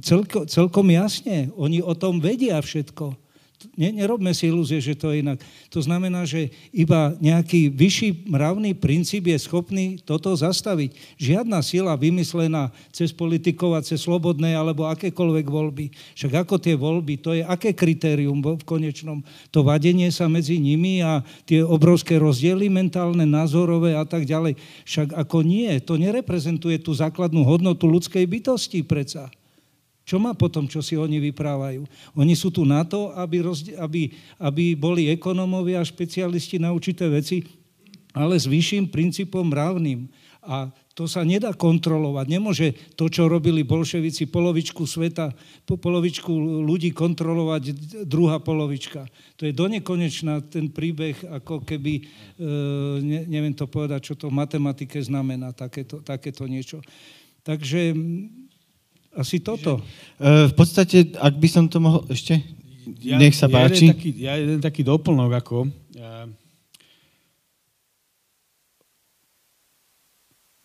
celko, 0.01 0.45
celkom 0.49 0.87
jasne. 0.91 1.53
Oni 1.55 1.81
o 1.81 1.93
tom 1.93 2.21
vedia 2.21 2.57
všetko. 2.57 3.27
Ne, 3.73 3.89
nerobme 3.89 4.29
si 4.37 4.53
ilúzie, 4.53 4.77
že 4.77 4.93
to 4.93 5.09
je 5.09 5.25
inak. 5.25 5.41
To 5.73 5.81
znamená, 5.81 6.29
že 6.29 6.53
iba 6.69 7.17
nejaký 7.17 7.73
vyšší 7.73 8.29
mravný 8.29 8.77
princíp 8.77 9.33
je 9.33 9.37
schopný 9.41 9.97
toto 9.97 10.29
zastaviť. 10.29 10.93
Žiadna 11.17 11.65
sila 11.65 11.97
vymyslená 11.97 12.69
cez 12.93 13.09
politikov 13.09 13.73
a 13.73 13.81
cez 13.81 14.05
slobodné 14.05 14.53
alebo 14.53 14.85
akékoľvek 14.85 15.45
voľby. 15.49 15.89
Však 16.13 16.45
ako 16.45 16.55
tie 16.61 16.77
voľby, 16.77 17.17
to 17.17 17.33
je 17.33 17.41
aké 17.41 17.73
kritérium 17.73 18.45
v 18.45 18.61
konečnom? 18.61 19.25
To 19.49 19.65
vadenie 19.65 20.13
sa 20.13 20.29
medzi 20.29 20.61
nimi 20.61 21.01
a 21.01 21.25
tie 21.49 21.65
obrovské 21.65 22.21
rozdiely 22.21 22.69
mentálne, 22.69 23.25
názorové 23.25 23.97
a 23.97 24.05
tak 24.05 24.29
ďalej. 24.29 24.53
Však 24.85 25.17
ako 25.17 25.41
nie, 25.41 25.73
to 25.81 25.97
nereprezentuje 25.97 26.77
tú 26.77 26.93
základnú 26.93 27.41
hodnotu 27.41 27.89
ľudskej 27.89 28.21
bytosti 28.29 28.85
predsa. 28.85 29.33
Čo 30.07 30.23
má 30.23 30.31
potom, 30.31 30.71
čo 30.71 30.79
si 30.79 30.95
oni 30.95 31.19
vyprávajú? 31.19 31.83
Oni 32.15 32.31
sú 32.31 32.47
tu 32.47 32.63
na 32.63 32.87
to, 32.87 33.11
aby, 33.11 33.43
rozdi- 33.43 33.75
aby, 33.75 34.15
aby 34.39 34.71
boli 34.71 35.11
ekonómovia 35.11 35.83
a 35.83 35.89
špecialisti 35.89 36.63
na 36.63 36.71
určité 36.71 37.11
veci, 37.11 37.43
ale 38.15 38.39
s 38.39 38.47
vyšším 38.47 38.87
princípom 38.87 39.43
mravným. 39.43 40.07
A 40.47 40.71
to 40.95 41.11
sa 41.11 41.27
nedá 41.27 41.51
kontrolovať. 41.51 42.25
Nemôže 42.31 42.71
to, 42.95 43.11
čo 43.11 43.27
robili 43.27 43.67
bolševici, 43.67 44.31
polovičku 44.31 44.87
sveta, 44.87 45.35
polovičku 45.67 46.31
ľudí 46.63 46.95
kontrolovať 46.95 47.75
druhá 48.07 48.39
polovička. 48.39 49.05
To 49.35 49.43
je 49.43 49.51
donekonečná 49.51 50.47
ten 50.47 50.71
príbeh, 50.71 51.19
ako 51.43 51.67
keby, 51.67 51.93
e, 51.99 52.03
ne, 53.03 53.21
neviem 53.27 53.51
to 53.51 53.67
povedať, 53.67 54.09
čo 54.09 54.15
to 54.15 54.31
v 54.31 54.39
matematike 54.39 54.97
znamená, 55.03 55.51
takéto, 55.51 55.99
takéto 55.99 56.47
niečo. 56.47 56.79
Takže 57.43 57.91
asi 59.17 59.41
toto. 59.41 59.81
E, 60.21 60.47
v 60.47 60.53
podstate, 60.53 61.17
ak 61.17 61.33
by 61.35 61.47
som 61.49 61.65
to 61.65 61.81
mohol 61.81 62.05
ešte, 62.07 62.37
ja, 63.01 63.17
nech 63.19 63.35
sa 63.35 63.49
páči. 63.49 63.89
Ja 63.89 63.91
jeden 63.91 63.97
taký, 63.97 64.09
ja 64.15 64.33
jeden 64.37 64.59
taký 64.61 64.81
doplnok, 64.85 65.31
ako... 65.33 65.55
Ja, 65.97 66.29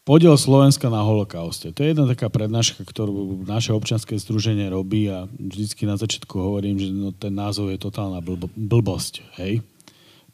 Podiel 0.03 0.35
Slovenska 0.35 0.91
na 0.91 0.99
holokauste. 1.07 1.71
To 1.71 1.87
je 1.87 1.95
jedna 1.95 2.11
taká 2.11 2.27
prednáška, 2.27 2.83
ktorú 2.83 3.47
naše 3.47 3.71
občianske 3.71 4.19
združenie 4.19 4.67
robí 4.67 5.07
a 5.07 5.31
vždycky 5.31 5.87
na 5.87 5.95
začiatku 5.95 6.43
hovorím, 6.43 6.75
že 6.75 6.91
no, 6.91 7.15
ten 7.15 7.31
názov 7.31 7.71
je 7.71 7.79
totálna 7.79 8.19
blbo, 8.19 8.51
blbosť. 8.51 9.23
Hej? 9.39 9.63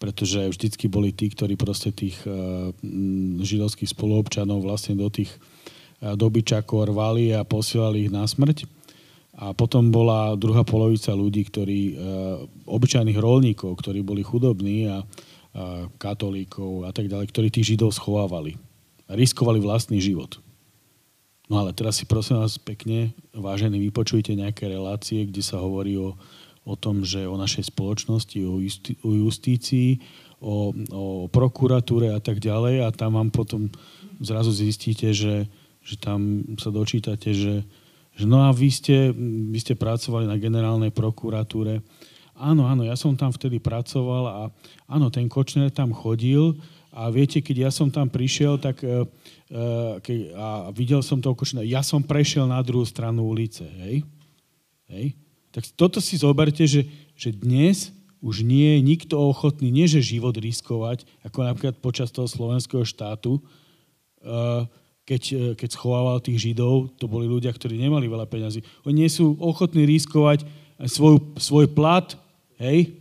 Pretože 0.01 0.49
vždycky 0.49 0.89
boli 0.89 1.13
tí, 1.13 1.29
ktorí 1.29 1.61
proste 1.61 1.93
tých 1.93 2.17
uh, 2.25 2.73
židovských 3.45 3.93
spoluobčanov 3.93 4.65
vlastne 4.65 4.97
do 4.97 5.13
tých 5.13 5.37
dobyčakov 5.99 6.95
rvali 6.95 7.35
a 7.35 7.43
posielali 7.43 8.07
ich 8.07 8.13
na 8.13 8.23
smrť. 8.23 8.67
A 9.39 9.55
potom 9.55 9.95
bola 9.95 10.35
druhá 10.35 10.67
polovica 10.67 11.15
ľudí, 11.15 11.47
ktorí, 11.47 11.81
e, 11.91 11.97
obyčajných 12.67 13.19
rolníkov, 13.19 13.79
ktorí 13.79 14.03
boli 14.03 14.27
chudobní 14.27 14.91
a, 14.91 14.99
a 14.99 15.87
katolíkov 15.95 16.83
a 16.87 16.91
tak 16.91 17.07
ďalej, 17.07 17.31
ktorí 17.31 17.47
tých 17.51 17.75
židov 17.75 17.95
schovávali. 17.95 18.59
Riskovali 19.07 19.63
vlastný 19.63 20.03
život. 20.03 20.43
No 21.47 21.63
ale 21.63 21.71
teraz 21.71 22.03
si 22.03 22.05
prosím 22.05 22.43
vás 22.43 22.59
pekne, 22.59 23.15
vážení, 23.31 23.79
vypočujte 23.79 24.35
nejaké 24.35 24.69
relácie, 24.69 25.25
kde 25.25 25.41
sa 25.41 25.63
hovorí 25.63 25.97
o, 25.97 26.19
o 26.67 26.75
tom, 26.75 27.07
že 27.07 27.25
o 27.25 27.39
našej 27.39 27.73
spoločnosti, 27.73 28.39
o, 28.43 28.59
justi, 28.61 28.93
o 29.01 29.17
justícii, 29.17 30.03
o, 30.43 30.75
o 30.75 31.05
prokuratúre 31.31 32.11
a 32.13 32.21
tak 32.21 32.43
ďalej 32.43 32.85
a 32.85 32.89
tam 32.93 33.17
vám 33.17 33.31
potom 33.33 33.73
zrazu 34.21 34.53
zistíte, 34.53 35.15
že 35.15 35.49
že 35.89 35.97
tam 35.97 36.45
sa 36.61 36.69
dočítate, 36.69 37.33
že, 37.33 37.65
že 38.13 38.25
no 38.29 38.45
a 38.45 38.53
vy 38.53 38.69
ste, 38.69 39.09
vy 39.49 39.57
ste 39.57 39.73
pracovali 39.73 40.29
na 40.29 40.37
generálnej 40.37 40.93
prokuratúre. 40.93 41.81
Áno, 42.37 42.69
áno, 42.69 42.85
ja 42.85 42.93
som 42.93 43.17
tam 43.17 43.33
vtedy 43.33 43.57
pracoval 43.57 44.25
a 44.29 44.41
áno, 44.85 45.09
ten 45.09 45.27
Kočner 45.33 45.73
tam 45.73 45.97
chodil 45.97 46.61
a 46.93 47.09
viete, 47.09 47.41
keď 47.41 47.57
ja 47.67 47.71
som 47.73 47.89
tam 47.89 48.13
prišiel, 48.13 48.61
tak 48.61 48.85
uh, 48.85 49.09
keď, 50.05 50.19
a 50.37 50.47
videl 50.77 51.01
som 51.01 51.25
toho 51.25 51.33
Kočnera, 51.33 51.65
ja 51.65 51.81
som 51.81 52.05
prešiel 52.05 52.45
na 52.45 52.61
druhú 52.61 52.85
stranu 52.85 53.27
ulice, 53.27 53.65
hej? 53.81 54.05
hej? 54.93 55.17
Tak 55.51 55.65
toto 55.75 55.99
si 55.99 56.21
zoberte, 56.21 56.69
že, 56.69 56.85
že 57.17 57.33
dnes 57.33 57.91
už 58.21 58.45
nie 58.45 58.77
je 58.77 58.81
nikto 58.83 59.15
ochotný, 59.17 59.73
nie 59.73 59.89
že 59.89 60.05
život 60.05 60.37
riskovať, 60.37 61.09
ako 61.25 61.39
napríklad 61.43 61.81
počas 61.81 62.13
toho 62.13 62.29
slovenského 62.29 62.85
štátu, 62.87 63.41
uh, 63.41 64.69
keď, 65.09 65.23
e, 65.33 65.37
keď 65.57 65.69
schovával 65.73 66.21
tých 66.21 66.37
Židov, 66.37 66.93
to 67.01 67.09
boli 67.09 67.25
ľudia, 67.25 67.49
ktorí 67.49 67.81
nemali 67.81 68.05
veľa 68.05 68.29
peňazí. 68.29 68.61
Oni 68.85 69.09
nie 69.09 69.11
sú 69.11 69.41
ochotní 69.41 69.89
riskovať 69.89 70.45
svoj, 70.85 71.25
svoj 71.41 71.73
plat, 71.73 72.13
hej? 72.61 72.93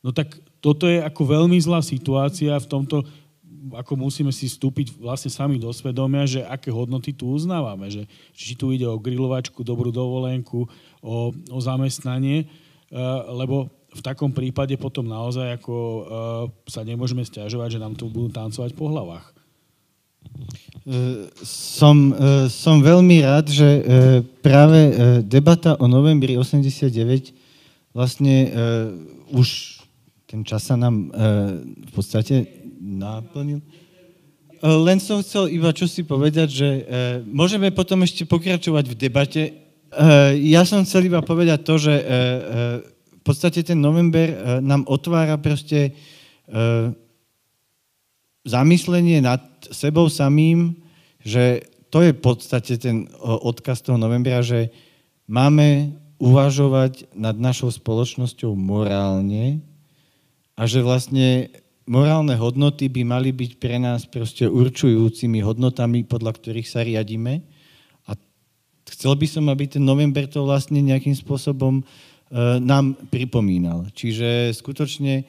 No 0.00 0.16
tak 0.16 0.40
toto 0.64 0.88
je 0.88 1.04
ako 1.04 1.22
veľmi 1.28 1.60
zlá 1.60 1.84
situácia 1.84 2.56
v 2.56 2.66
tomto, 2.66 3.04
ako 3.76 3.92
musíme 4.00 4.32
si 4.32 4.48
vstúpiť 4.48 4.96
vlastne 4.96 5.28
sami 5.28 5.60
do 5.60 5.68
svedomia, 5.70 6.24
že 6.24 6.46
aké 6.48 6.72
hodnoty 6.72 7.12
tu 7.12 7.28
uznávame, 7.28 7.92
že 7.92 8.08
či 8.32 8.56
tu 8.56 8.72
ide 8.72 8.88
o 8.88 8.98
grilovačku, 8.98 9.60
dobrú 9.60 9.92
dovolenku, 9.92 10.64
o, 11.04 11.30
o 11.30 11.58
zamestnanie, 11.58 12.46
uh, 12.46 13.28
lebo 13.34 13.68
v 13.92 14.00
takom 14.02 14.30
prípade 14.30 14.78
potom 14.78 15.06
naozaj 15.06 15.58
ako, 15.58 15.74
uh, 15.74 16.02
sa 16.70 16.86
nemôžeme 16.86 17.22
stiažovať, 17.22 17.78
že 17.78 17.82
nám 17.82 17.98
tu 17.98 18.06
budú 18.06 18.30
tancovať 18.30 18.72
po 18.74 18.90
hlavách. 18.90 19.37
Som, 21.44 22.16
som 22.48 22.80
veľmi 22.80 23.20
rád, 23.20 23.52
že 23.52 23.68
práve 24.40 24.88
debata 25.20 25.76
o 25.76 25.84
novembri 25.84 26.40
89 26.40 27.36
vlastne 27.92 28.48
už 29.28 29.78
ten 30.24 30.44
čas 30.48 30.64
sa 30.64 30.80
nám 30.80 31.12
v 31.88 31.90
podstate 31.92 32.48
naplnil. 32.80 33.60
Len 34.64 34.98
som 34.98 35.20
chcel 35.20 35.52
iba 35.52 35.76
čo 35.76 35.84
si 35.84 36.08
povedať, 36.08 36.48
že 36.48 36.68
môžeme 37.28 37.68
potom 37.68 38.00
ešte 38.00 38.24
pokračovať 38.24 38.84
v 38.88 38.96
debate. 38.96 39.42
Ja 40.40 40.64
som 40.64 40.88
chcel 40.88 41.12
iba 41.12 41.20
povedať 41.20 41.68
to, 41.68 41.76
že 41.76 41.94
v 43.12 43.22
podstate 43.22 43.60
ten 43.60 43.76
november 43.76 44.60
nám 44.64 44.88
otvára 44.88 45.36
proste 45.36 45.92
zamyslenie 48.48 49.20
nad 49.20 49.44
sebou 49.68 50.08
samým, 50.08 50.72
že 51.20 51.68
to 51.92 52.00
je 52.04 52.16
v 52.16 52.20
podstate 52.20 52.74
ten 52.80 53.08
odkaz 53.20 53.84
toho 53.84 54.00
novembra, 54.00 54.40
že 54.40 54.72
máme 55.28 55.92
uvažovať 56.18 57.12
nad 57.14 57.36
našou 57.38 57.70
spoločnosťou 57.70 58.56
morálne 58.56 59.62
a 60.58 60.66
že 60.66 60.82
vlastne 60.82 61.52
morálne 61.86 62.34
hodnoty 62.34 62.90
by 62.90 63.02
mali 63.06 63.30
byť 63.30 63.50
pre 63.56 63.78
nás 63.80 64.04
proste 64.04 64.50
určujúcimi 64.50 65.40
hodnotami, 65.40 66.04
podľa 66.04 66.36
ktorých 66.36 66.68
sa 66.68 66.82
riadíme. 66.84 67.40
A 68.10 68.12
chcel 68.90 69.14
by 69.14 69.26
som, 69.30 69.46
aby 69.48 69.70
ten 69.70 69.84
november 69.86 70.26
to 70.28 70.44
vlastne 70.44 70.82
nejakým 70.82 71.14
spôsobom 71.14 71.80
e, 71.80 71.82
nám 72.60 72.98
pripomínal. 73.08 73.88
Čiže 73.94 74.52
skutočne 74.58 75.22
e, 75.22 75.24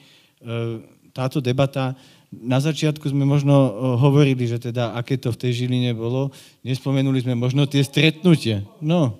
táto 1.13 1.39
debata 1.39 1.93
na 2.29 2.61
začiatku 2.61 3.09
sme 3.09 3.25
možno 3.25 3.55
eh, 3.57 3.71
hovorili, 3.97 4.45
že 4.45 4.61
teda 4.61 4.93
aké 4.93 5.17
to 5.17 5.33
v 5.33 5.39
tej 5.41 5.51
Žiline 5.65 5.97
bolo. 5.97 6.29
Nespomenuli 6.61 7.25
sme 7.25 7.33
možno 7.33 7.65
tie 7.65 7.81
stretnutia. 7.81 8.61
No. 8.81 9.17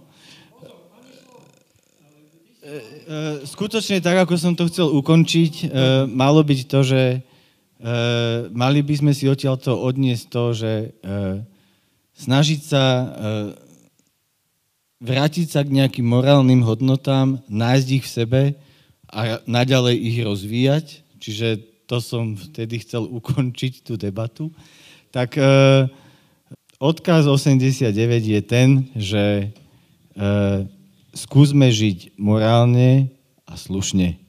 Eh, 2.61 2.69
eh, 2.69 3.36
skutočne 3.49 3.98
tak, 4.06 4.30
ako 4.30 4.34
som 4.38 4.53
to 4.53 4.69
chcel 4.69 4.94
ukončiť, 4.94 5.73
malo 6.10 6.45
byť 6.45 6.60
to, 6.69 6.80
že 6.86 7.02
mali 8.52 8.84
by 8.84 8.91
sme 8.99 9.15
si 9.15 9.23
odtiaľto 9.23 9.72
odniesť 9.72 10.26
to, 10.27 10.44
že 10.52 10.91
snažiť 12.11 12.60
sa 12.60 12.84
vrátiť 14.99 15.48
sa 15.48 15.64
k 15.64 15.80
nejakým 15.80 16.03
morálnym 16.03 16.60
hodnotám, 16.68 17.40
nájsť 17.48 17.88
ich 17.95 18.03
v 18.03 18.11
sebe 18.11 18.41
a 19.07 19.40
naďalej 19.48 19.95
ich 19.95 20.18
rozvíjať. 20.19 20.86
Čiže 21.23 21.64
to 21.90 21.98
som 21.98 22.38
vtedy 22.38 22.86
chcel 22.86 23.10
ukončiť 23.10 23.82
tú 23.82 23.98
debatu, 23.98 24.53
tak 25.10 25.41
e, 25.41 25.90
odkaz 26.78 27.26
89 27.26 27.90
je 28.30 28.41
ten, 28.45 28.86
že 28.94 29.49
e, 30.14 30.26
skúsme 31.18 31.66
žiť 31.74 32.14
morálne 32.22 33.10
a 33.49 33.57
slušne. 33.57 34.22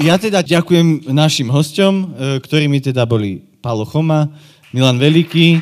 Ja 0.00 0.16
teda 0.16 0.40
ďakujem 0.40 1.12
našim 1.12 1.52
hosťom, 1.52 1.92
e, 1.92 2.04
ktorými 2.40 2.80
teda 2.80 3.04
boli 3.04 3.44
Pálo 3.60 3.84
Choma, 3.84 4.32
Milan 4.72 4.96
Veliký 4.96 5.60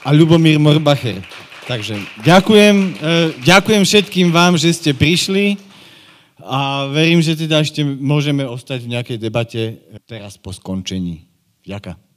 a 0.00 0.08
Ľubomír 0.08 0.56
Morbacher. 0.56 1.20
Takže 1.68 2.00
ďakujem, 2.24 2.76
e, 2.76 2.88
ďakujem 3.44 3.82
všetkým 3.84 4.32
vám, 4.32 4.56
že 4.56 4.72
ste 4.72 4.90
prišli. 4.96 5.69
A 6.44 6.88
verím, 6.90 7.20
že 7.22 7.36
teda 7.36 7.60
ešte 7.60 7.84
môžeme 7.84 8.44
ostať 8.44 8.84
v 8.84 8.92
nejakej 8.96 9.18
debate 9.20 9.62
teraz 10.08 10.36
po 10.40 10.52
skončení. 10.52 11.28
Ďakujem. 11.64 12.09